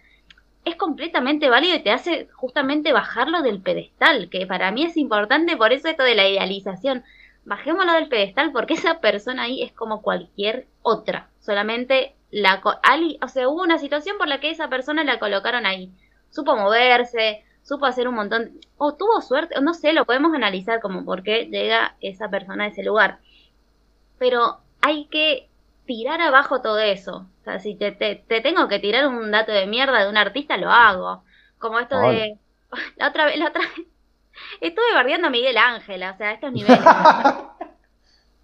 es 0.63 0.75
completamente 0.77 1.47
válido 1.47 1.75
y 1.75 1.83
te 1.83 1.91
hace 1.91 2.27
justamente 2.33 2.91
bajarlo 2.91 3.43
del 3.43 3.61
pedestal, 3.61 4.29
que 4.31 4.47
para 4.47 4.71
mí 4.71 4.83
es 4.83 4.97
importante, 4.97 5.57
por 5.57 5.73
eso 5.73 5.89
esto 5.89 6.01
de 6.01 6.15
la 6.15 6.27
idealización 6.27 7.03
bajémoslo 7.45 7.93
del 7.93 8.10
pedestal 8.10 8.51
porque 8.51 8.73
esa 8.75 8.99
persona 8.99 9.43
ahí 9.43 9.63
es 9.63 9.71
como 9.71 10.01
cualquier 10.01 10.67
otra. 10.81 11.29
Solamente 11.39 12.15
la 12.31 12.62
ali- 12.84 13.19
o 13.21 13.27
sea, 13.27 13.47
hubo 13.49 13.62
una 13.63 13.77
situación 13.77 14.17
por 14.17 14.27
la 14.27 14.39
que 14.39 14.49
esa 14.51 14.69
persona 14.69 15.03
la 15.03 15.19
colocaron 15.19 15.65
ahí. 15.65 15.91
Supo 16.29 16.55
moverse, 16.58 17.43
supo 17.63 17.86
hacer 17.86 18.08
un 18.08 18.15
montón, 18.15 18.60
o 18.77 18.95
tuvo 18.95 19.21
suerte, 19.21 19.58
o 19.58 19.62
no 19.62 19.73
sé, 19.73 19.93
lo 19.93 20.05
podemos 20.05 20.34
analizar 20.34 20.81
como 20.81 21.05
por 21.05 21.23
qué 21.23 21.45
llega 21.47 21.95
esa 22.01 22.29
persona 22.29 22.65
a 22.65 22.67
ese 22.67 22.84
lugar. 22.84 23.19
Pero 24.17 24.60
hay 24.81 25.08
que 25.08 25.49
tirar 25.86 26.21
abajo 26.21 26.62
todo 26.62 26.79
eso. 26.79 27.27
O 27.41 27.43
sea, 27.43 27.60
si 27.60 27.75
te, 27.75 27.91
te, 27.91 28.15
te 28.15 28.41
tengo 28.41 28.67
que 28.67 28.79
tirar 28.79 29.08
un 29.08 29.31
dato 29.31 29.51
de 29.51 29.67
mierda 29.67 30.03
de 30.03 30.10
un 30.10 30.17
artista, 30.17 30.58
lo 30.58 30.69
hago. 30.71 31.23
Como 31.58 31.79
esto 31.79 31.99
de... 31.99 32.39
La 32.97 33.10
otra 33.10 33.25
vez, 33.25 33.38
la 33.38 33.47
otra 33.49 33.62
vez, 33.62 33.88
estuve 34.61 34.93
bardeando 34.93 35.27
a 35.27 35.31
Miguel 35.31 35.57
Ángel, 35.57 36.03
o 36.03 36.17
sea, 36.17 36.29
a 36.29 36.33
estos 36.33 36.51
niveles. 36.51 36.95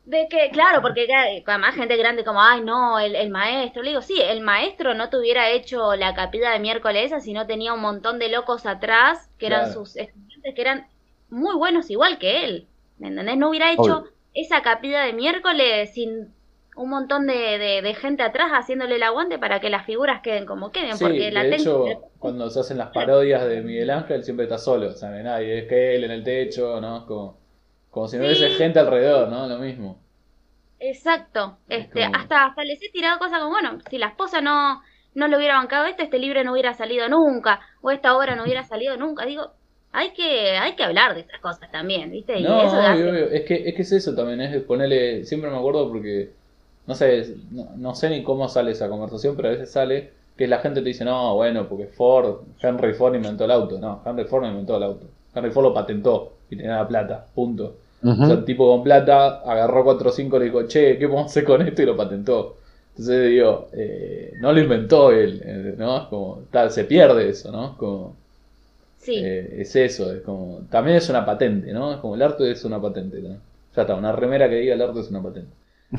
De 0.04 0.28
que, 0.30 0.50
claro, 0.52 0.82
porque 0.82 1.08
además 1.46 1.76
gente 1.76 1.96
grande 1.96 2.24
como, 2.24 2.42
ay, 2.42 2.62
no, 2.62 3.00
el, 3.00 3.16
el 3.16 3.30
maestro. 3.30 3.84
Le 3.84 3.90
digo, 3.92 4.02
sí, 4.02 4.20
el 4.20 4.42
maestro 4.42 4.94
no 4.96 5.10
te 5.10 5.18
hubiera 5.18 5.50
hecho 5.50 5.96
la 5.96 6.14
capilla 6.16 6.52
de 6.52 6.60
miércoles 6.60 7.06
esa 7.06 7.20
si 7.20 7.34
no 7.34 7.46
tenía 7.48 7.74
un 7.74 7.82
montón 7.82 8.18
de 8.20 8.30
locos 8.30 8.66
atrás, 8.66 9.30
que 9.38 9.46
eran 9.48 9.68
Claro. 9.68 9.72
sus 9.72 9.96
estudiantes, 9.96 10.56
que 10.56 10.62
eran 10.62 10.88
muy 11.30 11.56
buenos 11.56 11.90
igual 11.92 12.18
que 12.20 12.46
él. 12.46 12.68
¿Me 12.98 13.10
entendés? 13.10 13.38
No 13.38 13.50
hubiera 13.50 13.72
hecho 13.72 14.04
Obvio. 14.04 14.12
esa 14.34 14.62
capilla 14.64 15.02
de 15.04 15.14
miércoles 15.14 15.94
sin 15.94 16.34
un 16.76 16.90
montón 16.90 17.28
de, 17.28 17.34
de, 17.58 17.82
de 17.82 17.94
gente 17.96 18.24
atrás 18.24 18.52
haciéndole 18.52 18.96
el 18.96 19.04
aguante 19.04 19.38
para 19.40 19.60
que 19.60 19.70
las 19.70 19.86
figuras 19.86 20.22
queden 20.22 20.46
como 20.46 20.72
queden. 20.72 20.92
Sí, 20.98 21.04
porque 21.04 21.32
la 21.32 21.44
de 21.44 21.56
hecho, 21.56 21.86
cuando 22.20 22.50
se 22.50 22.60
hacen 22.60 22.78
las 22.78 22.90
parodias 22.92 23.46
de 23.48 23.62
Miguel 23.62 23.90
Ángel, 23.90 24.24
siempre 24.24 24.46
está 24.46 24.58
solo, 24.58 24.90
o 24.90 24.92
sea, 24.92 25.10
no 25.10 25.16
hay 25.18 25.24
nadie, 25.24 25.60
es 25.60 25.68
que 25.68 25.96
él 25.96 26.04
en 26.04 26.12
el 26.12 26.24
techo, 26.24 26.80
¿no? 26.82 27.06
Como, 27.08 27.40
como 27.90 28.08
si 28.08 28.18
no 28.18 28.24
hubiese 28.26 28.50
Sí. 28.50 28.56
gente 28.58 28.80
alrededor, 28.80 29.30
¿no? 29.30 29.48
Lo 29.48 29.58
mismo. 29.60 30.00
Exacto. 30.80 31.60
Es 31.70 31.88
Este, 31.88 32.04
como- 32.04 32.14
hasta, 32.14 32.46
hasta 32.46 32.64
les 32.64 32.82
he 32.84 32.90
tirado 32.92 33.20
cosas 33.20 33.40
como, 33.40 33.52
bueno, 33.52 33.80
si 33.90 33.98
la 33.98 34.08
esposa 34.08 34.42
no, 34.42 34.82
no 35.14 35.28
lo 35.28 35.38
hubiera 35.38 35.56
bancado 35.58 35.86
esto, 35.86 36.04
este 36.04 36.20
libro 36.20 36.44
no 36.44 36.54
hubiera 36.54 36.74
salido 36.74 37.08
nunca, 37.10 37.62
o 37.82 37.92
esta 37.92 38.16
obra 38.18 38.36
no 38.36 38.44
hubiera 38.44 38.64
salido 38.64 38.98
nunca. 38.98 39.26
Digo, 39.26 39.52
hay 39.92 40.14
que, 40.14 40.58
hay 40.58 40.76
que 40.76 40.84
hablar 40.84 41.14
de 41.16 41.22
esas 41.22 41.40
cosas 41.42 41.70
también, 41.72 42.12
¿viste? 42.12 42.40
Y 42.40 42.44
No, 42.44 42.62
eso 42.62 42.78
obvio. 42.82 43.14
Es 43.30 43.46
que, 43.46 43.68
es 43.70 43.76
que 43.76 43.82
es 43.82 43.92
eso 43.92 44.16
también, 44.16 44.42
es 44.42 44.64
ponerle, 44.64 45.26
siempre 45.26 45.50
me 45.52 45.58
acuerdo 45.58 45.90
porque, 45.90 46.32
no 46.88 46.96
sé, 46.96 47.36
no, 47.52 47.70
no 47.78 47.96
sé 47.96 48.10
ni 48.10 48.24
cómo 48.24 48.48
sale 48.50 48.72
esa 48.72 48.90
conversación, 48.90 49.36
pero 49.36 49.50
a 49.50 49.52
veces 49.52 49.72
sale 49.72 50.12
que 50.38 50.48
la 50.48 50.60
gente 50.60 50.82
te 50.82 50.88
dice, 50.88 51.06
no, 51.06 51.36
bueno, 51.36 51.68
porque 51.68 51.88
Ford, 51.88 52.42
Henry 52.62 52.94
Ford 52.94 53.16
inventó 53.16 53.46
el 53.46 53.52
auto. 53.52 53.80
No, 53.80 54.02
Henry 54.06 54.26
Ford 54.26 54.44
no 54.44 54.50
inventó 54.50 54.78
el 54.78 54.84
auto. 54.84 55.08
Henry 55.36 55.52
Ford 55.52 55.66
lo 55.66 55.74
patentó 55.74 56.34
y 56.50 56.56
tenía 56.58 56.78
la 56.78 56.88
plata, 56.88 57.26
punto. 57.34 57.76
Ujú. 58.04 58.24
O 58.24 58.26
sea, 58.26 58.36
el 58.36 58.46
tipo 58.46 58.68
con 58.72 58.84
plata 58.84 59.42
agarró 59.42 59.84
4 59.84 60.10
o 60.10 60.12
5 60.12 60.36
y 60.38 60.40
le 60.40 60.46
dijo, 60.46 60.64
che, 60.68 60.98
¿qué 60.98 61.08
podemos 61.08 61.32
hacer 61.32 61.44
con 61.44 61.62
esto? 61.62 61.82
Y 61.82 61.86
lo 61.86 61.96
patentó. 61.96 62.58
Entonces 62.92 63.30
digo, 63.30 63.68
eh, 63.74 64.34
no 64.40 64.52
lo 64.52 64.60
inventó 64.60 65.12
él, 65.12 65.42
eh, 65.46 65.76
¿no? 65.78 65.98
Es 66.04 66.08
como, 66.08 66.44
tal, 66.52 66.72
se 66.72 66.86
pierde 66.86 67.30
eso, 67.30 67.52
¿no? 67.52 67.78
Como, 67.78 68.16
Sí, 68.98 69.16
eh, 69.18 69.62
es 69.62 69.76
eso, 69.76 70.14
es 70.14 70.22
como, 70.22 70.62
también 70.70 70.98
es 70.98 71.10
una 71.10 71.26
patente, 71.26 71.74
¿no? 71.74 71.94
Es 71.94 72.00
como 72.00 72.16
el 72.16 72.22
arte 72.22 72.52
es 72.52 72.64
una 72.66 72.80
patente, 72.82 73.20
¿no? 73.22 73.30
Ya 73.76 73.82
está, 73.84 73.96
una 73.96 74.12
remera 74.12 74.50
que 74.50 74.56
diga 74.56 74.76
el 74.76 74.82
arte 74.82 75.00
es 75.00 75.10
una 75.10 75.24
patente. 75.24 75.52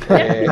Eh, 0.08 0.46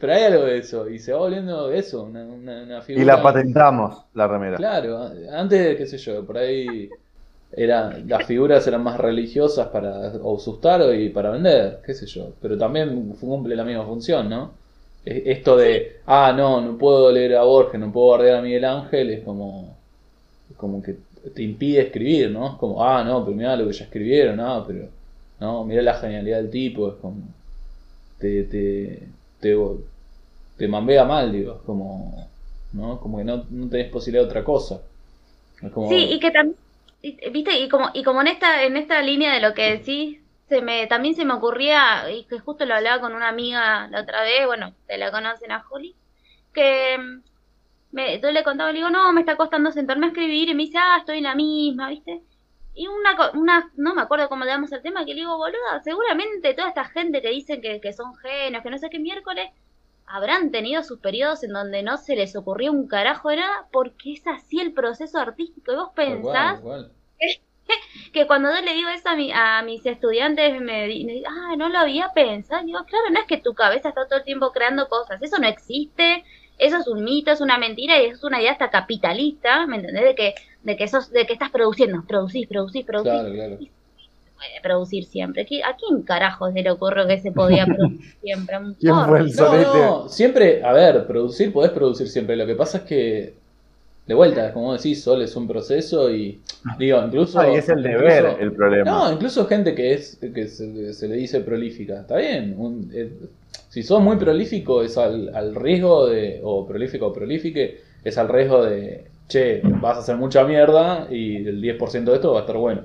pero 0.00 0.12
hay 0.12 0.22
algo 0.24 0.44
de 0.44 0.58
eso, 0.58 0.88
y 0.88 0.98
se 0.98 1.12
va 1.12 1.18
volviendo 1.18 1.70
eso, 1.70 2.02
una, 2.02 2.24
una, 2.24 2.62
una 2.62 2.82
figura. 2.82 3.02
Y 3.02 3.06
la 3.06 3.22
patentamos, 3.22 4.04
la 4.14 4.26
remera. 4.26 4.56
Claro, 4.56 5.10
antes, 5.32 5.76
qué 5.76 5.86
sé 5.86 5.98
yo, 5.98 6.24
por 6.24 6.38
ahí 6.38 6.88
era, 7.52 7.96
las 8.06 8.26
figuras 8.26 8.66
eran 8.66 8.82
más 8.82 8.98
religiosas 8.98 9.68
para 9.68 10.08
asustar 10.08 10.82
y 10.94 11.08
para 11.10 11.30
vender, 11.30 11.80
qué 11.84 11.94
sé 11.94 12.06
yo, 12.06 12.32
pero 12.40 12.58
también 12.58 13.10
cumple 13.20 13.56
la 13.56 13.64
misma 13.64 13.84
función, 13.84 14.28
¿no? 14.28 14.52
esto 15.04 15.56
de, 15.56 16.00
ah, 16.06 16.34
no, 16.36 16.60
no 16.60 16.76
puedo 16.76 17.10
leer 17.10 17.36
a 17.36 17.42
Borges, 17.42 17.80
no 17.80 17.90
puedo 17.92 18.08
guardar 18.08 18.36
a 18.36 18.42
Miguel 18.42 18.64
Ángel, 18.64 19.10
es 19.10 19.24
como, 19.24 19.76
como 20.56 20.82
que 20.82 20.96
te 21.34 21.42
impide 21.42 21.80
escribir, 21.80 22.30
¿no? 22.30 22.48
Es 22.48 22.54
como, 22.54 22.84
ah, 22.84 23.02
no, 23.04 23.24
pero 23.24 23.36
mira 23.36 23.56
lo 23.56 23.66
que 23.66 23.72
ya 23.72 23.84
escribieron, 23.84 24.38
ah, 24.40 24.64
pero, 24.66 24.88
no, 25.40 25.64
mira 25.64 25.82
la 25.82 25.94
genialidad 25.94 26.38
del 26.38 26.50
tipo, 26.50 26.88
es 26.88 26.94
como, 26.96 27.22
te, 28.18 28.44
te, 28.44 29.08
te, 29.40 29.56
te 30.56 30.68
mambea 30.68 31.04
mal, 31.04 31.32
digo, 31.32 31.56
es 31.56 31.62
como, 31.62 32.28
¿no? 32.72 33.00
Como 33.00 33.18
que 33.18 33.24
no, 33.24 33.44
no 33.50 33.68
tenés 33.68 33.90
posibilidad 33.90 34.24
de 34.24 34.30
otra 34.30 34.44
cosa. 34.44 34.80
Sí, 35.88 35.96
y 36.10 36.20
que 36.20 36.30
también, 36.30 36.56
viste, 37.32 37.58
y 37.58 37.68
como, 37.68 37.90
y 37.94 38.02
como 38.02 38.20
en 38.20 38.28
esta, 38.28 38.64
en 38.64 38.76
esta 38.76 39.02
línea 39.02 39.32
de 39.34 39.40
lo 39.40 39.54
que 39.54 39.78
decís, 39.78 40.20
se 40.48 40.62
me, 40.62 40.86
también 40.86 41.14
se 41.14 41.24
me 41.24 41.34
ocurría, 41.34 42.10
y 42.10 42.24
que 42.24 42.38
justo 42.38 42.64
lo 42.66 42.74
hablaba 42.74 43.00
con 43.00 43.14
una 43.14 43.28
amiga 43.28 43.88
la 43.88 44.00
otra 44.02 44.22
vez, 44.22 44.46
bueno, 44.46 44.74
te 44.86 44.98
la 44.98 45.10
conocen 45.10 45.52
a 45.52 45.60
Juli, 45.62 45.94
que 46.52 46.98
mm, 46.98 47.22
me, 47.92 48.20
yo 48.20 48.30
le 48.30 48.42
contaba, 48.44 48.72
le 48.72 48.78
digo, 48.78 48.90
no, 48.90 49.12
me 49.12 49.20
está 49.20 49.36
costando 49.36 49.72
sentarme 49.72 50.06
a 50.06 50.08
escribir, 50.10 50.48
y 50.48 50.54
me 50.54 50.64
dice, 50.64 50.78
ah, 50.78 50.98
estoy 51.00 51.18
en 51.18 51.24
la 51.24 51.34
misma, 51.34 51.90
¿viste? 51.90 52.22
Y 52.78 52.86
una, 52.88 53.30
una, 53.34 53.70
no 53.76 53.94
me 53.94 54.02
acuerdo 54.02 54.28
cómo 54.28 54.44
le 54.44 54.50
damos 54.52 54.72
el 54.72 54.82
tema, 54.82 55.04
que 55.04 55.14
le 55.14 55.20
digo, 55.22 55.36
boluda, 55.36 55.82
seguramente 55.82 56.54
toda 56.54 56.68
esta 56.68 56.84
gente 56.86 57.22
que 57.22 57.30
dicen 57.30 57.60
que, 57.62 57.80
que 57.80 57.92
son 57.92 58.14
genios, 58.16 58.62
que 58.62 58.70
no 58.70 58.78
sé 58.78 58.90
qué 58.90 58.98
miércoles, 59.00 59.50
habrán 60.06 60.50
tenido 60.50 60.82
sus 60.82 61.00
periodos 61.00 61.42
en 61.44 61.52
donde 61.52 61.82
no 61.82 61.96
se 61.98 62.16
les 62.16 62.36
ocurrió 62.36 62.72
un 62.72 62.88
carajo 62.88 63.30
de 63.30 63.36
nada, 63.36 63.68
porque 63.72 64.12
es 64.14 64.26
así 64.26 64.60
el 64.60 64.72
proceso 64.72 65.18
artístico. 65.18 65.72
Y 65.72 65.76
vos 65.76 65.90
pensás 65.94 66.60
cual. 66.62 66.90
que 68.12 68.26
cuando 68.26 68.54
yo 68.54 68.60
le 68.62 68.74
digo 68.74 68.88
eso 68.90 69.08
a, 69.08 69.16
mi- 69.16 69.32
a 69.32 69.62
mis 69.62 69.84
estudiantes, 69.86 70.52
me, 70.54 70.60
me 70.60 70.86
dicen, 70.88 71.24
ah, 71.28 71.56
no 71.56 71.68
lo 71.68 71.78
había 71.78 72.10
pensado. 72.14 72.62
Y 72.62 72.66
digo, 72.66 72.84
claro, 72.86 73.10
no 73.10 73.20
es 73.20 73.26
que 73.26 73.38
tu 73.38 73.54
cabeza 73.54 73.88
está 73.90 74.06
todo 74.06 74.18
el 74.18 74.24
tiempo 74.24 74.52
creando 74.52 74.88
cosas, 74.88 75.20
eso 75.22 75.38
no 75.38 75.48
existe, 75.48 76.24
eso 76.58 76.76
es 76.78 76.86
un 76.88 77.04
mito, 77.04 77.30
es 77.30 77.40
una 77.40 77.58
mentira 77.58 78.00
y 78.02 78.06
es 78.06 78.22
una 78.24 78.40
idea 78.40 78.52
hasta 78.52 78.70
capitalista, 78.70 79.66
¿me 79.66 79.76
entendés? 79.76 80.04
De 80.04 80.14
que, 80.14 80.34
de 80.62 80.76
que, 80.76 80.88
sos, 80.88 81.10
de 81.10 81.26
que 81.26 81.32
estás 81.34 81.50
produciendo, 81.50 82.04
producís, 82.06 82.46
producís, 82.48 82.84
producís. 82.84 83.12
Claro, 83.12 83.32
claro. 83.32 83.56
puede 83.58 84.60
producir 84.62 85.04
siempre. 85.04 85.46
¿Qui- 85.46 85.62
¿A 85.64 85.76
quién 85.76 86.02
carajo 86.02 86.50
se 86.52 86.62
le 86.62 86.70
ocurrió 86.70 87.06
que 87.06 87.18
se 87.20 87.32
podía 87.32 87.64
producir 87.66 88.14
siempre? 88.22 88.58
Un 88.58 88.74
¿Quién 88.74 88.94
forro. 88.94 89.08
fue 89.08 89.18
el 89.20 89.32
No, 89.36 89.74
no, 90.02 90.08
siempre, 90.08 90.62
a 90.64 90.72
ver, 90.72 91.06
producir, 91.06 91.52
podés 91.52 91.70
producir 91.72 92.08
siempre. 92.08 92.36
Lo 92.36 92.46
que 92.46 92.54
pasa 92.54 92.78
es 92.78 92.84
que, 92.84 93.34
de 94.06 94.14
vuelta, 94.14 94.52
como 94.52 94.72
decís, 94.74 95.02
Sol 95.02 95.20
es 95.22 95.36
un 95.36 95.46
proceso 95.46 96.10
y, 96.10 96.40
digo, 96.78 97.02
incluso. 97.04 97.40
Ah, 97.40 97.50
y 97.52 97.56
es 97.56 97.68
el 97.68 97.82
deber 97.82 98.24
incluso- 98.24 98.38
el 98.40 98.52
problema. 98.52 98.90
No, 98.90 99.12
incluso 99.12 99.46
gente 99.46 99.74
que 99.74 99.92
es 99.94 100.16
que 100.34 100.48
se, 100.48 100.94
se 100.94 101.08
le 101.08 101.16
dice 101.16 101.40
prolífica. 101.40 102.00
Está 102.00 102.16
bien. 102.16 102.54
un- 102.58 102.90
eh, 102.94 103.10
si 103.68 103.82
sos 103.82 104.02
muy 104.02 104.16
prolífico, 104.16 104.82
es 104.82 104.96
al, 104.98 105.34
al 105.34 105.54
riesgo 105.54 106.06
de. 106.06 106.40
O 106.44 106.66
prolífico 106.66 107.06
o 107.08 107.12
prolífique, 107.12 107.80
es 108.04 108.18
al 108.18 108.28
riesgo 108.28 108.64
de. 108.64 109.10
Che, 109.28 109.60
vas 109.64 109.96
a 109.96 110.00
hacer 110.00 110.16
mucha 110.16 110.44
mierda 110.44 111.06
y 111.10 111.36
el 111.46 111.60
10% 111.60 112.10
de 112.12 112.16
esto 112.16 112.32
va 112.32 112.38
a 112.40 112.42
estar 112.42 112.56
bueno. 112.56 112.82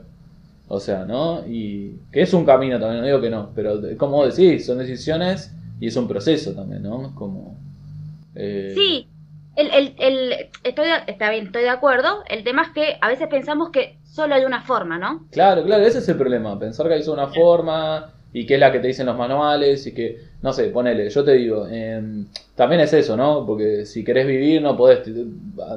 O 0.68 0.80
sea, 0.80 1.06
¿no? 1.06 1.46
Y 1.48 2.00
que 2.12 2.22
es 2.24 2.34
un 2.34 2.46
camino 2.46 2.80
también, 2.80 3.02
no 3.02 3.08
digo 3.08 3.22
que 3.22 3.30
no, 3.30 3.52
pero 3.56 3.80
como 3.98 4.26
decís, 4.26 4.66
son 4.66 4.80
decisiones 4.80 5.54
y 5.80 5.88
es 5.88 5.96
un 5.98 6.08
proceso 6.08 6.54
también, 6.54 6.84
¿no? 6.84 7.08
Es 7.08 7.14
como... 7.14 7.58
eh, 8.36 8.76
Sí, 8.76 9.10
el, 9.56 9.72
el, 9.72 9.96
el, 10.00 10.50
estoy 10.64 10.88
está 11.08 11.30
bien, 11.30 11.46
estoy 11.46 11.62
de 11.64 11.70
acuerdo. 11.70 12.24
El 12.28 12.44
tema 12.44 12.64
es 12.64 12.70
que 12.72 12.98
a 13.02 13.08
veces 13.08 13.28
pensamos 13.30 13.70
que 13.72 14.00
solo 14.04 14.36
hay 14.36 14.44
una 14.46 14.62
forma, 14.64 14.98
¿no? 15.00 15.30
Claro, 15.32 15.64
claro, 15.64 15.84
ese 15.84 15.98
es 16.00 16.08
el 16.10 16.18
problema, 16.18 16.60
pensar 16.60 16.88
que 16.88 16.94
hay 16.94 17.08
una 17.08 17.28
forma 17.28 18.14
y 18.34 18.46
que 18.46 18.56
es 18.56 18.60
la 18.60 18.72
que 18.72 18.80
te 18.80 18.88
dicen 18.88 19.06
los 19.06 19.18
manuales 19.18 19.86
y 19.88 19.94
que, 19.94 20.18
no 20.42 20.52
sé, 20.54 20.66
ponele, 20.70 21.10
yo 21.10 21.24
te 21.24 21.34
digo, 21.34 21.68
em, 21.68 22.26
también 22.56 22.82
es 22.82 22.92
eso, 22.94 23.16
¿no? 23.16 23.46
Porque 23.46 23.86
si 23.86 24.04
querés 24.04 24.26
vivir 24.28 24.62
no 24.62 24.76
podés 24.76 25.02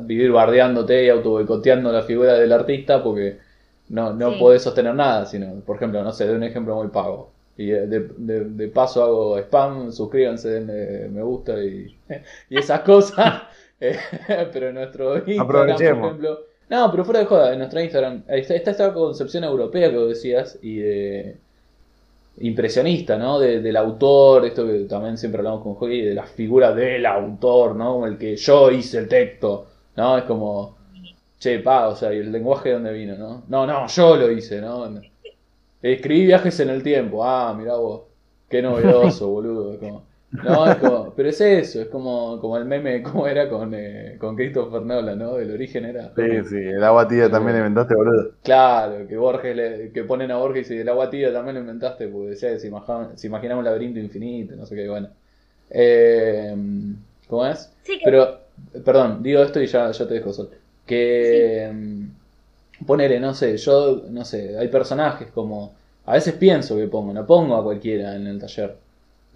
vivir 0.03 0.31
bardeándote 0.33 1.05
y 1.05 1.09
auto 1.11 1.31
boicoteando 1.31 1.93
la 1.93 2.03
figura 2.03 2.35
del 2.35 2.53
artista 2.53 3.03
porque 3.03 3.39
no, 3.91 4.13
no 4.15 4.33
Sí. 4.33 4.39
podés 4.41 4.63
sostener 4.63 4.95
nada, 4.95 5.27
sino, 5.27 5.61
por 5.67 5.77
ejemplo, 5.77 6.03
no 6.03 6.13
sé, 6.13 6.27
de 6.27 6.35
un 6.35 6.43
ejemplo 6.43 6.75
muy 6.77 6.89
pago. 6.89 7.31
Y 7.59 7.71
eh, 7.71 7.87
de, 7.87 8.01
de- 8.19 8.45
de 8.45 8.69
paso 8.69 9.03
hago 9.05 9.39
spam, 9.39 9.93
suscríbanse, 9.93 10.49
denle 10.51 11.09
me 11.09 11.23
gusta 11.23 11.63
y, 11.63 11.97
y 12.51 12.59
esas 12.59 12.81
cosas. 12.81 13.43
Eh, 13.79 13.99
pero 14.55 14.69
en 14.71 14.77
nuestro 14.77 15.19
Instagram, 15.19 15.67
por 15.77 15.83
ejemplo. 15.83 16.39
No, 16.71 16.91
pero 16.91 17.05
fuera 17.05 17.21
de 17.21 17.27
joda, 17.27 17.53
en 17.53 17.59
nuestro 17.59 17.79
Instagram 17.79 18.23
está, 18.27 18.55
está 18.55 18.71
esta 18.71 18.95
concepción 18.95 19.45
europea 19.45 19.91
que 19.91 19.99
vos 19.99 20.09
decías 20.09 20.59
y 20.63 20.79
de 20.79 21.37
impresionista, 22.41 23.17
¿no? 23.19 23.39
De- 23.39 23.61
del 23.61 23.77
autor, 23.77 24.47
esto 24.47 24.67
que 24.67 24.81
también 24.85 25.17
siempre 25.19 25.39
hablamos 25.41 25.63
con 25.63 25.75
Joey, 25.75 26.03
de 26.03 26.15
la 26.15 26.25
figura 26.27 26.73
del 26.75 27.05
autor, 27.07 27.77
¿no? 27.77 27.95
Como 27.95 28.07
el 28.07 28.19
que 28.19 28.37
yo 28.37 28.71
hice 28.71 28.99
el 28.99 29.09
texto, 29.09 29.67
¿no? 29.97 30.19
Es 30.19 30.25
como, 30.25 30.77
che, 31.39 31.61
pa, 31.61 31.89
o 31.89 31.97
sea, 31.97 32.13
¿y 32.15 32.19
el 32.19 32.33
lenguaje 32.33 32.71
de 32.71 32.75
dónde 32.77 32.93
vino, 32.93 33.17
no? 33.17 33.45
No, 33.49 33.67
no, 33.67 33.87
yo 33.89 34.17
lo 34.17 34.31
hice, 34.31 34.61
¿no? 34.61 34.89
Escribí 35.83 36.27
viajes 36.27 36.61
en 36.61 36.71
el 36.71 36.83
tiempo, 36.83 37.25
ah, 37.25 37.55
mirá 37.57 37.77
vos, 37.77 38.03
qué 38.49 38.61
novedoso, 38.63 39.29
boludo, 39.31 39.73
es 39.75 39.79
como... 39.81 40.05
No, 40.41 40.69
es 40.69 40.77
como, 40.79 41.15
pero 41.15 41.29
es 41.31 41.41
eso, 41.41 41.81
es 41.83 41.89
como, 41.89 42.39
como 42.41 42.57
el 42.57 42.65
meme, 42.65 43.03
¿cómo 43.03 43.27
era 43.27 43.49
con, 43.49 43.73
eh, 43.75 44.17
con 44.19 44.37
Christopher 44.37 44.83
Nolan, 44.83 45.19
¿no? 45.19 45.39
El 45.39 45.51
origen 45.53 45.85
era... 45.87 46.13
Sí, 46.17 46.23
sí, 46.49 46.57
el 46.57 46.83
agua 46.83 47.07
tibia 47.07 47.31
también 47.31 47.59
inventaste, 47.59 47.95
boludo. 47.95 48.33
Claro, 48.43 49.09
que 49.09 49.17
Borges 49.17 49.57
le- 49.57 49.93
que 49.93 50.05
ponen 50.05 50.31
a 50.31 50.37
Borges 50.37 50.67
y 50.71 50.75
dice, 50.75 50.83
el 50.83 50.89
agua 50.89 51.11
tibia 51.11 51.33
también 51.33 51.57
lo 51.57 51.61
inventaste, 51.63 52.07
porque 52.09 52.31
decía 52.31 52.51
que 52.51 52.61
se 52.61 52.69
imaginaba, 52.69 53.17
se 53.17 53.27
imaginaba 53.27 53.59
un 53.59 53.65
laberinto 53.65 53.99
infinito, 53.99 54.55
no 54.55 54.65
sé 54.67 54.77
qué, 54.77 54.89
bueno. 54.89 55.09
Eh, 55.71 56.55
¿Cómo 57.29 57.47
es? 57.47 57.73
Sí, 57.83 57.99
que 57.99 58.05
Pero, 58.05 58.41
perdón, 58.85 59.23
digo 59.23 59.43
esto 59.43 59.61
y 59.61 59.67
ya, 59.67 59.91
ya 59.91 60.07
te 60.09 60.15
dejo 60.15 60.33
sol. 60.33 60.51
Que 60.87 61.71
mm, 61.73 62.85
ponele, 62.87 63.21
no 63.21 63.35
sé, 63.35 63.57
yo, 63.57 64.05
no 64.11 64.25
sé, 64.25 64.59
hay 64.59 64.69
personajes 64.69 65.31
como, 65.33 65.75
a 66.07 66.15
veces 66.15 66.35
pienso 66.35 66.77
que 66.77 66.89
pongo, 66.89 67.13
no 67.13 67.27
pongo 67.27 67.57
a 67.57 67.65
cualquiera 67.65 68.17
en 68.17 68.27
el 68.29 68.39
taller, 68.41 68.79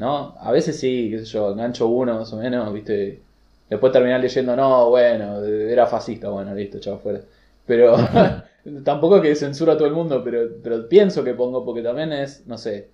¿no? 0.00 0.34
A 0.40 0.50
veces 0.50 0.80
sí, 0.80 1.08
qué 1.10 1.18
sé 1.18 1.26
yo, 1.26 1.52
engancho 1.52 1.86
uno 1.86 2.14
más 2.18 2.32
o 2.32 2.38
menos, 2.38 2.72
viste, 2.72 3.20
después 3.68 3.92
terminar 3.92 4.18
leyendo, 4.20 4.56
no, 4.56 4.88
bueno, 4.88 5.44
era 5.44 5.86
fascista, 5.86 6.30
bueno, 6.30 6.54
listo, 6.54 6.80
chao, 6.80 6.98
fuera. 6.98 7.20
Pero 7.66 7.96
tampoco 8.84 9.20
que 9.20 9.34
censura 9.34 9.74
a 9.74 9.76
todo 9.76 9.86
el 9.86 9.94
mundo, 9.94 10.22
pero, 10.24 10.48
pero 10.62 10.88
pienso 10.88 11.22
que 11.22 11.34
pongo 11.34 11.64
porque 11.66 11.82
también 11.82 12.12
es, 12.12 12.46
no 12.46 12.56
sé, 12.56 12.88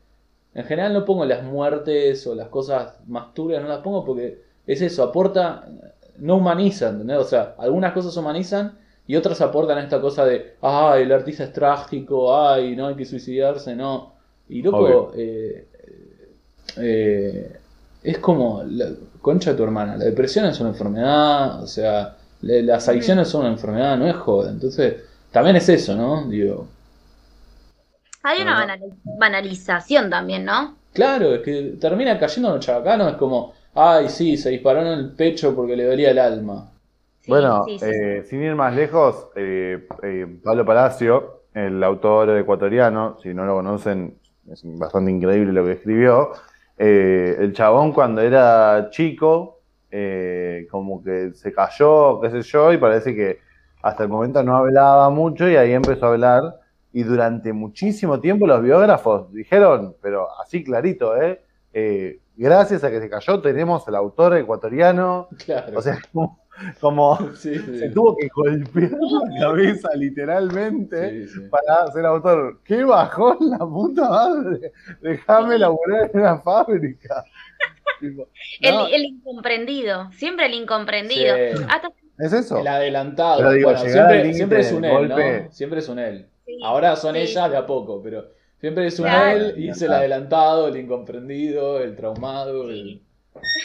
en 0.52 0.64
general 0.64 0.92
no 0.94 1.04
pongo 1.04 1.24
las 1.24 1.44
muertes 1.44 2.26
o 2.26 2.34
las 2.34 2.48
cosas 2.48 2.98
más 3.06 3.32
turbias, 3.34 3.62
no 3.62 3.68
las 3.68 3.80
pongo 3.80 4.04
porque 4.04 4.40
es 4.66 4.82
eso, 4.82 5.04
aporta, 5.04 5.68
no 6.18 6.36
humaniza, 6.36 6.88
¿entendés? 6.88 7.18
O 7.18 7.24
sea, 7.24 7.54
algunas 7.58 7.92
cosas 7.92 8.16
humanizan 8.16 8.78
y 9.06 9.14
otras 9.14 9.40
aportan 9.40 9.78
esta 9.78 10.00
cosa 10.00 10.24
de, 10.24 10.54
ay, 10.60 11.04
el 11.04 11.12
artista 11.12 11.44
es 11.44 11.52
trágico, 11.52 12.36
ay, 12.36 12.74
no 12.74 12.88
hay 12.88 12.96
que 12.96 13.04
suicidarse, 13.04 13.76
no. 13.76 14.14
Y 14.48 14.62
loco, 14.62 15.12
eh, 15.14 15.68
eh, 16.78 17.56
es 18.02 18.18
como, 18.18 18.62
la 18.64 18.88
concha 19.20 19.50
de 19.52 19.56
tu 19.56 19.64
hermana, 19.64 19.96
la 19.96 20.04
depresión 20.04 20.46
es 20.46 20.60
una 20.60 20.70
enfermedad, 20.70 21.62
o 21.62 21.66
sea, 21.66 22.16
le- 22.42 22.62
las 22.62 22.88
adicciones 22.88 23.28
son 23.28 23.42
una 23.42 23.50
enfermedad, 23.52 23.96
no 23.98 24.06
es 24.06 24.16
joda. 24.16 24.50
Entonces, 24.50 24.96
también 25.32 25.56
es 25.56 25.68
eso, 25.68 25.96
¿no? 25.96 26.26
Digo, 26.28 26.68
hay 28.22 28.42
una 28.42 28.54
banali- 28.66 29.00
banalización 29.04 30.10
también, 30.10 30.44
¿no? 30.44 30.76
Claro, 30.92 31.34
es 31.34 31.42
que 31.42 31.76
termina 31.80 32.18
cayendo 32.18 32.48
en 32.48 32.54
lo 32.54 32.60
chabacano, 32.60 33.08
es 33.08 33.16
como, 33.16 33.52
ay, 33.74 34.08
sí, 34.08 34.36
se 34.36 34.50
disparó 34.50 34.80
en 34.80 34.86
el 34.88 35.10
pecho 35.12 35.54
porque 35.54 35.76
le 35.76 35.84
dolía 35.84 36.10
el 36.10 36.18
alma. 36.18 36.70
Sí, 37.20 37.32
Bueno, 37.32 37.64
sí, 37.64 37.78
sí. 37.78 37.86
eh, 37.86 38.24
sin 38.26 38.42
ir 38.42 38.54
más 38.54 38.74
lejos, 38.74 39.28
eh, 39.36 39.86
eh, 40.02 40.26
Pablo 40.42 40.64
Palacio, 40.64 41.42
el 41.52 41.82
autor 41.84 42.30
ecuatoriano, 42.38 43.18
si 43.22 43.34
no 43.34 43.44
lo 43.44 43.56
conocen, 43.56 44.18
es 44.50 44.62
bastante 44.64 45.10
increíble 45.10 45.52
lo 45.52 45.64
que 45.64 45.72
escribió. 45.72 46.30
Eh, 46.78 47.36
el 47.38 47.52
chabón 47.52 47.92
cuando 47.92 48.20
era 48.20 48.88
chico, 48.90 49.60
eh, 49.90 50.66
como 50.70 51.02
que 51.02 51.32
se 51.34 51.52
cayó, 51.52 52.20
qué 52.20 52.30
sé 52.30 52.42
yo, 52.42 52.72
y 52.72 52.78
parece 52.78 53.14
que 53.14 53.38
hasta 53.82 54.02
el 54.02 54.08
momento 54.08 54.42
no 54.42 54.56
hablaba 54.56 55.08
mucho 55.10 55.48
y 55.48 55.56
ahí 55.56 55.72
empezó 55.72 56.06
a 56.06 56.08
hablar. 56.10 56.60
Y 56.92 57.02
durante 57.02 57.52
muchísimo 57.52 58.20
tiempo 58.20 58.46
los 58.46 58.62
biógrafos 58.62 59.32
dijeron, 59.32 59.96
pero 60.00 60.28
así 60.40 60.64
clarito, 60.64 61.20
¿eh? 61.20 61.42
Eh, 61.72 62.20
gracias 62.36 62.84
a 62.84 62.90
que 62.90 63.00
se 63.00 63.10
cayó 63.10 63.40
tenemos 63.40 63.86
el 63.86 63.94
autor 63.94 64.36
ecuatoriano. 64.36 65.28
Claro. 65.44 65.78
O 65.78 65.82
sea, 65.82 65.98
como, 66.12 66.40
como 66.80 67.16
sí, 67.34 67.58
sí, 67.58 67.78
se 67.78 67.90
tuvo 67.90 68.16
que 68.16 68.28
golpear 68.34 68.90
la 68.92 69.40
cabeza 69.40 69.88
literalmente 69.94 71.26
sí, 71.26 71.32
sí. 71.34 71.40
para 71.50 71.90
ser 71.92 72.06
autor. 72.06 72.60
¡Qué 72.64 72.84
bajón 72.84 73.36
la 73.50 73.58
puta 73.58 74.08
madre! 74.08 74.72
Déjame 75.00 75.58
laburar 75.58 76.10
en 76.12 76.20
una 76.20 76.38
fábrica. 76.40 77.24
Tipo, 78.00 78.28
El, 78.60 78.74
no, 78.74 78.86
el 78.88 79.04
incomprendido, 79.04 80.10
siempre 80.12 80.46
el 80.46 80.54
incomprendido. 80.54 81.34
Hasta 81.68 81.90
es 82.18 82.32
eso. 82.32 82.58
El 82.58 82.66
adelantado. 82.66 83.38
Pero 83.38 83.52
digo, 83.52 83.70
bueno, 83.70 83.80
siempre, 84.36 84.60
es 84.60 84.72
un 84.72 84.84
él, 84.84 84.92
golpe. 84.92 85.42
¿no? 85.42 85.52
Siempre 85.52 85.78
es 85.80 85.88
un 85.88 85.98
él. 85.98 86.26
sí, 86.44 86.58
Ahora 86.62 86.96
son 86.96 87.14
sí. 87.14 87.20
ellas 87.22 87.50
de 87.50 87.56
a 87.56 87.66
poco, 87.66 88.02
pero 88.02 88.26
siempre 88.58 88.86
es 88.86 88.98
un 88.98 89.06
Claro. 89.06 89.38
él 89.38 89.54
y 89.58 89.68
es 89.68 89.80
el 89.82 89.92
adelantado, 89.92 90.68
el 90.68 90.76
incomprendido, 90.76 91.80
el 91.80 91.94
traumado. 91.96 92.68
el- 92.70 93.02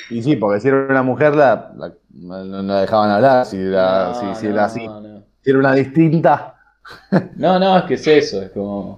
Y 0.09 0.21
sí, 0.23 0.35
porque 0.35 0.59
si 0.59 0.67
era 0.67 0.87
una 0.89 1.03
mujer, 1.03 1.35
la, 1.35 1.71
la- 1.77 1.93
no, 2.13 2.61
la 2.63 2.81
dejaban 2.81 3.09
hablar. 3.11 3.45
Si 3.45 3.57
era, 3.57 4.13
No, 4.13 4.13
si, 4.13 4.35
si 4.35 4.47
no, 4.47 4.47
era 4.47 4.65
así. 4.65 4.87
no. 5.01 5.23
Si 5.41 5.49
era 5.49 5.59
una 5.59 5.73
distinta. 5.73 6.55
No, 7.35 7.59
no, 7.59 7.77
es 7.79 7.83
que 7.85 7.93
es 7.95 8.07
eso, 8.07 8.41
es 8.41 8.51
como. 8.51 8.97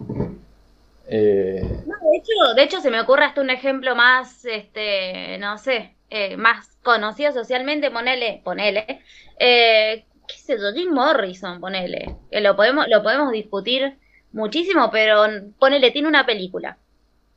eh, 1.08 1.64
No, 1.86 1.94
de 2.12 2.18
hecho, 2.18 2.56
de 2.56 2.64
hecho 2.64 2.80
se 2.82 2.90
me 2.92 3.02
ocurre 3.02 3.26
hasta 3.26 3.42
un 3.42 3.50
ejemplo 3.50 3.96
más, 3.96 4.46
este, 4.46 5.38
no 5.40 5.58
sé, 5.58 5.98
eh, 6.10 6.38
más 6.38 6.78
conocido 6.84 7.34
socialmente, 7.34 7.92
ponele, 7.92 8.42
ponele, 8.44 9.04
eh, 9.40 10.08
qué 10.28 10.36
sé 10.38 10.58
yo, 10.58 10.72
Jim 10.74 10.92
Morrison, 10.94 11.60
ponele, 11.60 12.20
que 12.32 12.40
lo 12.42 12.56
podemos, 12.56 12.88
lo 12.88 13.04
podemos 13.04 13.32
discutir 13.34 14.00
muchísimo, 14.32 14.90
pero 14.92 15.24
ponele, 15.60 15.92
tiene 15.92 16.08
una 16.08 16.26
película. 16.26 16.78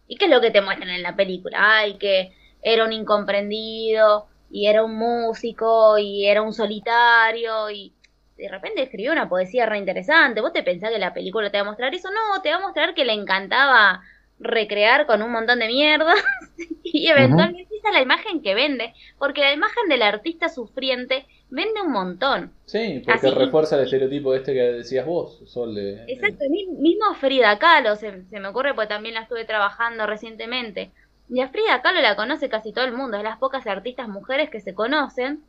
¿Y 0.07 0.17
qué 0.17 0.27
es 0.27 0.31
lo 0.31 0.41
que 0.41 0.51
te 0.53 0.63
muestran 0.63 0.91
en 0.91 1.03
la 1.03 1.17
película? 1.17 1.59
Ay, 1.79 1.99
que 1.99 2.33
era 2.73 2.85
un 2.85 2.93
incomprendido, 2.93 4.27
y 4.51 4.67
era 4.67 4.85
un 4.85 4.97
músico, 4.97 5.99
y 5.99 6.27
era 6.27 6.43
un 6.43 6.53
solitario, 6.53 7.71
y 7.71 7.93
de 8.37 8.49
repente 8.49 8.83
escribió 8.83 9.13
una 9.13 9.29
poesía 9.29 9.67
re 9.67 9.79
interesante. 9.79 10.41
¿Vos 10.41 10.53
te 10.53 10.63
pensás 10.63 10.91
que 10.91 10.99
la 10.99 11.15
película 11.15 11.51
te 11.51 11.59
va 11.59 11.63
a 11.63 11.71
mostrar 11.71 11.95
eso? 11.95 12.09
No, 12.11 12.43
te 12.43 12.51
va 12.51 12.57
a 12.57 12.61
mostrar 12.61 12.95
que 12.95 13.05
le 13.05 13.13
encantaba 13.13 14.03
recrear 14.39 15.07
con 15.07 15.23
un 15.23 15.33
montón 15.33 15.59
de 15.61 15.67
mierda 15.69 16.15
y 16.83 17.09
eventualmente 17.09 17.75
esa 17.77 17.89
es 17.89 17.95
la 17.95 18.03
imagen 18.03 18.43
que 18.43 18.55
vende, 18.55 18.95
porque 19.19 19.41
la 19.41 19.53
imagen 19.53 19.89
del 19.89 20.03
artista 20.03 20.49
sufriente 20.49 21.27
vende 21.49 21.81
un 21.83 21.93
montón. 21.93 22.53
sí, 22.67 23.03
porque 23.05 23.29
Así- 23.29 23.31
refuerza 23.31 23.77
el 23.77 23.85
estereotipo 23.85 24.35
este 24.35 24.53
que 24.53 24.61
decías 24.61 25.07
vos, 25.07 25.41
Sol. 25.47 25.75
De, 25.75 26.05
Exacto, 26.07 26.45
mi- 26.51 26.67
mismo 26.67 27.15
Frida 27.15 27.59
Kahlo, 27.59 27.97
se, 27.97 28.25
se 28.27 28.41
me 28.41 28.49
ocurre 28.49 28.75
porque 28.75 28.89
también 28.89 29.15
la 29.15 29.23
estuve 29.23 29.45
trabajando 29.45 30.07
recientemente. 30.07 30.93
Y 31.29 31.41
a 31.41 31.49
Frida 31.49 31.83
Kahlo 31.83 32.01
la 32.01 32.17
conoce 32.17 32.49
casi 32.49 32.73
todo 32.73 32.85
el 32.85 32.93
mundo, 32.93 33.17
es 33.17 33.25
las 33.25 33.39
pocas 33.39 33.67
artistas 33.67 34.09
mujeres 34.09 34.51
que 34.51 34.61
se 34.61 34.75
conocen. 34.75 35.43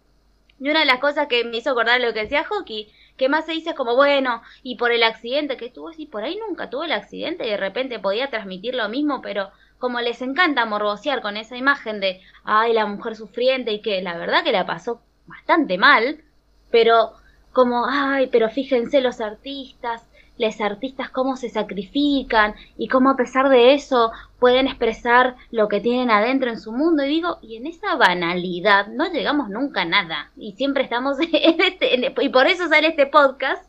Y 0.59 0.69
una 0.69 0.80
de 0.80 0.86
las 0.88 0.99
cosas 0.99 1.28
que 1.28 1.43
me 1.43 1.57
hizo 1.57 1.69
acordar 1.71 2.01
lo 2.01 2.13
que 2.13 2.21
decía 2.21 2.43
Hockey, 2.43 2.91
que 3.15 3.30
más 3.30 3.45
se 3.45 3.51
dice 3.51 3.71
es 3.71 3.75
como, 3.75 3.95
bueno, 3.95 4.41
y 4.63 4.75
por 4.75 4.91
el 4.91 5.03
accidente 5.03 5.55
que 5.55 5.69
tuvo, 5.69 5.91
y 5.95 6.07
por 6.07 6.23
ahí 6.23 6.38
nunca 6.38 6.69
tuvo 6.69 6.84
el 6.84 6.91
accidente 6.91 7.45
y 7.45 7.51
de 7.51 7.57
repente 7.57 7.99
podía 7.99 8.30
transmitir 8.30 8.73
lo 8.73 8.89
mismo, 8.89 9.21
pero 9.21 9.51
como 9.78 10.01
les 10.01 10.21
encanta 10.23 10.65
morbosear 10.65 11.21
con 11.21 11.38
esa 11.38 11.57
imagen 11.57 11.99
de, 11.99 12.21
ay, 12.43 12.73
la 12.73 12.88
mujer 12.88 13.15
sufriente 13.15 13.71
y 13.71 13.82
que 13.82 14.01
la 14.01 14.17
verdad 14.17 14.43
que 14.43 14.51
la 14.51 14.65
pasó 14.65 15.01
bastante 15.28 15.78
mal, 15.78 16.23
pero 16.71 17.13
como, 17.53 17.86
ay, 17.88 18.28
pero 18.28 18.49
fíjense 18.49 19.01
los 19.01 19.21
artistas, 19.21 20.07
los 20.38 20.61
artistas 20.61 21.09
cómo 21.09 21.35
se 21.35 21.49
sacrifican 21.49 22.53
y 22.77 22.88
cómo 22.88 23.09
a 23.09 23.15
pesar 23.17 23.49
de 23.49 23.73
eso 23.73 24.11
pueden 24.39 24.67
expresar 24.67 25.35
lo 25.51 25.67
que 25.67 25.81
tienen 25.81 26.11
adentro 26.11 26.49
en 26.49 26.59
su 26.59 26.71
mundo. 26.71 27.03
Y 27.03 27.09
digo, 27.09 27.39
y 27.41 27.55
en 27.57 27.67
esa 27.67 27.95
banalidad 27.95 28.88
no 28.88 29.11
llegamos 29.11 29.49
nunca 29.49 29.81
a 29.81 29.85
nada. 29.85 30.31
Y 30.38 30.53
siempre 30.53 30.83
estamos 30.83 31.17
en 31.21 31.61
este, 31.61 31.95
en- 31.95 32.13
y 32.21 32.29
por 32.29 32.47
eso 32.47 32.67
sale 32.67 32.88
este 32.89 33.07
podcast. 33.07 33.65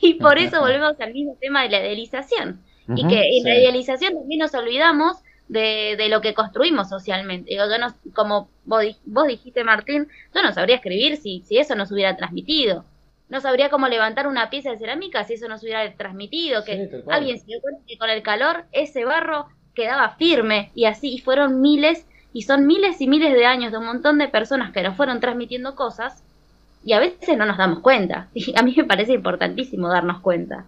Y 0.00 0.14
por 0.14 0.38
eso 0.38 0.60
volvemos 0.60 1.00
al 1.00 1.12
mismo 1.14 1.36
tema 1.40 1.62
de 1.62 1.70
la 1.70 1.80
idealización. 1.80 2.60
Y 2.96 3.06
que 3.08 3.38
en 3.38 3.44
la 3.44 3.54
idealización 3.56 4.14
también 4.14 4.40
nos 4.40 4.52
olvidamos 4.54 5.18
de, 5.48 5.94
de 5.96 6.08
lo 6.08 6.20
que 6.20 6.34
construimos 6.34 6.88
socialmente. 6.88 7.50
Digo, 7.50 7.64
yo 7.70 7.78
no, 7.78 7.94
como 8.14 8.48
vos, 8.64 8.84
vos 9.04 9.26
dijiste, 9.28 9.62
Martín, 9.64 10.08
yo 10.34 10.42
no 10.42 10.52
sabría 10.52 10.76
escribir 10.76 11.16
si, 11.16 11.42
si 11.46 11.58
eso 11.58 11.74
nos 11.76 11.92
hubiera 11.92 12.16
transmitido. 12.16 12.84
No 13.30 13.40
sabría 13.40 13.70
cómo 13.70 13.88
levantar 13.88 14.26
una 14.26 14.50
pieza 14.50 14.70
de 14.70 14.78
cerámica 14.78 15.24
si 15.24 15.34
eso 15.34 15.48
nos 15.48 15.62
hubiera 15.62 15.94
transmitido. 15.96 16.64
Que 16.64 16.88
Sí, 16.90 16.96
alguien 17.08 17.38
se 17.38 17.46
dio 17.46 17.60
cuenta 17.62 17.82
que 17.86 17.98
con 17.98 18.10
el 18.10 18.22
calor 18.22 18.66
ese 18.72 19.04
barro 19.04 19.46
quedaba 19.74 20.16
firme 20.16 20.70
y 20.74 20.84
así, 20.86 21.14
y 21.14 21.18
fueron 21.20 21.60
miles, 21.62 22.06
y 22.32 22.42
son 22.42 22.66
miles 22.66 23.00
y 23.00 23.08
miles 23.08 23.32
de 23.32 23.46
años 23.46 23.72
de 23.72 23.78
un 23.78 23.86
montón 23.86 24.18
de 24.18 24.28
personas 24.28 24.72
que 24.72 24.82
nos 24.82 24.96
fueron 24.96 25.20
transmitiendo 25.20 25.74
cosas 25.76 26.22
y 26.82 26.92
a 26.94 27.00
veces 27.00 27.36
no 27.38 27.46
nos 27.46 27.58
damos 27.58 27.80
cuenta. 27.80 28.28
Y 28.34 28.58
a 28.58 28.62
mí 28.62 28.74
me 28.76 28.84
parece 28.84 29.12
importantísimo 29.14 29.88
darnos 29.88 30.20
cuenta. 30.20 30.66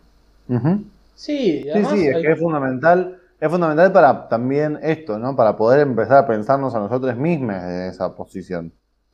Sí, 1.14 1.62
Sí, 1.62 1.70
además 1.70 1.92
sí, 1.92 2.06
es 2.06 2.16
hay- 2.16 2.22
que 2.22 2.32
es 2.32 2.38
fundamental, 2.40 3.18
es 3.40 3.50
fundamental 3.50 3.92
para 3.92 4.28
también 4.28 4.78
esto, 4.82 5.18
¿no? 5.18 5.36
Para 5.36 5.56
poder 5.56 5.80
empezar 5.80 6.18
a 6.18 6.26
pensarnos 6.26 6.74
a 6.74 6.80
nosotros 6.80 7.16
mismos 7.16 7.54
en 7.56 7.82
esa 7.82 8.14
posición. 8.14 8.72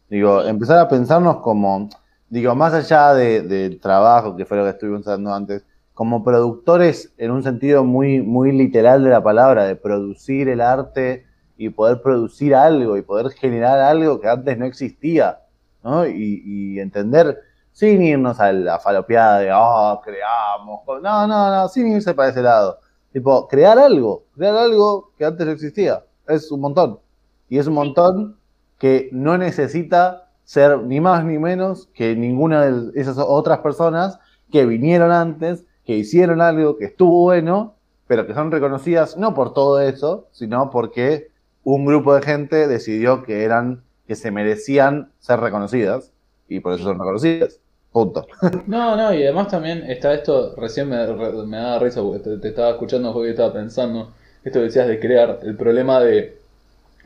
Digo, 0.09 0.43
empezar 0.45 0.79
a 0.79 0.89
pensarnos 0.89 1.39
como, 1.41 1.89
digo, 2.31 2.55
más 2.55 2.75
allá 2.75 3.15
de- 3.15 3.43
del 3.43 3.81
trabajo, 3.81 4.37
que 4.37 4.45
fue 4.45 4.57
lo 4.57 4.65
que 4.65 4.71
estuvimos 4.71 5.07
hablando 5.07 5.35
antes, 5.35 5.65
como 5.95 6.23
productores 6.25 7.13
en 7.19 7.31
un 7.33 7.43
sentido 7.43 7.85
muy, 7.85 8.23
muy 8.23 8.53
literal 8.53 9.03
de 9.05 9.11
la 9.11 9.23
palabra, 9.23 9.65
de 9.65 9.77
producir 9.77 10.49
el 10.49 10.61
arte 10.61 11.27
y 11.57 11.71
poder 11.71 12.01
producir 12.03 12.55
algo 12.55 12.97
y 12.97 13.03
poder 13.03 13.31
generar 13.31 13.81
algo 13.81 14.21
que 14.21 14.29
antes 14.29 14.57
no 14.59 14.65
existía, 14.67 15.41
¿no? 15.83 16.07
Y, 16.07 16.43
y 16.45 16.81
entender, 16.81 17.39
sin 17.73 18.03
irnos 18.03 18.39
a 18.41 18.53
la 18.53 18.79
falopeada 18.79 19.39
de, 19.41 19.51
oh, 19.53 20.01
creamos, 20.05 20.81
no, 21.03 21.27
no, 21.27 21.51
no, 21.51 21.69
sin 21.69 21.89
irse 21.93 22.15
para 22.15 22.29
ese 22.31 22.43
lado. 22.43 22.79
Tipo, 23.13 23.49
crear 23.49 23.79
algo, 23.79 24.25
crear 24.37 24.55
algo 24.57 25.11
que 25.19 25.25
antes 25.25 25.47
no 25.47 25.53
existía. 25.53 26.05
Es 26.29 26.51
un 26.53 26.61
montón. 26.61 27.01
Y 27.49 27.59
es 27.59 27.67
un 27.67 27.75
montón 27.75 28.37
que 28.79 29.09
no 29.13 29.37
necesita 29.39 30.28
ser 30.49 30.79
ni 30.79 30.99
más 30.99 31.27
ni 31.27 31.37
menos 31.37 31.91
que 31.93 32.17
ninguna 32.17 32.65
de 32.65 32.99
esas 32.99 33.19
otras 33.19 33.59
personas 33.59 34.19
que 34.51 34.65
vinieron 34.65 35.13
antes, 35.13 35.67
que 35.85 35.95
hicieron 35.95 36.41
algo 36.41 36.79
que 36.79 36.87
estuvo 36.87 37.25
bueno, 37.25 37.75
pero 38.07 38.27
que 38.27 38.33
son 38.33 38.51
reconocidas 38.51 39.19
no 39.19 39.35
por 39.35 39.53
todo 39.53 39.79
eso, 39.79 40.27
sino 40.33 40.71
porque 40.71 41.29
un 41.65 41.85
grupo 41.85 42.15
de 42.15 42.23
gente 42.23 42.67
decidió 42.67 43.25
que 43.25 43.45
eran, 43.45 43.83
que 44.07 44.17
se 44.17 44.31
merecían 44.31 45.11
ser 45.19 45.39
reconocidas 45.41 46.13
y 46.49 46.61
por 46.61 46.73
eso 46.73 46.85
son 46.85 46.99
reconocidas. 46.99 47.61
Punto. 47.93 48.27
No, 48.67 48.97
no, 48.97 49.13
y 49.13 49.25
además 49.25 49.49
también 49.49 49.85
está 49.91 50.15
esto, 50.15 50.55
recién 50.57 50.89
me, 50.89 50.97
me 51.45 51.57
daba 51.59 51.79
risa 51.79 52.01
porque 52.01 52.21
te, 52.21 52.39
te 52.39 52.49
estaba 52.49 52.71
escuchando 52.71 53.13
porque 53.13 53.31
estaba 53.31 53.53
pensando, 53.53 54.15
esto 54.43 54.61
que 54.61 54.65
decías 54.65 54.89
de 54.89 54.99
crear, 54.99 55.41
el 55.43 55.59
problema 55.59 56.01
de 56.01 56.39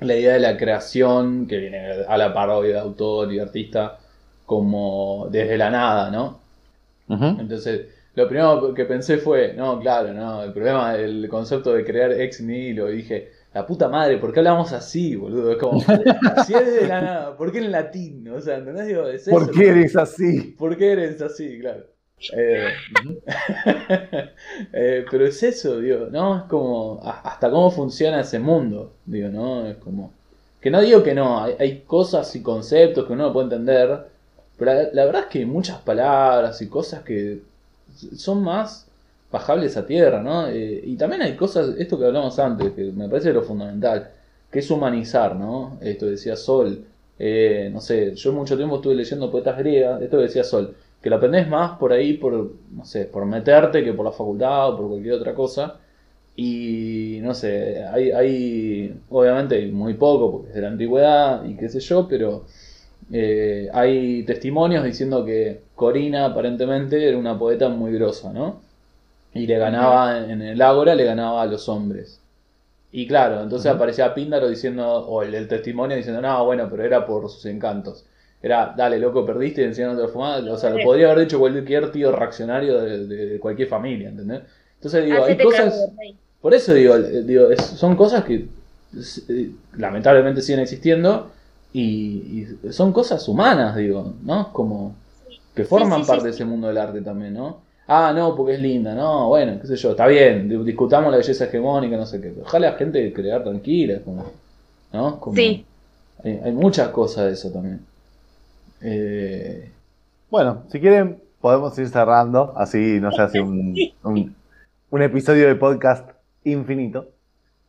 la 0.05 0.17
idea 0.17 0.35
de 0.35 0.41
la 0.41 0.57
creación 0.57 1.47
que 1.47 1.59
viene 1.59 2.05
a 2.07 2.17
la 2.17 2.33
parodia 2.33 2.75
de 2.75 2.81
autor 2.81 3.33
y 3.33 3.39
artista 3.39 3.99
como 4.47 5.29
desde 5.31 5.57
la 5.57 5.71
nada, 5.71 6.11
¿no? 6.11 6.41
Entonces, 7.09 7.89
lo 8.15 8.27
primero 8.27 8.73
que 8.75 8.85
pensé 8.85 9.19
fue, 9.19 9.53
no, 9.55 9.79
claro, 9.81 10.13
no, 10.15 10.43
el 10.43 10.53
problema 10.53 10.95
del 10.95 11.29
concepto 11.29 11.73
de 11.75 11.85
crear 11.85 12.13
ex 12.13 12.41
nihilo, 12.41 12.91
y 12.91 12.97
dije, 12.97 13.31
la 13.53 13.67
puta 13.67 13.89
madre, 13.89 14.17
¿por 14.19 14.33
qué 14.33 14.41
hablamos 14.41 14.73
así, 14.73 15.15
boludo? 15.15 15.53
Es 15.53 15.59
como, 15.59 15.81
si 16.47 16.55
es 16.55 16.81
de 16.81 16.87
la 16.87 17.01
nada, 17.03 17.37
¿por 17.37 17.53
qué 17.53 17.59
en 17.59 17.71
latín? 17.71 18.29
O 18.29 18.41
sea, 18.41 18.59
¿entendés? 18.59 18.87
Digo, 18.87 19.07
es 19.09 19.29
¿Por 19.29 19.43
eso, 19.43 19.51
qué 19.53 19.69
eres 19.69 19.97
así? 19.97 20.55
¿Por 20.59 20.77
qué 20.77 20.93
eres 20.93 21.21
así? 21.21 21.59
Claro. 21.61 21.92
Eh, 22.33 22.69
eh, 24.73 25.05
pero 25.11 25.27
es 25.27 25.43
eso, 25.43 25.81
digo, 25.81 26.07
¿no? 26.11 26.39
Es 26.39 26.43
como, 26.45 27.01
hasta 27.03 27.51
cómo 27.51 27.71
funciona 27.71 28.21
ese 28.21 28.39
mundo, 28.39 28.93
digo, 29.05 29.29
¿no? 29.29 29.67
Es 29.67 29.77
como, 29.79 30.13
que 30.61 30.71
no 30.71 30.81
digo 30.81 31.03
que 31.03 31.15
no, 31.15 31.43
hay, 31.43 31.55
hay 31.59 31.81
cosas 31.81 32.35
y 32.37 32.43
conceptos 32.43 33.07
que 33.07 33.13
uno 33.13 33.25
no 33.25 33.33
puede 33.33 33.47
entender, 33.47 34.07
pero 34.57 34.73
la, 34.93 35.05
verdad 35.05 35.23
es 35.23 35.27
que 35.29 35.39
hay 35.41 35.47
muchas 35.47 35.81
palabras 35.81 36.61
y 36.63 36.69
cosas 36.69 37.03
que 37.03 37.41
son 38.17 38.43
más 38.43 38.87
bajables 39.31 39.77
a 39.77 39.87
tierra, 39.87 40.23
¿no? 40.23 40.49
Eh, 40.49 40.83
y 40.85 40.97
también 40.97 41.23
hay 41.23 41.35
cosas, 41.37 41.75
esto 41.79 41.99
que 41.99 42.07
hablamos 42.07 42.39
antes, 42.39 42.73
que 42.73 42.85
me 42.93 43.09
parece 43.09 43.33
lo 43.33 43.43
fundamental, 43.43 44.11
que 44.51 44.61
es 44.61 44.71
humanizar, 44.71 45.35
¿no? 45.37 45.79
Esto 45.81 46.07
decía 46.07 46.37
Sol, 46.37 46.85
no 47.19 47.81
sé, 47.81 48.15
yo 48.15 48.33
mucho 48.33 48.57
tiempo 48.57 48.77
estuve 48.77 48.95
leyendo 48.95 49.31
poetas 49.31 49.57
griegas, 49.59 50.03
esto 50.03 50.19
decía 50.19 50.45
Sol, 50.45 50.75
que 51.03 51.11
lo 51.11 51.17
aprendés 51.17 51.49
más 51.49 51.79
por 51.79 51.93
ahí, 51.93 52.15
por, 52.15 52.53
no 52.73 52.85
sé, 52.85 53.07
por 53.07 53.27
meterte 53.27 53.85
que 53.85 53.93
por 53.93 54.07
la 54.07 54.13
facultad 54.13 54.71
o 54.71 54.77
por 54.77 54.89
cualquier 54.89 55.15
otra 55.15 55.35
cosa. 55.35 55.79
Y 56.37 57.19
no 57.23 57.35
sé, 57.35 57.85
hay, 57.85 58.11
hay 58.13 59.01
obviamente 59.11 59.57
hay 59.57 59.71
muy 59.73 59.95
poco 59.95 60.33
porque 60.33 60.49
es 60.51 60.55
de 60.55 60.63
la 60.63 60.69
antigüedad 60.69 61.45
y 61.45 61.57
qué 61.57 61.69
sé 61.69 61.81
yo, 61.81 62.09
pero 62.09 62.45
eh, 63.13 63.69
hay 63.73 64.25
testimonios 64.25 64.85
diciendo 64.85 65.25
que 65.25 65.63
Corina 65.75 66.27
aparentemente 66.27 67.07
era 67.09 67.19
una 67.19 67.39
poeta 67.39 67.69
muy 67.69 67.93
grosa, 67.93 68.33
¿no? 68.33 68.63
Y 69.35 69.47
le 69.47 69.59
ganaba 69.59 70.19
en 70.31 70.43
el 70.43 70.63
ágora, 70.63 70.95
le 70.95 71.05
ganaba 71.05 71.43
a 71.43 71.47
los 71.47 71.69
hombres. 71.69 72.21
Y 72.93 73.07
claro, 73.09 73.43
entonces 73.43 73.71
aparecía 73.73 74.15
Píndaro 74.15 74.49
diciendo, 74.49 74.87
o 74.87 75.23
el, 75.23 75.35
el 75.35 75.49
testimonio 75.49 75.97
diciendo, 75.97 76.21
no, 76.23 76.45
bueno, 76.45 76.69
pero 76.71 76.85
era 76.85 77.07
por 77.07 77.29
sus 77.31 77.47
encantos. 77.47 78.05
Era, 78.43 78.75
dale, 78.77 78.99
loco, 78.99 79.25
perdiste 79.25 79.63
y 79.63 79.65
encima 79.67 79.89
no 79.89 79.97
te 79.97 80.03
lo 80.03 80.09
fumabas. 80.09 80.43
O 80.45 80.59
sea, 80.59 80.71
lo 80.71 80.83
podría 80.83 81.11
haber 81.11 81.25
dicho 81.27 81.39
cualquier 81.39 81.93
tío 81.93 82.11
reaccionario 82.13 82.81
de, 82.81 83.07
de 83.07 83.39
cualquier 83.41 83.69
familia, 83.69 84.09
¿entendés? 84.09 84.43
Entonces 84.77 85.05
digo, 85.05 85.19
hay 85.25 85.33
Hacete 85.35 85.45
cosas... 85.45 85.91
Por 86.41 86.55
eso 86.55 86.75
digo, 86.75 86.97
eh, 86.97 87.23
digo 87.23 87.51
es- 87.51 87.63
son 87.63 87.95
cosas 87.95 88.25
que 88.25 88.49
eh, 89.29 89.51
lamentablemente 89.77 90.43
siguen 90.43 90.61
existiendo 90.61 91.31
y, 91.73 92.47
y 92.67 92.73
son 92.73 92.93
cosas 92.93 93.27
humanas, 93.29 93.77
digo, 93.77 94.15
¿no? 94.25 94.53
Como 94.53 94.97
que 95.55 95.65
forman 95.65 96.01
sí, 96.01 96.05
sí, 96.05 96.09
parte 96.09 96.25
de 96.25 96.31
ese 96.31 96.45
mundo 96.45 96.69
del 96.69 96.79
arte 96.79 97.01
también, 97.01 97.35
¿no? 97.35 97.59
Ah, 97.87 98.13
no, 98.15 98.35
porque 98.37 98.55
es 98.55 98.61
linda, 98.61 98.95
no, 98.95 99.29
bueno, 99.29 99.59
qué 99.61 99.67
sé 99.67 99.77
yo, 99.77 99.91
está 99.91 100.07
bien, 100.07 100.49
di- 100.49 100.65
discutamos 100.65 101.11
la 101.11 101.19
belleza 101.19 101.45
hegemónica, 101.45 101.97
no 101.97 102.07
sé 102.07 102.21
qué. 102.21 102.29
pero 102.31 102.43
Ojalá 102.47 102.71
la 102.71 102.77
gente 102.77 103.13
crear 103.13 103.43
tranquila, 103.45 104.01
como, 104.05 104.25
¿no? 104.93 105.21
Como, 105.21 105.37
Sí. 105.37 105.65
Hay, 106.25 106.41
hay 106.45 106.53
muchas 106.53 106.89
cosas 106.91 107.27
de 107.27 107.33
eso 107.33 107.51
también. 107.51 107.81
Eh, 108.83 109.71
Bueno, 110.31 110.65
si 110.71 110.81
quieren, 110.81 111.23
podemos 111.41 111.79
ir 111.79 111.89
cerrando, 111.89 112.53
así 112.57 112.99
no 113.01 113.13
se 113.13 113.23
hace 113.23 113.41
un, 113.41 113.75
un, 114.03 114.37
un 114.91 115.03
episodio 115.03 115.47
de 115.49 115.55
podcast 115.57 116.11
infinito. 116.45 117.09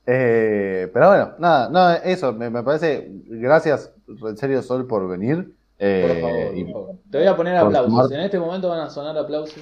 Eh, 0.05 0.89
pero 0.93 1.07
bueno, 1.09 1.31
nada, 1.39 1.69
nada, 1.69 1.95
eso, 1.97 2.33
me, 2.33 2.49
me 2.49 2.61
parece, 2.63 3.07
gracias 3.27 3.91
en 4.07 4.37
serio 4.37 4.61
Sol 4.61 4.85
por 4.87 5.07
venir. 5.07 5.49
Eh, 5.79 6.05
por 6.07 6.21
favor, 6.21 6.57
y 6.57 6.63
por 6.65 6.73
favor. 6.73 6.95
Te 7.11 7.17
voy 7.17 7.27
a 7.27 7.35
poner 7.35 7.55
aplausos. 7.57 8.11
En 8.11 8.19
este 8.21 8.39
momento 8.39 8.69
van 8.69 8.81
a 8.81 8.89
sonar 8.89 9.17
aplausos. 9.17 9.61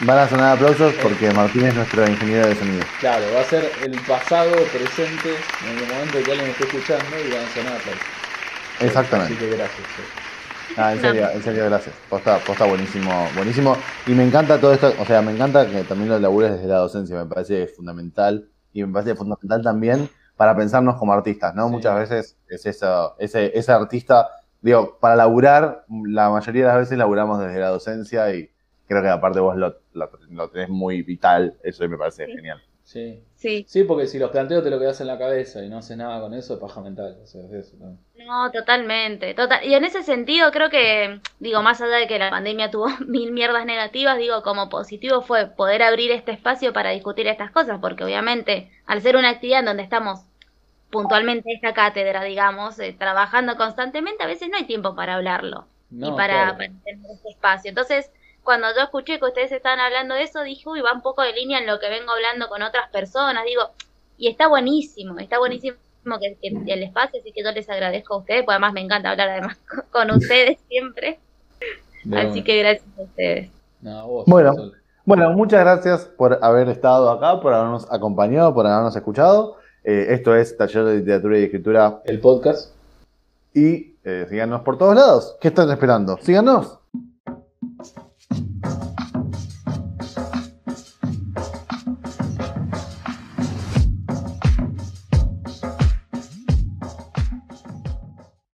van 0.00 0.18
a 0.18 0.28
sonar 0.28 0.56
aplausos 0.56 0.94
porque 1.02 1.30
Martín 1.32 1.64
es 1.66 1.74
nuestro 1.74 2.06
ingeniero 2.08 2.48
de 2.48 2.54
sonido. 2.56 2.84
Claro, 3.00 3.24
va 3.34 3.40
a 3.40 3.44
ser 3.44 3.64
el 3.82 3.92
pasado 4.06 4.50
presente 4.72 5.30
en 5.68 5.78
el 5.78 5.88
momento 5.92 6.18
que 6.24 6.32
alguien 6.32 6.50
esté 6.50 6.64
escuchando 6.64 7.04
y 7.24 7.30
van 7.32 7.44
a 7.44 7.48
sonar 7.54 7.76
aplausos. 7.76 8.06
Exactamente. 8.80 9.34
Así 9.34 9.44
que 9.44 9.56
gracias. 9.56 10.23
Ah, 10.76 10.92
en 10.92 11.00
serio, 11.00 11.30
en 11.32 11.42
serio, 11.42 11.64
gracias. 11.66 12.00
Posta, 12.08 12.44
posta 12.44 12.64
buenísimo, 12.64 13.32
buenísimo. 13.32 13.84
Y 14.04 14.14
me 14.14 14.24
encanta 14.24 14.60
todo 14.60 14.72
esto, 14.72 14.92
o 14.98 15.04
sea, 15.06 15.22
me 15.22 15.30
encanta 15.32 15.70
que 15.70 15.84
también 15.84 16.08
lo 16.10 16.18
labures 16.18 16.52
desde 16.52 16.66
la 16.66 16.78
docencia, 16.78 17.16
me 17.16 17.26
parece 17.26 17.68
fundamental. 17.68 18.48
Y 18.72 18.82
me 18.84 18.92
parece 18.92 19.14
fundamental 19.14 19.62
también 19.62 20.10
para 20.36 20.56
pensarnos 20.56 20.96
como 20.96 21.12
artistas, 21.12 21.54
¿no? 21.54 21.68
Sí. 21.68 21.72
Muchas 21.74 21.96
veces 21.96 22.36
es 22.48 22.66
eso, 22.66 23.14
ese, 23.18 23.56
ese 23.56 23.70
artista, 23.70 24.28
digo, 24.60 24.98
para 25.00 25.14
laburar, 25.14 25.84
la 25.88 26.28
mayoría 26.30 26.62
de 26.62 26.68
las 26.68 26.78
veces 26.78 26.98
laburamos 26.98 27.38
desde 27.38 27.60
la 27.60 27.68
docencia 27.68 28.34
y 28.34 28.50
creo 28.88 29.00
que 29.02 29.08
aparte 29.08 29.38
vos 29.38 29.56
lo, 29.56 29.76
lo, 29.92 30.10
lo 30.30 30.50
tenés 30.50 30.68
muy 30.70 31.02
vital, 31.02 31.56
eso 31.62 31.88
me 31.88 31.96
parece 31.96 32.26
Sí. 32.26 32.32
genial. 32.32 32.60
Sí. 32.84 33.24
Sí, 33.34 33.66
Sí, 33.66 33.84
porque 33.84 34.06
si 34.06 34.18
los 34.18 34.30
planteos 34.30 34.62
te 34.62 34.70
lo 34.70 34.78
quedas 34.78 35.00
en 35.00 35.08
la 35.08 35.18
cabeza 35.18 35.64
y 35.64 35.68
no 35.68 35.78
haces 35.78 35.96
nada 35.96 36.20
con 36.20 36.34
eso, 36.34 36.54
es 36.54 36.60
paja 36.60 36.80
mental. 36.80 37.18
O 37.22 37.26
sea, 37.26 37.42
es 37.44 37.52
eso 37.52 37.76
también. 37.78 37.98
no, 38.26 38.50
totalmente. 38.52 39.34
Total. 39.34 39.64
Y 39.64 39.74
en 39.74 39.84
ese 39.84 40.02
sentido 40.02 40.50
creo 40.52 40.70
que, 40.70 41.20
digo, 41.40 41.62
más 41.62 41.80
allá 41.80 41.96
de 41.96 42.06
que 42.06 42.18
la 42.18 42.30
pandemia 42.30 42.70
tuvo 42.70 42.86
mil 43.06 43.32
mierdas 43.32 43.66
negativas, 43.66 44.18
digo, 44.18 44.42
como 44.42 44.68
positivo 44.68 45.22
fue 45.22 45.46
poder 45.48 45.82
abrir 45.82 46.10
este 46.12 46.32
espacio 46.32 46.72
para 46.72 46.90
discutir 46.90 47.26
estas 47.26 47.50
cosas, 47.50 47.78
porque 47.80 48.04
obviamente 48.04 48.70
al 48.86 49.00
ser 49.02 49.16
una 49.16 49.30
actividad 49.30 49.60
en 49.60 49.66
donde 49.66 49.82
estamos 49.82 50.20
puntualmente 50.90 51.52
esta 51.54 51.74
cátedra, 51.74 52.22
digamos, 52.24 52.78
eh, 52.78 52.94
trabajando 52.98 53.56
constantemente, 53.56 54.22
a 54.24 54.26
veces 54.28 54.48
no 54.50 54.56
hay 54.58 54.64
tiempo 54.66 54.94
para 54.96 55.14
hablarlo. 55.16 55.68
y 56.00 56.10
No, 56.10 56.16
para, 56.16 56.34
claro. 56.34 56.56
para 56.56 56.70
tener 56.84 57.10
este 57.12 57.30
espacio. 57.30 57.70
Entonces, 57.70 58.10
cuando 58.44 58.68
yo 58.76 58.82
escuché 58.82 59.18
que 59.18 59.24
ustedes 59.24 59.50
estaban 59.52 59.80
hablando 59.80 60.14
de 60.14 60.22
eso, 60.22 60.42
dije, 60.42 60.68
uy, 60.68 60.80
va 60.80 60.92
un 60.92 61.02
poco 61.02 61.22
de 61.22 61.32
línea 61.32 61.58
en 61.58 61.66
lo 61.66 61.80
que 61.80 61.88
vengo 61.88 62.12
hablando 62.12 62.48
con 62.48 62.62
otras 62.62 62.88
personas, 62.90 63.44
digo, 63.44 63.62
y 64.16 64.28
está 64.28 64.46
buenísimo, 64.48 65.18
está 65.18 65.38
buenísimo 65.38 65.76
que, 66.20 66.36
que 66.40 66.72
el 66.72 66.82
espacio, 66.82 67.20
así 67.20 67.32
que 67.32 67.42
yo 67.42 67.50
les 67.52 67.68
agradezco 67.68 68.14
a 68.14 68.18
ustedes, 68.18 68.42
porque 68.42 68.52
además 68.54 68.72
me 68.74 68.82
encanta 68.82 69.10
hablar 69.10 69.30
además 69.30 69.58
con 69.90 70.10
ustedes 70.10 70.58
siempre, 70.68 71.18
así 72.14 72.44
que 72.44 72.58
gracias 72.58 72.86
a 72.98 73.02
ustedes. 73.02 73.50
No, 73.80 73.98
a 73.98 74.04
vos, 74.04 74.24
Bueno. 74.26 74.54
Sol. 74.54 74.72
Bueno, 75.06 75.30
muchas 75.32 75.60
gracias 75.60 76.06
por 76.06 76.38
haber 76.42 76.68
estado 76.70 77.10
acá, 77.10 77.38
por 77.38 77.52
habernos 77.52 77.86
acompañado, 77.92 78.54
por 78.54 78.66
habernos 78.66 78.96
escuchado. 78.96 79.58
Eh, 79.82 80.06
esto 80.10 80.34
es 80.34 80.56
Taller 80.56 80.82
de 80.84 80.96
Literatura 80.96 81.38
y 81.38 81.42
Escritura 81.44 82.00
El 82.06 82.20
podcast. 82.20 82.74
y 83.52 83.96
eh, 84.02 84.26
síganos 84.30 84.62
por 84.62 84.78
todos 84.78 84.94
lados. 84.94 85.36
¿Qué 85.42 85.48
están 85.48 85.70
esperando? 85.70 86.16
Síganos. 86.22 86.78